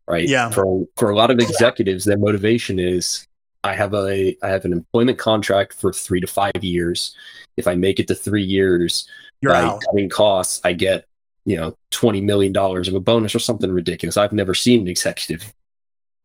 Right. 0.07 0.27
Yeah. 0.29 0.49
For 0.51 0.85
for 0.97 1.09
a 1.09 1.15
lot 1.15 1.31
of 1.31 1.39
executives, 1.39 2.05
their 2.05 2.17
motivation 2.17 2.77
is 2.77 3.27
I 3.63 3.73
have 3.73 3.93
a 3.95 4.37
I 4.43 4.49
have 4.49 4.63
an 4.65 4.73
employment 4.73 5.17
contract 5.17 5.73
for 5.73 5.91
three 5.91 6.21
to 6.21 6.27
five 6.27 6.63
years. 6.63 7.15
If 7.57 7.67
I 7.67 7.73
make 7.75 7.99
it 7.99 8.07
to 8.09 8.15
three 8.15 8.43
years, 8.43 9.07
You're 9.41 9.53
by 9.53 9.61
out. 9.63 9.83
cutting 9.83 10.09
costs, 10.09 10.61
I 10.63 10.73
get 10.73 11.07
you 11.45 11.57
know 11.57 11.75
twenty 11.89 12.21
million 12.21 12.53
dollars 12.53 12.87
of 12.87 12.93
a 12.93 12.99
bonus 12.99 13.33
or 13.33 13.39
something 13.39 13.71
ridiculous. 13.71 14.17
I've 14.17 14.33
never 14.33 14.53
seen 14.53 14.81
an 14.81 14.87
executive 14.87 15.51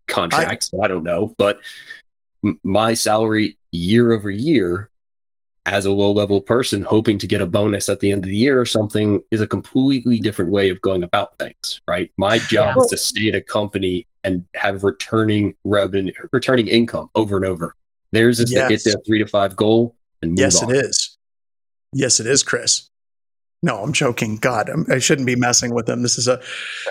contract, 0.09 0.65
so 0.65 0.83
I 0.83 0.89
don't 0.89 1.05
know. 1.05 1.35
But 1.39 1.61
m- 2.45 2.61
my 2.63 2.93
salary 2.93 3.57
year 3.73 4.13
over 4.13 4.31
year 4.31 4.90
as 5.67 5.85
a 5.87 5.91
low 5.91 6.11
level 6.13 6.41
person 6.41 6.83
hoping 6.83 7.19
to 7.19 7.27
get 7.27 7.41
a 7.41 7.47
bonus 7.47 7.89
at 7.89 8.01
the 8.01 8.11
end 8.11 8.25
of 8.25 8.29
the 8.31 8.37
year 8.37 8.61
or 8.61 8.65
something 8.67 9.23
is 9.31 9.41
a 9.41 9.47
completely 9.47 10.19
different 10.19 10.51
way 10.51 10.71
of 10.71 10.81
going 10.81 11.03
about 11.03 11.39
things, 11.39 11.81
right? 11.87 12.11
My 12.17 12.39
job 12.39 12.79
is 12.79 12.87
to 12.89 12.97
stay 12.97 13.29
at 13.29 13.35
a 13.35 13.41
company 13.43 14.07
and 14.25 14.45
have 14.55 14.85
returning 14.85 15.55
revenue, 15.65 16.13
returning 16.33 16.67
income 16.67 17.11
over 17.15 17.37
and 17.37 17.45
over. 17.45 17.75
Theirs 18.13 18.41
is 18.41 18.51
to 18.51 18.61
hit 18.63 18.71
Yes. 18.71 18.85
their 18.85 18.95
three 19.07 19.19
to 19.19 19.27
five 19.27 19.55
goal 19.55 19.95
and 20.23 20.33
move 20.33 20.39
Yes, 20.41 20.63
on. 20.63 20.71
it 20.75 20.79
is. 20.85 21.17
Yes, 21.93 22.21
it 22.21 22.27
is, 22.27 22.43
Chris. 22.43 22.89
No, 23.63 23.83
I'm 23.83 23.93
joking. 23.93 24.37
God, 24.37 24.71
I'm, 24.71 24.87
I 24.91 24.99
shouldn't 24.99 25.27
be 25.27 25.37
messing 25.37 25.75
with 25.75 25.85
them. 25.87 26.03
This 26.03 26.17
is 26.17 26.27
a 26.27 26.41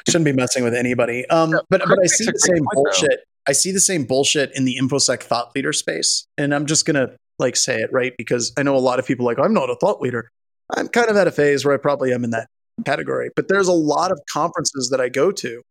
shouldn't 0.08 0.26
be 0.26 0.34
messing 0.34 0.64
with 0.64 0.76
anybody. 0.76 1.28
Um, 1.30 1.52
but 1.70 1.82
but 1.88 2.00
I 2.00 2.06
see 2.06 2.26
the 2.26 2.38
same 2.38 2.64
bullshit. 2.74 3.22
I 3.48 3.54
see 3.54 3.72
the 3.72 3.80
same 3.80 4.04
bullshit 4.06 4.52
in 4.56 4.66
the 4.66 4.78
infosec 4.80 5.24
thought 5.24 5.56
leader 5.56 5.74
space, 5.74 6.28
and 6.38 6.54
I'm 6.54 6.68
just 6.68 6.86
gonna 6.86 7.16
like 7.40 7.56
say 7.56 7.80
it 7.80 7.92
right 7.92 8.14
because 8.18 8.52
I 8.58 8.64
know 8.64 8.76
a 8.76 8.78
lot 8.78 9.00
of 9.00 9.06
people 9.06 9.26
like 9.26 9.40
I'm 9.40 9.54
not 9.54 9.70
a 9.70 9.76
thought 9.76 10.02
leader. 10.02 10.32
I'm 10.76 10.88
kind 10.88 11.10
of 11.10 11.18
at 11.18 11.28
a 11.28 11.32
phase 11.32 11.66
where 11.66 11.74
I 11.74 11.78
probably 11.78 12.14
am 12.14 12.24
in 12.24 12.30
that 12.32 12.48
category. 12.86 13.30
But 13.36 13.48
there's 13.48 13.68
a 13.68 13.74
lot 13.74 14.12
of 14.12 14.20
conferences 14.32 14.90
that 14.92 15.02
I 15.02 15.10
go 15.10 15.32
to, 15.32 15.62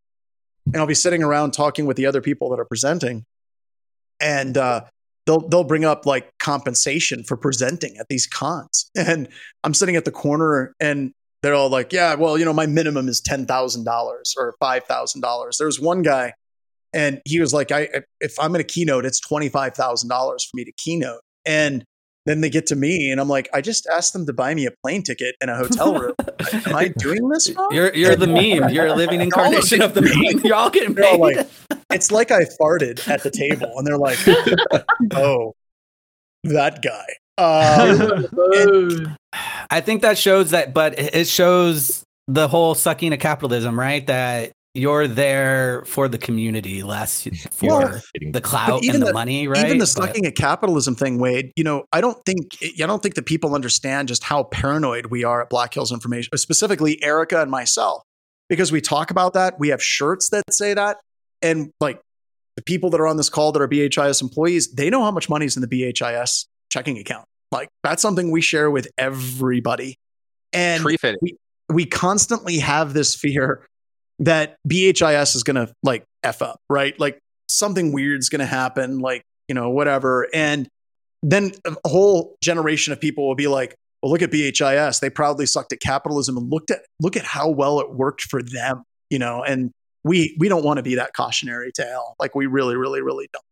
and 0.67 0.77
I'll 0.77 0.87
be 0.87 0.95
sitting 0.95 1.23
around 1.23 1.53
talking 1.53 1.87
with 1.87 1.97
the 1.97 2.07
other 2.07 2.21
people 2.21 2.51
that 2.51 2.59
are 2.59 2.65
presenting, 2.65 3.25
and 4.21 4.57
uh, 4.57 4.83
they'll 5.27 5.47
they'll 5.49 5.65
bring 5.65 5.85
up 5.85 6.07
like 6.07 6.33
compensation 6.39 7.23
for 7.23 7.37
presenting 7.37 7.97
at 7.99 8.07
these 8.09 8.27
cons, 8.27 8.91
and 8.97 9.29
I'm 9.65 9.75
sitting 9.75 9.97
at 9.97 10.05
the 10.05 10.13
corner 10.13 10.75
and 10.81 11.13
they're 11.43 11.55
all 11.55 11.71
like, 11.71 11.93
yeah, 11.93 12.15
well, 12.15 12.37
you 12.37 12.45
know, 12.45 12.53
my 12.53 12.67
minimum 12.67 13.09
is 13.09 13.21
ten 13.21 13.47
thousand 13.47 13.85
dollars 13.85 14.35
or 14.37 14.55
five 14.59 14.85
thousand 14.85 15.21
dollars. 15.21 15.57
There's 15.59 15.81
one 15.81 16.03
guy, 16.03 16.33
and 16.93 17.21
he 17.25 17.41
was 17.41 17.53
like, 17.55 17.71
I 17.71 17.89
if 18.21 18.39
I'm 18.41 18.55
in 18.55 18.61
a 18.61 18.65
keynote, 18.65 19.05
it's 19.05 19.21
twenty 19.21 19.49
five 19.49 19.75
thousand 19.75 20.09
dollars 20.09 20.45
for 20.45 20.57
me 20.57 20.65
to 20.65 20.73
keynote, 20.73 21.21
and 21.49 21.85
then 22.27 22.43
they 22.43 22.51
get 22.51 22.67
to 22.67 22.77
me, 22.77 23.11
and 23.11 23.21
I'm 23.21 23.29
like, 23.29 23.49
I 23.55 23.63
just 23.63 23.87
asked 23.87 24.13
them 24.13 24.27
to 24.27 24.35
buy 24.35 24.55
me 24.55 24.67
a 24.67 24.71
plane 24.85 25.03
ticket 25.03 25.35
and 25.41 25.51
a 25.51 25.57
hotel 25.57 25.95
room. 25.99 26.15
Am 26.67 26.77
I 26.77 26.89
doing 26.99 27.27
this 27.31 27.51
wrong? 27.57 27.69
You're 27.73 27.95
you're 27.95 28.17
the 28.17 28.27
meme. 28.27 28.69
You're 28.71 28.89
a 28.89 28.95
living 28.95 29.21
incarnation 29.29 29.81
of 29.81 29.95
the 29.95 30.03
meme. 30.35 30.45
You're 30.45 30.55
all 30.55 30.69
getting 30.71 30.95
They're 30.95 31.07
all 31.07 31.13
paid. 31.13 31.37
like, 31.39 31.49
it's 31.91 32.11
like 32.13 32.31
I 32.31 32.43
farted 32.61 33.09
at 33.09 33.23
the 33.23 33.31
table, 33.31 33.73
and 33.79 33.87
they're 33.87 33.97
like, 33.97 34.19
oh, 35.15 35.55
that 36.45 36.83
guy. 36.83 37.07
Um, 37.39 39.17
I 39.71 39.81
think 39.81 40.03
that 40.03 40.19
shows 40.19 40.51
that, 40.51 40.75
but 40.75 40.99
it 40.99 41.15
it 41.15 41.27
shows 41.29 42.05
the 42.27 42.47
whole 42.49 42.75
sucking 42.75 43.13
of 43.15 43.21
capitalism, 43.21 43.79
right? 43.79 44.07
That 44.07 44.53
you're 44.79 45.07
there 45.09 45.85
for 45.87 46.09
the 46.09 46.19
community, 46.19 46.83
less 46.83 47.25
for 47.51 47.67
Well, 47.67 48.01
the 48.33 48.41
clout 48.41 48.83
even 48.85 48.97
and 48.97 49.03
the, 49.03 49.07
the- 49.09 49.13
money, 49.13 49.49
right? 49.49 49.65
Even 49.67 49.79
the 49.79 49.83
But- 49.83 49.89
sucking 49.89 50.27
at 50.27 50.37
capitalism 50.37 50.95
thing, 50.95 51.19
Wade. 51.19 51.53
You 51.57 51.65
know, 51.65 51.85
I 51.93 52.01
don't 52.01 52.17
think 52.25 52.57
I 52.63 52.87
don't 52.87 53.03
think 53.03 53.15
that 53.17 53.27
people 53.27 53.55
understand 53.55 54.09
just 54.09 54.23
how 54.25 54.45
paranoid 54.45 55.07
we 55.07 55.25
are 55.25 55.43
at 55.43 55.51
Black 55.51 55.75
Hills 55.75 55.93
Information, 55.93 56.37
specifically 56.39 57.03
Erica 57.03 57.43
and 57.43 57.51
myself, 57.51 58.03
because 58.49 58.73
we 58.73 58.81
talk 58.81 59.11
about 59.11 59.35
that. 59.35 59.59
We 59.59 59.69
have 59.69 59.83
shirts 59.83 60.31
that 60.31 60.45
say 60.51 60.75
that, 60.75 60.99
and 61.43 61.71
like 61.81 62.01
the 62.57 62.63
people 62.63 62.91
that 62.91 63.01
are 63.01 63.07
on 63.07 63.17
this 63.17 63.29
call 63.29 63.53
that 63.53 63.63
are 63.63 63.69
BHIS 63.69 64.21
employees, 64.23 64.73
they 64.73 64.91
know 64.91 65.03
how 65.05 65.11
much 65.11 65.29
money 65.29 65.47
is 65.47 65.57
in 65.57 65.63
the 65.63 65.69
BHIS 65.69 66.47
checking 66.71 66.99
account. 66.99 67.27
Like 67.53 67.69
that's 67.83 68.03
something 68.03 68.31
we 68.31 68.41
share 68.41 68.71
with 68.71 68.89
everybody, 68.99 69.99
and 70.53 70.83
Tree 70.83 70.97
fitting. 70.97 71.19
we 71.71 71.85
constantly 71.85 72.59
have 72.59 72.95
this 72.95 73.15
fear 73.15 73.67
that 74.21 74.57
BHIS 74.69 75.37
is 75.37 75.43
going 75.43 75.57
to 75.57 75.73
like 75.83 76.05
F 76.23 76.43
up, 76.43 76.61
right? 76.69 76.99
Like 76.99 77.19
something 77.49 77.93
weird's 77.93 78.29
going 78.29 78.41
to 78.41 78.47
happen, 78.47 78.99
like, 78.99 79.23
you 79.49 79.55
know, 79.55 79.71
whatever. 79.71 80.29
And 80.35 80.69
then 81.23 81.53
a 81.67 81.89
whole 81.89 82.37
generation 82.43 82.93
of 82.93 83.01
people 83.01 83.27
will 83.27 83.35
be 83.35 83.49
like, 83.49 83.75
well, 84.03 84.13
look 84.13 84.23
at 84.23 84.31
BHIS. 84.31 85.01
They 85.01 85.11
proudly 85.11 85.47
sucked 85.47 85.73
at 85.73 85.81
capitalism 85.81 86.37
and 86.37 86.51
looked 86.51 86.71
at, 86.71 86.81
look 87.01 87.17
at 87.17 87.25
how 87.25 87.49
well 87.49 87.81
it 87.81 87.93
worked 87.93 88.23
for 88.23 88.43
them, 88.43 88.85
you 89.11 89.19
know, 89.19 89.43
and 89.43 89.73
we, 90.05 90.37
we 90.39 90.49
don't 90.49 90.65
want 90.65 90.77
to 90.79 90.83
be 90.83 90.97
that 90.97 91.15
cautionary 91.15 91.73
tale. 91.73 92.15
Like 92.19 92.35
we 92.35 92.47
really, 92.47 92.77
really, 92.77 93.03
really 93.03 93.29
don't. 93.33 93.43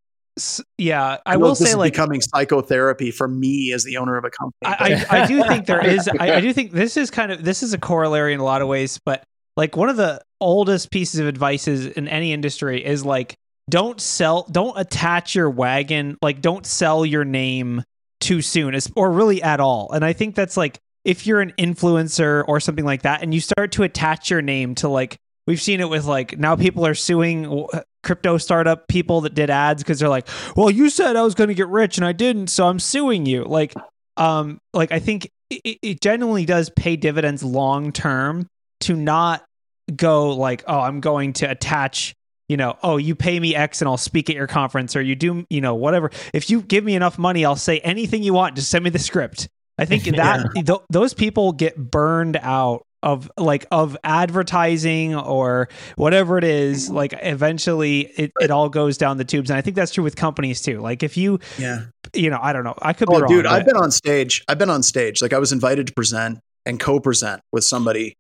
Yeah, 0.76 1.16
I 1.24 1.34
know 1.34 1.40
will 1.40 1.48
this 1.50 1.60
say 1.60 1.70
is 1.70 1.76
like 1.76 1.94
becoming 1.94 2.20
psychotherapy 2.20 3.10
for 3.10 3.26
me 3.26 3.72
as 3.72 3.84
the 3.84 3.96
owner 3.96 4.18
of 4.18 4.24
a 4.24 4.30
company. 4.30 4.52
I, 4.64 5.06
I, 5.08 5.22
I 5.22 5.26
do 5.26 5.42
think 5.44 5.64
there 5.64 5.84
is 5.88 6.08
I, 6.20 6.34
I 6.34 6.40
do 6.42 6.52
think 6.52 6.72
this 6.72 6.98
is 6.98 7.10
kind 7.10 7.32
of 7.32 7.42
this 7.42 7.62
is 7.62 7.72
a 7.72 7.78
corollary 7.78 8.34
in 8.34 8.40
a 8.40 8.44
lot 8.44 8.60
of 8.60 8.68
ways 8.68 9.00
but 9.02 9.24
like 9.56 9.76
one 9.76 9.88
of 9.88 9.96
the 9.96 10.20
oldest 10.40 10.90
pieces 10.90 11.20
of 11.20 11.26
advice 11.26 11.66
in 11.66 12.08
any 12.08 12.32
industry 12.32 12.84
is 12.84 13.04
like 13.04 13.36
don't 13.68 14.00
sell 14.00 14.46
don't 14.50 14.78
attach 14.78 15.34
your 15.34 15.50
wagon 15.50 16.16
like 16.22 16.40
don't 16.40 16.66
sell 16.66 17.04
your 17.04 17.24
name 17.24 17.82
too 18.20 18.40
soon 18.42 18.78
or 18.94 19.10
really 19.10 19.42
at 19.42 19.60
all. 19.60 19.90
And 19.92 20.04
i 20.04 20.12
think 20.12 20.34
that's 20.34 20.56
like 20.56 20.78
if 21.04 21.26
you're 21.26 21.40
an 21.40 21.52
influencer 21.58 22.44
or 22.48 22.60
something 22.60 22.84
like 22.84 23.02
that 23.02 23.22
and 23.22 23.32
you 23.32 23.40
start 23.40 23.72
to 23.72 23.82
attach 23.84 24.30
your 24.30 24.42
name 24.42 24.74
to 24.76 24.88
like 24.88 25.16
we've 25.46 25.60
seen 25.60 25.80
it 25.80 25.88
with 25.88 26.04
like 26.04 26.38
now 26.38 26.56
people 26.56 26.84
are 26.86 26.94
suing 26.94 27.46
uh, 27.46 27.82
crypto 28.02 28.38
startup 28.38 28.88
people 28.88 29.20
that 29.22 29.34
did 29.34 29.50
ads 29.50 29.82
because 29.82 29.98
they're 29.98 30.08
like 30.08 30.28
well 30.56 30.70
you 30.70 30.90
said 30.90 31.16
i 31.16 31.22
was 31.22 31.34
going 31.34 31.48
to 31.48 31.54
get 31.54 31.68
rich 31.68 31.96
and 31.96 32.06
i 32.06 32.12
didn't 32.12 32.48
so 32.48 32.66
i'm 32.66 32.78
suing 32.78 33.26
you. 33.26 33.44
Like 33.44 33.74
um 34.16 34.58
like 34.72 34.92
i 34.92 34.98
think 34.98 35.30
it, 35.50 35.78
it 35.82 36.00
genuinely 36.00 36.44
does 36.44 36.70
pay 36.70 36.96
dividends 36.96 37.42
long 37.42 37.92
term 37.92 38.48
to 38.80 38.94
not 38.94 39.45
go 39.94 40.30
like 40.34 40.64
oh 40.66 40.80
i'm 40.80 41.00
going 41.00 41.32
to 41.32 41.48
attach 41.48 42.14
you 42.48 42.56
know 42.56 42.76
oh 42.82 42.96
you 42.96 43.14
pay 43.14 43.38
me 43.38 43.54
x 43.54 43.80
and 43.80 43.88
i'll 43.88 43.96
speak 43.96 44.28
at 44.30 44.36
your 44.36 44.46
conference 44.46 44.96
or 44.96 45.02
you 45.02 45.14
do 45.14 45.44
you 45.50 45.60
know 45.60 45.74
whatever. 45.74 46.10
If 46.32 46.50
you 46.50 46.62
give 46.62 46.84
me 46.84 46.94
enough 46.94 47.18
money 47.18 47.44
i'll 47.44 47.56
say 47.56 47.78
anything 47.80 48.22
you 48.22 48.32
want. 48.34 48.56
Just 48.56 48.70
send 48.70 48.84
me 48.84 48.90
the 48.90 48.98
script. 48.98 49.48
I 49.78 49.84
think 49.84 50.04
that 50.16 50.48
th- 50.54 50.80
those 50.90 51.14
people 51.14 51.52
get 51.52 51.76
burned 51.76 52.36
out 52.40 52.84
of 53.02 53.30
like 53.36 53.66
of 53.70 53.96
advertising 54.02 55.14
or 55.14 55.68
whatever 55.96 56.38
it 56.38 56.44
is 56.44 56.90
like 56.90 57.14
eventually 57.22 58.00
it, 58.16 58.32
it 58.40 58.50
all 58.50 58.68
goes 58.68 58.96
down 58.96 59.16
the 59.18 59.24
tubes. 59.24 59.50
And 59.50 59.56
i 59.56 59.60
think 59.60 59.76
that's 59.76 59.92
true 59.92 60.02
with 60.02 60.16
companies 60.16 60.60
too. 60.62 60.80
Like 60.80 61.02
if 61.02 61.16
you 61.16 61.38
yeah. 61.58 61.86
you 62.14 62.30
know 62.30 62.38
i 62.42 62.52
don't 62.52 62.64
know. 62.64 62.74
I 62.80 62.92
could 62.92 63.08
be 63.08 63.14
Oh, 63.14 63.20
wrong 63.20 63.28
dude, 63.28 63.44
but- 63.44 63.52
I've 63.52 63.66
been 63.66 63.76
on 63.76 63.90
stage. 63.90 64.44
I've 64.48 64.58
been 64.58 64.70
on 64.70 64.82
stage. 64.82 65.22
Like 65.22 65.32
I 65.32 65.38
was 65.38 65.52
invited 65.52 65.86
to 65.88 65.92
present 65.92 66.38
and 66.64 66.80
co-present 66.80 67.42
with 67.52 67.62
somebody 67.64 68.16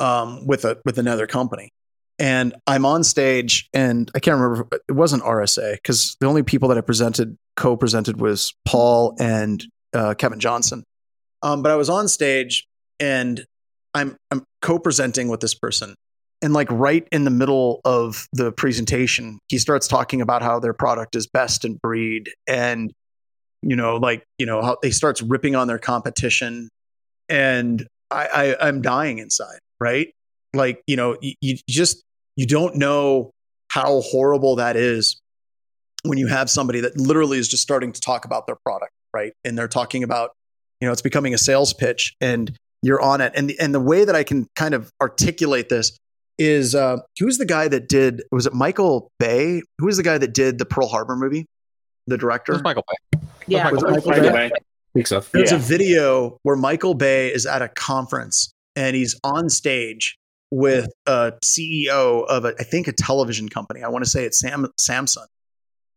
um, 0.00 0.46
with 0.46 0.64
a 0.64 0.78
with 0.84 0.98
another 0.98 1.26
company, 1.26 1.70
and 2.18 2.54
I'm 2.66 2.84
on 2.84 3.04
stage, 3.04 3.68
and 3.72 4.10
I 4.14 4.18
can't 4.18 4.40
remember. 4.40 4.68
It 4.88 4.92
wasn't 4.92 5.22
RSA 5.22 5.74
because 5.74 6.16
the 6.20 6.26
only 6.26 6.42
people 6.42 6.68
that 6.70 6.78
I 6.78 6.80
presented 6.80 7.36
co-presented 7.56 8.20
was 8.20 8.54
Paul 8.64 9.14
and 9.18 9.64
uh, 9.92 10.14
Kevin 10.14 10.40
Johnson. 10.40 10.84
Um, 11.42 11.62
but 11.62 11.70
I 11.72 11.76
was 11.76 11.88
on 11.88 12.08
stage, 12.08 12.66
and 12.98 13.44
I'm 13.94 14.16
I'm 14.30 14.44
co-presenting 14.62 15.28
with 15.28 15.40
this 15.40 15.54
person, 15.54 15.94
and 16.42 16.52
like 16.52 16.70
right 16.70 17.06
in 17.12 17.24
the 17.24 17.30
middle 17.30 17.80
of 17.84 18.26
the 18.32 18.50
presentation, 18.52 19.38
he 19.48 19.58
starts 19.58 19.86
talking 19.86 20.20
about 20.20 20.42
how 20.42 20.58
their 20.58 20.74
product 20.74 21.14
is 21.14 21.26
best 21.26 21.64
in 21.64 21.76
breed 21.82 22.30
and 22.48 22.92
you 23.62 23.76
know, 23.76 23.96
like, 23.96 24.24
you 24.38 24.46
know, 24.46 24.62
how 24.62 24.78
he 24.82 24.90
starts 24.90 25.22
ripping 25.22 25.54
on 25.54 25.68
their 25.68 25.78
competition. 25.78 26.68
And 27.28 27.86
I, 28.10 28.56
I 28.60 28.68
I'm 28.68 28.82
dying 28.82 29.18
inside, 29.18 29.60
right? 29.80 30.12
Like, 30.54 30.82
you 30.86 30.96
know, 30.96 31.16
you, 31.20 31.34
you 31.40 31.56
just 31.68 32.02
you 32.36 32.46
don't 32.46 32.76
know 32.76 33.30
how 33.68 34.00
horrible 34.00 34.56
that 34.56 34.76
is 34.76 35.20
when 36.02 36.18
you 36.18 36.26
have 36.26 36.48
somebody 36.50 36.80
that 36.80 36.96
literally 36.96 37.38
is 37.38 37.48
just 37.48 37.62
starting 37.62 37.92
to 37.92 38.00
talk 38.00 38.24
about 38.24 38.46
their 38.46 38.56
product, 38.64 38.92
right? 39.14 39.32
And 39.44 39.56
they're 39.56 39.68
talking 39.68 40.02
about, 40.02 40.30
you 40.80 40.86
know, 40.86 40.92
it's 40.92 41.02
becoming 41.02 41.34
a 41.34 41.38
sales 41.38 41.72
pitch 41.72 42.14
and 42.20 42.56
you're 42.82 43.00
on 43.00 43.20
it. 43.20 43.32
And 43.36 43.50
the, 43.50 43.60
and 43.60 43.74
the 43.74 43.80
way 43.80 44.04
that 44.04 44.16
I 44.16 44.24
can 44.24 44.46
kind 44.56 44.74
of 44.74 44.90
articulate 45.00 45.68
this 45.68 45.96
is 46.38 46.74
uh, 46.74 46.96
who's 47.18 47.36
the 47.36 47.44
guy 47.44 47.68
that 47.68 47.88
did 47.88 48.22
was 48.32 48.46
it 48.46 48.54
Michael 48.54 49.10
Bay? 49.18 49.62
Who 49.78 49.86
was 49.86 49.98
the 49.98 50.02
guy 50.02 50.16
that 50.18 50.32
did 50.32 50.58
the 50.58 50.64
Pearl 50.64 50.88
Harbor 50.88 51.14
movie? 51.14 51.46
The 52.06 52.16
director? 52.16 52.54
Who's 52.54 52.62
Michael 52.62 52.84
Bay? 52.88 53.20
Yeah. 53.46 53.70
Was 53.70 53.82
it 53.82 53.90
Michael 53.90 54.10
By 54.10 54.20
Bay? 54.20 54.32
way, 54.32 54.46
I 54.46 54.58
think 54.94 55.06
so. 55.06 55.20
There's 55.20 55.50
Yeah. 55.50 55.58
a 55.58 55.60
video 55.60 56.38
where 56.42 56.56
Michael 56.56 56.94
Bay 56.94 57.32
is 57.32 57.44
at 57.44 57.60
a 57.60 57.68
conference 57.68 58.50
and 58.80 58.96
he's 58.96 59.14
on 59.22 59.50
stage 59.50 60.18
with 60.50 60.88
a 61.06 61.34
CEO 61.44 62.26
of 62.26 62.46
a, 62.46 62.54
I 62.58 62.62
think 62.62 62.88
a 62.88 62.92
television 62.92 63.50
company. 63.50 63.82
I 63.82 63.88
want 63.88 64.04
to 64.04 64.10
say 64.10 64.24
it's 64.24 64.40
Sam, 64.40 64.66
Samsung. 64.78 65.26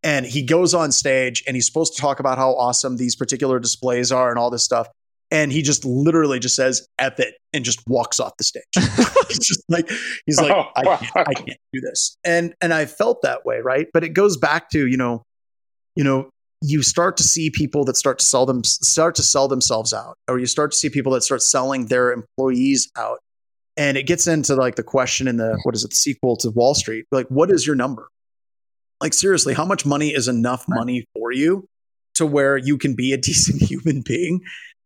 And 0.04 0.26
he 0.26 0.44
goes 0.44 0.74
on 0.74 0.92
stage 0.92 1.46
and 1.48 1.56
he's 1.56 1.66
supposed 1.66 1.96
to 1.96 2.02
talk 2.02 2.20
about 2.20 2.38
how 2.38 2.52
awesome 2.56 2.98
these 2.98 3.16
particular 3.16 3.58
displays 3.58 4.12
are 4.12 4.30
and 4.30 4.38
all 4.38 4.50
this 4.50 4.66
stuff. 4.66 4.90
And 5.32 5.50
he 5.50 5.62
just 5.62 5.86
literally 5.86 6.40
just 6.40 6.58
says 6.58 6.86
F 7.00 7.22
it 7.22 7.36
and 7.54 7.64
just 7.64 7.82
walks 7.88 8.20
off 8.20 8.34
the 8.38 8.44
stage. 8.44 8.64
he's 9.30 9.40
just 9.40 9.64
like 9.70 9.90
he's 10.26 10.42
like, 10.42 10.52
Oh, 10.52 10.66
I 10.76 10.98
can't, 10.98 11.28
I 11.30 11.34
can't 11.34 11.60
do 11.72 11.80
this. 11.80 12.18
And 12.26 12.54
and 12.60 12.74
I 12.74 12.86
felt 12.86 13.22
that 13.22 13.46
way, 13.46 13.62
right? 13.62 13.88
But 13.94 14.04
it 14.04 14.10
goes 14.10 14.36
back 14.36 14.70
to, 14.72 14.86
you 14.86 14.98
know, 14.98 15.24
you 15.96 16.04
know, 16.04 16.30
you 16.64 16.82
start 16.82 17.18
to 17.18 17.24
see 17.24 17.49
people 17.49 17.84
that 17.84 17.97
start 17.97 18.20
to 18.20 18.26
sell 18.26 18.45
them 18.45 18.64
start 18.64 19.16
to 19.16 19.22
sell 19.22 19.49
themselves 19.49 19.93
out 19.93 20.18
or 20.30 20.39
you 20.39 20.45
start 20.45 20.72
to 20.72 20.78
see 20.78 20.89
people 20.89 21.11
that 21.11 21.22
start 21.22 21.41
selling 21.41 21.88
their 21.88 22.14
employees 22.14 22.89
out. 22.95 23.20
And 23.76 23.97
it 23.97 24.03
gets 24.03 24.28
into 24.28 24.55
like 24.55 24.76
the 24.76 24.84
question 24.84 25.28
in 25.28 25.36
the 25.36 25.59
what 25.64 25.76
is 25.76 25.84
it 25.84 25.89
the 25.89 25.95
sequel 25.97 26.38
to 26.38 26.51
wall 26.51 26.74
street? 26.74 27.05
Like 27.11 27.28
what 27.28 27.51
is 27.51 27.68
your 27.68 27.76
number? 27.76 28.07
Like 29.01 29.14
seriously 29.14 29.53
how 29.53 29.66
much 29.66 29.86
money 29.86 30.14
is 30.14 30.30
enough 30.30 30.64
money 30.70 31.05
for 31.14 31.34
you 31.34 31.68
to 32.14 32.26
where 32.26 32.55
you 32.55 32.78
can 32.78 32.95
be 32.95 33.11
a 33.11 33.18
decent 33.30 33.61
human 33.61 34.01
being? 34.01 34.39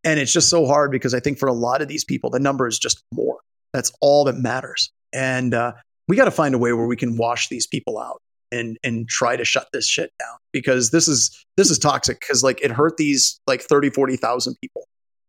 And 0.04 0.20
it's 0.20 0.34
just 0.34 0.50
so 0.50 0.66
hard 0.66 0.90
because 0.90 1.14
i 1.14 1.20
think 1.20 1.38
for 1.38 1.48
a 1.48 1.54
lot 1.54 1.82
of 1.82 1.88
these 1.88 2.04
people 2.04 2.32
the 2.32 2.40
number 2.40 2.68
is 2.68 2.80
just 2.80 3.04
more. 3.14 3.38
That's 3.72 3.92
all 4.02 4.24
that 4.24 4.38
matters. 4.38 4.90
And 5.14 5.54
uh, 5.54 5.74
we 6.08 6.16
got 6.16 6.26
to 6.26 6.32
find 6.32 6.56
a 6.56 6.58
way 6.58 6.74
where 6.74 6.88
we 6.88 6.96
can 6.96 7.18
wash 7.18 7.50
these 7.50 7.68
people 7.68 8.00
out 8.00 8.20
and 8.52 8.78
and 8.84 9.08
try 9.10 9.36
to 9.36 9.46
shut 9.46 9.68
this 9.74 9.88
shit 9.88 10.12
down 10.20 10.38
because 10.52 10.92
this 10.92 11.08
is 11.08 11.46
this 11.58 11.70
is 11.70 11.78
toxic 11.78 12.20
because 12.20 12.44
like 12.44 12.62
it 12.62 12.72
hurt 12.72 12.98
these 12.98 13.40
like 13.48 13.62
30 13.62 13.90
40,000 13.90 14.56
people 14.62 14.88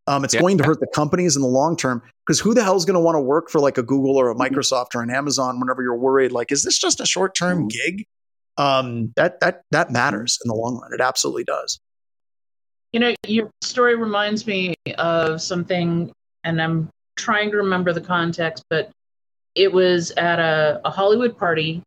um, 0.09 0.25
it's 0.25 0.33
Yeah. 0.33 0.41
going 0.41 0.57
to 0.59 0.64
hurt 0.64 0.81
the 0.81 0.87
companies 0.95 1.37
in 1.37 1.43
the 1.43 1.49
long 1.49 1.77
term 1.77 2.03
because 2.27 2.41
who 2.41 2.55
the 2.55 2.64
hell 2.64 2.77
is 2.77 2.87
going 2.87 2.95
to 2.95 3.01
want 3.01 3.16
to 3.16 3.21
work 3.21 3.51
for 3.51 3.61
like 3.61 3.77
a 3.77 3.83
Google 3.83 4.16
or 4.16 4.31
a 4.31 4.35
Microsoft 4.35 4.95
or 4.95 5.03
an 5.03 5.11
Amazon 5.11 5.61
whenever 5.61 5.83
you're 5.83 5.99
worried 5.99 6.33
like 6.33 6.51
is 6.51 6.62
this 6.62 6.79
just 6.79 7.01
a 7.01 7.07
short 7.07 7.35
term 7.35 7.69
gig? 7.69 8.07
Um, 8.57 9.12
that 9.16 9.39
that 9.41 9.62
that 9.71 9.93
matters 9.93 10.39
in 10.43 10.49
the 10.49 10.55
long 10.55 10.81
run. 10.81 10.93
It 10.95 11.01
absolutely 11.01 11.45
does. 11.45 11.79
You 12.93 13.01
know, 13.01 13.14
your 13.27 13.51
story 13.62 13.97
reminds 13.97 14.47
me 14.47 14.75
of 14.97 15.43
something, 15.43 16.11
and 16.43 16.61
I'm 16.61 16.89
trying 17.16 17.51
to 17.51 17.59
remember 17.59 17.93
the 17.93 18.01
context, 18.01 18.64
but 18.71 18.91
it 19.55 19.71
was 19.71 20.11
at 20.12 20.39
a, 20.39 20.81
a 20.85 20.91
Hollywood 20.91 21.37
party, 21.37 21.83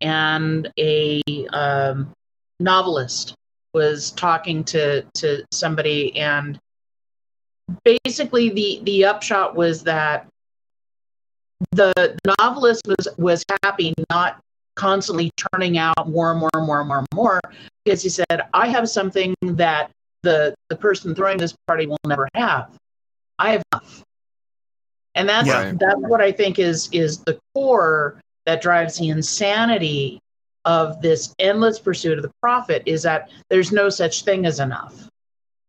and 0.00 0.70
a 0.78 1.22
um, 1.52 2.12
novelist 2.60 3.34
was 3.74 4.10
talking 4.12 4.64
to 4.64 5.02
to 5.14 5.44
somebody, 5.52 6.16
and 6.16 6.58
basically 7.84 8.50
the 8.50 8.80
the 8.84 9.04
upshot 9.04 9.54
was 9.54 9.82
that 9.82 10.26
the, 11.72 12.16
novelist 12.38 12.86
was 12.86 13.08
was 13.16 13.44
happy 13.62 13.92
not 14.10 14.40
constantly 14.76 15.30
turning 15.36 15.76
out 15.76 16.08
more 16.08 16.30
and 16.30 16.40
more 16.40 16.50
and 16.54 16.66
more 16.66 16.80
and 16.80 16.88
more 16.88 16.98
and 16.98 17.08
more 17.12 17.40
because 17.84 18.00
he 18.00 18.08
said 18.08 18.42
i 18.54 18.68
have 18.68 18.88
something 18.88 19.34
that 19.42 19.90
the 20.22 20.54
the 20.68 20.76
person 20.76 21.14
throwing 21.14 21.36
this 21.36 21.54
party 21.66 21.86
will 21.86 21.98
never 22.06 22.28
have 22.34 22.70
i 23.40 23.50
have 23.50 23.62
enough 23.72 24.04
and 25.16 25.28
that's 25.28 25.48
Yeah. 25.48 25.72
that's 25.78 25.98
what 25.98 26.20
i 26.20 26.30
think 26.30 26.60
is 26.60 26.88
is 26.92 27.18
the 27.18 27.40
core 27.54 28.20
that 28.48 28.62
drives 28.62 28.96
the 28.96 29.10
insanity 29.10 30.18
of 30.64 31.02
this 31.02 31.34
endless 31.38 31.78
pursuit 31.78 32.16
of 32.16 32.22
the 32.22 32.30
profit 32.40 32.82
is 32.86 33.02
that 33.02 33.28
there's 33.50 33.72
no 33.72 33.90
such 33.90 34.22
thing 34.24 34.46
as 34.46 34.58
enough 34.58 35.06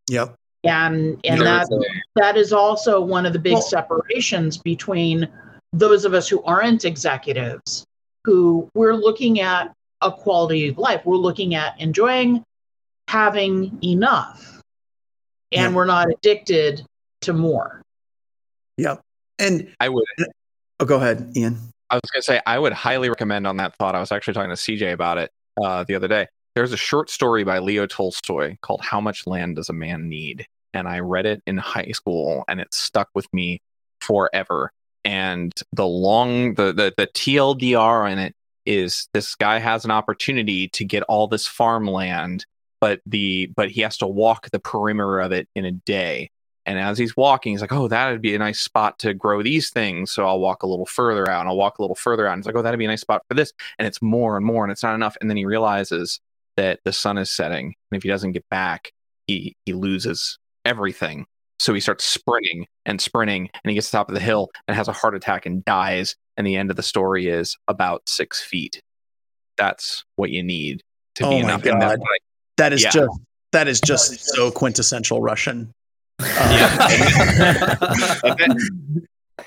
Yep. 0.09 0.33
and 0.63 1.19
and 1.25 1.41
There 1.41 1.43
that 1.43 1.63
is 1.63 1.69
a- 1.71 2.01
that 2.15 2.37
is 2.37 2.53
also 2.53 3.01
one 3.01 3.25
of 3.25 3.33
the 3.33 3.39
big 3.39 3.55
Well- 3.55 3.61
separations 3.61 4.57
between 4.57 5.27
those 5.73 6.05
of 6.05 6.13
us 6.13 6.29
who 6.29 6.41
aren't 6.43 6.85
executives 6.85 7.85
who 8.23 8.69
we're 8.73 8.95
looking 8.95 9.41
at 9.41 9.73
a 10.01 10.09
quality 10.09 10.69
of 10.69 10.77
life 10.77 11.01
we're 11.05 11.17
looking 11.17 11.53
at 11.55 11.77
enjoying 11.81 12.41
having 13.09 13.77
enough 13.83 14.61
and 15.51 15.71
Yeah. 15.71 15.75
we're 15.75 15.85
not 15.85 16.09
addicted 16.09 16.85
to 17.21 17.33
more 17.33 17.81
Yep. 18.77 19.01
And 19.37 19.75
I 19.81 19.89
would. 19.89 20.05
oh, 20.79 20.85
go 20.85 20.95
ahead, 20.95 21.33
Ian. 21.35 21.59
I 21.89 21.95
was 21.95 22.11
going 22.11 22.21
to 22.21 22.25
say, 22.25 22.41
I 22.45 22.59
would 22.59 22.73
highly 22.73 23.09
recommend 23.09 23.47
on 23.47 23.57
that 23.57 23.75
thought. 23.75 23.95
I 23.95 23.99
was 23.99 24.11
actually 24.11 24.35
talking 24.35 24.49
to 24.49 24.55
CJ 24.55 24.93
about 24.93 25.17
it 25.17 25.31
uh, 25.61 25.83
the 25.87 25.95
other 25.95 26.07
day. 26.07 26.27
There's 26.55 26.73
a 26.73 26.77
short 26.77 27.09
story 27.09 27.43
by 27.43 27.59
Leo 27.59 27.85
Tolstoy 27.85 28.57
called 28.61 28.81
How 28.81 29.01
Much 29.01 29.25
Land 29.25 29.55
Does 29.55 29.69
a 29.69 29.73
Man 29.73 30.09
Need? 30.09 30.45
And 30.73 30.87
I 30.87 30.99
read 30.99 31.25
it 31.25 31.41
in 31.47 31.57
high 31.57 31.91
school 31.91 32.43
and 32.47 32.59
it 32.59 32.73
stuck 32.73 33.09
with 33.15 33.31
me 33.33 33.61
forever. 34.01 34.71
And 35.03 35.53
the 35.73 35.87
long, 35.87 36.53
the, 36.55 36.73
the, 36.73 36.93
the 36.95 37.07
TLDR 37.07 38.11
in 38.11 38.19
it 38.19 38.35
is 38.65 39.07
this 39.13 39.35
guy 39.35 39.57
has 39.59 39.85
an 39.85 39.91
opportunity 39.91 40.67
to 40.69 40.85
get 40.85 41.03
all 41.03 41.27
this 41.27 41.47
farmland, 41.47 42.45
but 42.81 43.01
the, 43.05 43.51
but 43.55 43.71
he 43.71 43.81
has 43.81 43.97
to 43.97 44.07
walk 44.07 44.49
the 44.51 44.59
perimeter 44.59 45.19
of 45.19 45.31
it 45.31 45.47
in 45.55 45.65
a 45.65 45.71
day. 45.71 46.29
And 46.69 46.77
as 46.77 46.99
he's 46.99 47.17
walking, 47.17 47.53
he's 47.53 47.61
like, 47.61 47.71
"Oh, 47.73 47.87
that'd 47.87 48.21
be 48.21 48.35
a 48.35 48.37
nice 48.39 48.59
spot 48.59 48.99
to 48.99 49.15
grow 49.15 49.41
these 49.41 49.71
things." 49.71 50.11
So 50.11 50.27
I'll 50.27 50.39
walk 50.39 50.61
a 50.61 50.67
little 50.67 50.85
further 50.85 51.27
out, 51.27 51.39
and 51.39 51.49
I'll 51.49 51.57
walk 51.57 51.79
a 51.79 51.81
little 51.81 51.95
further 51.95 52.27
out. 52.27 52.33
And 52.33 52.39
he's 52.41 52.45
like, 52.45 52.55
"Oh, 52.55 52.61
that'd 52.61 52.77
be 52.77 52.85
a 52.85 52.89
nice 52.89 53.01
spot 53.01 53.23
for 53.27 53.33
this." 53.33 53.51
And 53.79 53.87
it's 53.87 54.03
more 54.03 54.37
and 54.37 54.45
more, 54.45 54.63
and 54.63 54.71
it's 54.71 54.83
not 54.83 54.93
enough. 54.93 55.17
And 55.19 55.27
then 55.31 55.37
he 55.37 55.45
realizes 55.45 56.19
that 56.57 56.79
the 56.85 56.93
sun 56.93 57.17
is 57.17 57.31
setting, 57.31 57.73
and 57.91 57.97
if 57.97 58.03
he 58.03 58.09
doesn't 58.09 58.33
get 58.33 58.47
back, 58.49 58.93
he 59.25 59.55
he 59.65 59.73
loses 59.73 60.37
everything. 60.63 61.25
So 61.57 61.73
he 61.73 61.79
starts 61.79 62.05
sprinting 62.05 62.67
and 62.85 63.01
sprinting, 63.01 63.49
and 63.63 63.71
he 63.71 63.73
gets 63.73 63.87
to 63.87 63.91
the 63.93 63.97
top 63.97 64.09
of 64.09 64.13
the 64.13 64.21
hill 64.21 64.51
and 64.67 64.77
has 64.77 64.87
a 64.87 64.93
heart 64.93 65.15
attack 65.15 65.47
and 65.47 65.65
dies. 65.65 66.15
And 66.37 66.45
the 66.45 66.55
end 66.55 66.69
of 66.69 66.75
the 66.77 66.83
story 66.83 67.27
is 67.29 67.57
about 67.67 68.07
six 68.07 68.41
feet. 68.41 68.79
That's 69.57 70.05
what 70.17 70.29
you 70.29 70.43
need 70.43 70.83
to 71.15 71.25
Oh 71.25 71.29
be 71.31 71.41
my 71.41 71.55
enough. 71.55 71.63
God. 71.63 71.99
That 72.57 72.73
is 72.73 72.83
Yeah. 72.83 72.91
just 72.91 73.19
that 73.53 73.67
is 73.67 73.81
just 73.81 74.19
so 74.35 74.51
quintessential 74.51 75.19
Russian. 75.19 75.73
Yeah, 76.19 76.77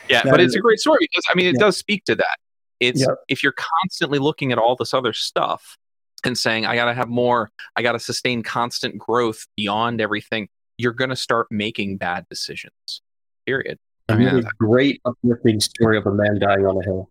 That 0.08 0.24
but 0.30 0.40
is- 0.40 0.46
it's 0.46 0.56
a 0.56 0.60
great 0.60 0.78
story 0.78 0.98
because 1.00 1.24
I 1.30 1.34
mean 1.34 1.46
it 1.46 1.54
Yeah. 1.54 1.66
does 1.66 1.76
speak 1.76 2.04
to 2.04 2.14
that. 2.16 2.36
It's 2.80 3.00
Yep. 3.00 3.16
if 3.28 3.42
you're 3.42 3.54
constantly 3.56 4.18
looking 4.18 4.52
at 4.52 4.58
all 4.58 4.74
this 4.76 4.92
other 4.94 5.12
stuff 5.12 5.76
and 6.24 6.36
saying 6.36 6.66
I 6.66 6.74
got 6.74 6.86
to 6.86 6.94
have 6.94 7.08
more, 7.08 7.50
I 7.76 7.82
got 7.82 7.92
to 7.92 7.98
sustain 8.00 8.42
constant 8.42 8.98
growth 8.98 9.46
beyond 9.56 10.00
everything, 10.00 10.48
you're 10.78 10.92
going 10.92 11.10
to 11.10 11.16
start 11.16 11.46
making 11.50 11.98
bad 11.98 12.26
decisions. 12.28 13.02
Period. 13.46 13.78
A 14.08 14.12
I 14.12 14.16
mean, 14.16 14.28
really 14.28 14.46
great 14.58 15.00
uplifting 15.04 15.60
story 15.60 15.96
of 15.98 16.06
a 16.06 16.12
man 16.12 16.38
dying 16.40 16.66
on 16.66 16.76
a 16.76 16.84
hill. 16.84 17.08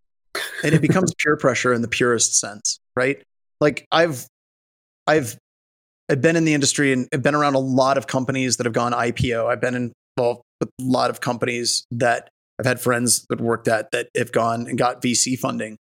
and 0.64 0.74
it 0.74 0.82
becomes 0.82 1.14
peer 1.16 1.38
pressure 1.38 1.74
in 1.74 1.82
the 1.82 1.88
purest 1.88 2.38
sense, 2.39 2.80
right? 2.95 3.22
Like 3.62 3.88
I've 3.91 4.26
I've 5.07 5.38
I've 6.12 6.22
been 6.22 6.36
in 6.36 6.43
the 6.43 6.53
industry 6.53 6.91
and 6.91 7.07
I've 7.14 7.24
been 7.24 7.36
around 7.36 7.55
a 7.55 7.59
lot 7.59 7.97
of 7.97 8.05
companies 8.05 8.57
that 8.57 8.66
have 8.66 8.74
gone 8.74 8.91
IPO. 8.91 9.45
I've 9.45 9.62
been 9.62 9.93
involved 10.18 10.41
with 10.59 10.68
a 10.68 10.84
lot 10.84 11.09
of 11.09 11.22
companies 11.22 11.88
that 11.91 12.28
I've 12.59 12.66
had 12.66 12.82
friends 12.82 13.26
that 13.30 13.39
worked 13.39 13.70
at 13.70 13.91
that 13.91 14.09
have 14.18 14.34
gone 14.34 14.68
and 14.68 14.78
got 14.78 15.01
VC 15.01 15.39
funding. 15.39 15.78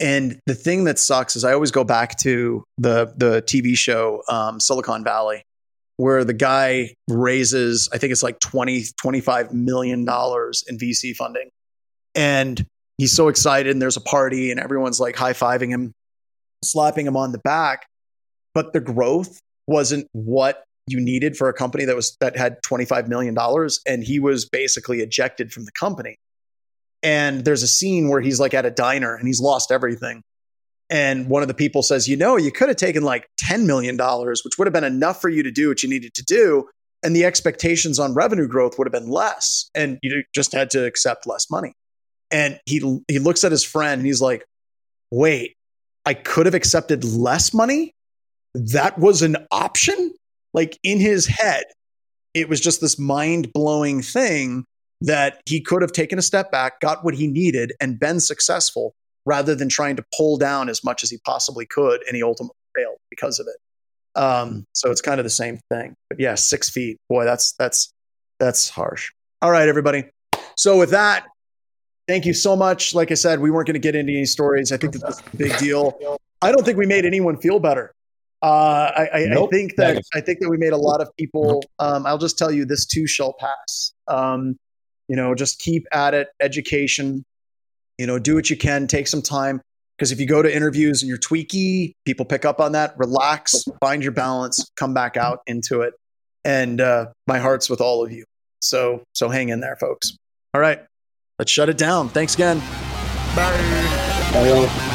And 0.00 0.40
the 0.46 0.54
thing 0.54 0.84
that 0.84 0.98
sucks 0.98 1.36
is 1.36 1.44
I 1.44 1.52
always 1.52 1.70
go 1.70 1.84
back 1.84 2.16
to 2.20 2.64
the 2.78 3.12
the 3.14 3.42
TV 3.42 3.76
show 3.76 4.22
um, 4.28 4.58
Silicon 4.58 5.04
Valley, 5.04 5.44
where 5.98 6.24
the 6.24 6.32
guy 6.32 6.94
raises, 7.06 7.90
I 7.92 7.98
think 7.98 8.10
it's 8.10 8.22
like 8.22 8.40
20, 8.40 8.86
25 8.96 9.52
million 9.52 10.06
dollars 10.06 10.64
in 10.66 10.78
VC 10.78 11.14
funding. 11.14 11.50
And 12.14 12.64
he's 12.96 13.12
so 13.12 13.28
excited 13.28 13.70
and 13.70 13.82
there's 13.82 13.98
a 13.98 14.00
party 14.00 14.50
and 14.50 14.58
everyone's 14.58 14.98
like 14.98 15.14
high-fiving 15.14 15.68
him, 15.68 15.92
slapping 16.64 17.06
him 17.06 17.18
on 17.18 17.32
the 17.32 17.38
back. 17.38 17.86
But 18.54 18.72
the 18.72 18.80
growth 18.80 19.40
wasn't 19.66 20.08
what 20.12 20.64
you 20.86 21.00
needed 21.00 21.36
for 21.36 21.48
a 21.48 21.52
company 21.52 21.84
that 21.84 21.94
was 21.94 22.16
that 22.20 22.36
had 22.36 22.62
25 22.62 23.08
million 23.08 23.34
dollars 23.34 23.80
and 23.86 24.02
he 24.02 24.18
was 24.18 24.48
basically 24.48 25.00
ejected 25.00 25.52
from 25.52 25.64
the 25.64 25.72
company. 25.72 26.16
And 27.02 27.44
there's 27.44 27.62
a 27.62 27.68
scene 27.68 28.08
where 28.08 28.20
he's 28.20 28.40
like 28.40 28.54
at 28.54 28.66
a 28.66 28.70
diner 28.70 29.14
and 29.14 29.26
he's 29.26 29.40
lost 29.40 29.70
everything. 29.70 30.22
And 30.90 31.28
one 31.28 31.42
of 31.42 31.48
the 31.48 31.54
people 31.54 31.82
says, 31.82 32.08
"You 32.08 32.16
know, 32.16 32.36
you 32.36 32.52
could 32.52 32.68
have 32.68 32.76
taken 32.76 33.02
like 33.02 33.26
10 33.38 33.66
million 33.66 33.96
dollars, 33.96 34.42
which 34.44 34.58
would 34.58 34.66
have 34.66 34.74
been 34.74 34.84
enough 34.84 35.20
for 35.20 35.28
you 35.28 35.42
to 35.42 35.50
do 35.50 35.68
what 35.68 35.82
you 35.82 35.88
needed 35.88 36.14
to 36.14 36.24
do." 36.24 36.68
And 37.04 37.16
the 37.16 37.24
expectations 37.24 37.98
on 37.98 38.14
revenue 38.14 38.46
growth 38.46 38.78
would 38.78 38.86
have 38.86 38.92
been 38.92 39.10
less, 39.10 39.70
and 39.74 39.98
you 40.02 40.22
just 40.34 40.52
had 40.52 40.70
to 40.70 40.84
accept 40.84 41.26
less 41.26 41.50
money 41.50 41.74
and 42.32 42.58
he 42.64 42.78
he 43.06 43.18
looks 43.18 43.44
at 43.44 43.52
his 43.52 43.62
friend 43.62 44.00
and 44.00 44.06
he's 44.06 44.20
like 44.20 44.44
wait 45.10 45.54
i 46.04 46.14
could 46.14 46.46
have 46.46 46.54
accepted 46.54 47.04
less 47.04 47.54
money 47.54 47.94
that 48.54 48.98
was 48.98 49.22
an 49.22 49.36
option 49.50 50.12
like 50.54 50.78
in 50.82 51.00
his 51.00 51.26
head 51.26 51.64
it 52.34 52.48
was 52.48 52.60
just 52.60 52.80
this 52.80 52.98
mind-blowing 52.98 54.02
thing 54.02 54.64
that 55.00 55.40
he 55.46 55.60
could 55.60 55.82
have 55.82 55.92
taken 55.92 56.18
a 56.18 56.22
step 56.22 56.50
back 56.50 56.80
got 56.80 57.04
what 57.04 57.14
he 57.14 57.26
needed 57.26 57.72
and 57.80 57.98
been 57.98 58.20
successful 58.20 58.94
rather 59.24 59.54
than 59.54 59.68
trying 59.68 59.96
to 59.96 60.04
pull 60.16 60.36
down 60.36 60.68
as 60.68 60.84
much 60.84 61.02
as 61.02 61.10
he 61.10 61.18
possibly 61.24 61.66
could 61.66 62.02
and 62.06 62.16
he 62.16 62.22
ultimately 62.22 62.56
failed 62.76 62.98
because 63.10 63.38
of 63.38 63.46
it 63.46 63.56
um, 64.14 64.66
so 64.74 64.90
it's 64.90 65.00
kind 65.00 65.18
of 65.18 65.24
the 65.24 65.30
same 65.30 65.58
thing 65.70 65.94
but 66.08 66.20
yeah 66.20 66.34
six 66.34 66.68
feet 66.68 66.98
boy 67.08 67.24
that's 67.24 67.52
that's 67.52 67.92
that's 68.38 68.68
harsh 68.68 69.10
all 69.40 69.50
right 69.50 69.68
everybody 69.68 70.04
so 70.56 70.78
with 70.78 70.90
that 70.90 71.26
thank 72.08 72.26
you 72.26 72.34
so 72.34 72.56
much. 72.56 72.94
Like 72.94 73.10
I 73.10 73.14
said, 73.14 73.40
we 73.40 73.50
weren't 73.50 73.66
going 73.66 73.74
to 73.74 73.80
get 73.80 73.94
into 73.94 74.12
any 74.12 74.24
stories. 74.24 74.72
I 74.72 74.76
think 74.76 74.92
that 74.94 75.06
this 75.06 75.20
a 75.20 75.36
big 75.36 75.56
deal. 75.58 76.18
I 76.40 76.52
don't 76.52 76.64
think 76.64 76.76
we 76.76 76.86
made 76.86 77.04
anyone 77.04 77.36
feel 77.38 77.58
better. 77.58 77.94
Uh, 78.42 78.90
I, 78.96 79.08
I, 79.14 79.18
I 79.38 79.46
think 79.46 79.76
that 79.76 80.02
I 80.14 80.20
think 80.20 80.40
that 80.40 80.48
we 80.50 80.56
made 80.56 80.72
a 80.72 80.76
lot 80.76 81.00
of 81.00 81.08
people. 81.16 81.62
Um, 81.78 82.04
I'll 82.06 82.18
just 82.18 82.36
tell 82.36 82.50
you, 82.50 82.64
this 82.64 82.84
too 82.84 83.06
shall 83.06 83.34
pass. 83.34 83.92
Um, 84.08 84.58
you 85.08 85.14
know, 85.14 85.34
just 85.34 85.60
keep 85.60 85.86
at 85.92 86.12
it. 86.14 86.28
Education. 86.40 87.24
You 87.98 88.06
know, 88.06 88.18
do 88.18 88.34
what 88.34 88.50
you 88.50 88.56
can. 88.56 88.86
Take 88.88 89.06
some 89.06 89.22
time 89.22 89.60
Because 89.96 90.10
if 90.10 90.18
you 90.18 90.26
go 90.26 90.42
to 90.42 90.52
interviews 90.52 91.02
and 91.02 91.08
you're 91.08 91.18
tweaky, 91.18 91.94
people 92.04 92.24
pick 92.26 92.44
up 92.44 92.58
on 92.60 92.72
that. 92.72 92.94
Relax, 92.98 93.64
find 93.80 94.02
your 94.02 94.12
balance, 94.12 94.68
come 94.76 94.94
back 94.94 95.16
out 95.16 95.40
into 95.46 95.82
it. 95.82 95.94
And 96.44 96.80
uh, 96.80 97.06
my 97.28 97.38
heart's 97.38 97.70
with 97.70 97.80
all 97.80 98.04
of 98.04 98.10
you. 98.10 98.24
So 98.60 99.04
so 99.12 99.28
hang 99.28 99.50
in 99.50 99.60
there, 99.60 99.76
folks. 99.76 100.16
All 100.54 100.60
right, 100.60 100.80
let's 101.38 101.52
shut 101.52 101.68
it 101.68 101.78
down. 101.78 102.08
Thanks 102.08 102.34
again. 102.34 102.58
Bye. 103.36 104.30
Bye, 104.32 104.48
y'all. 104.48 104.91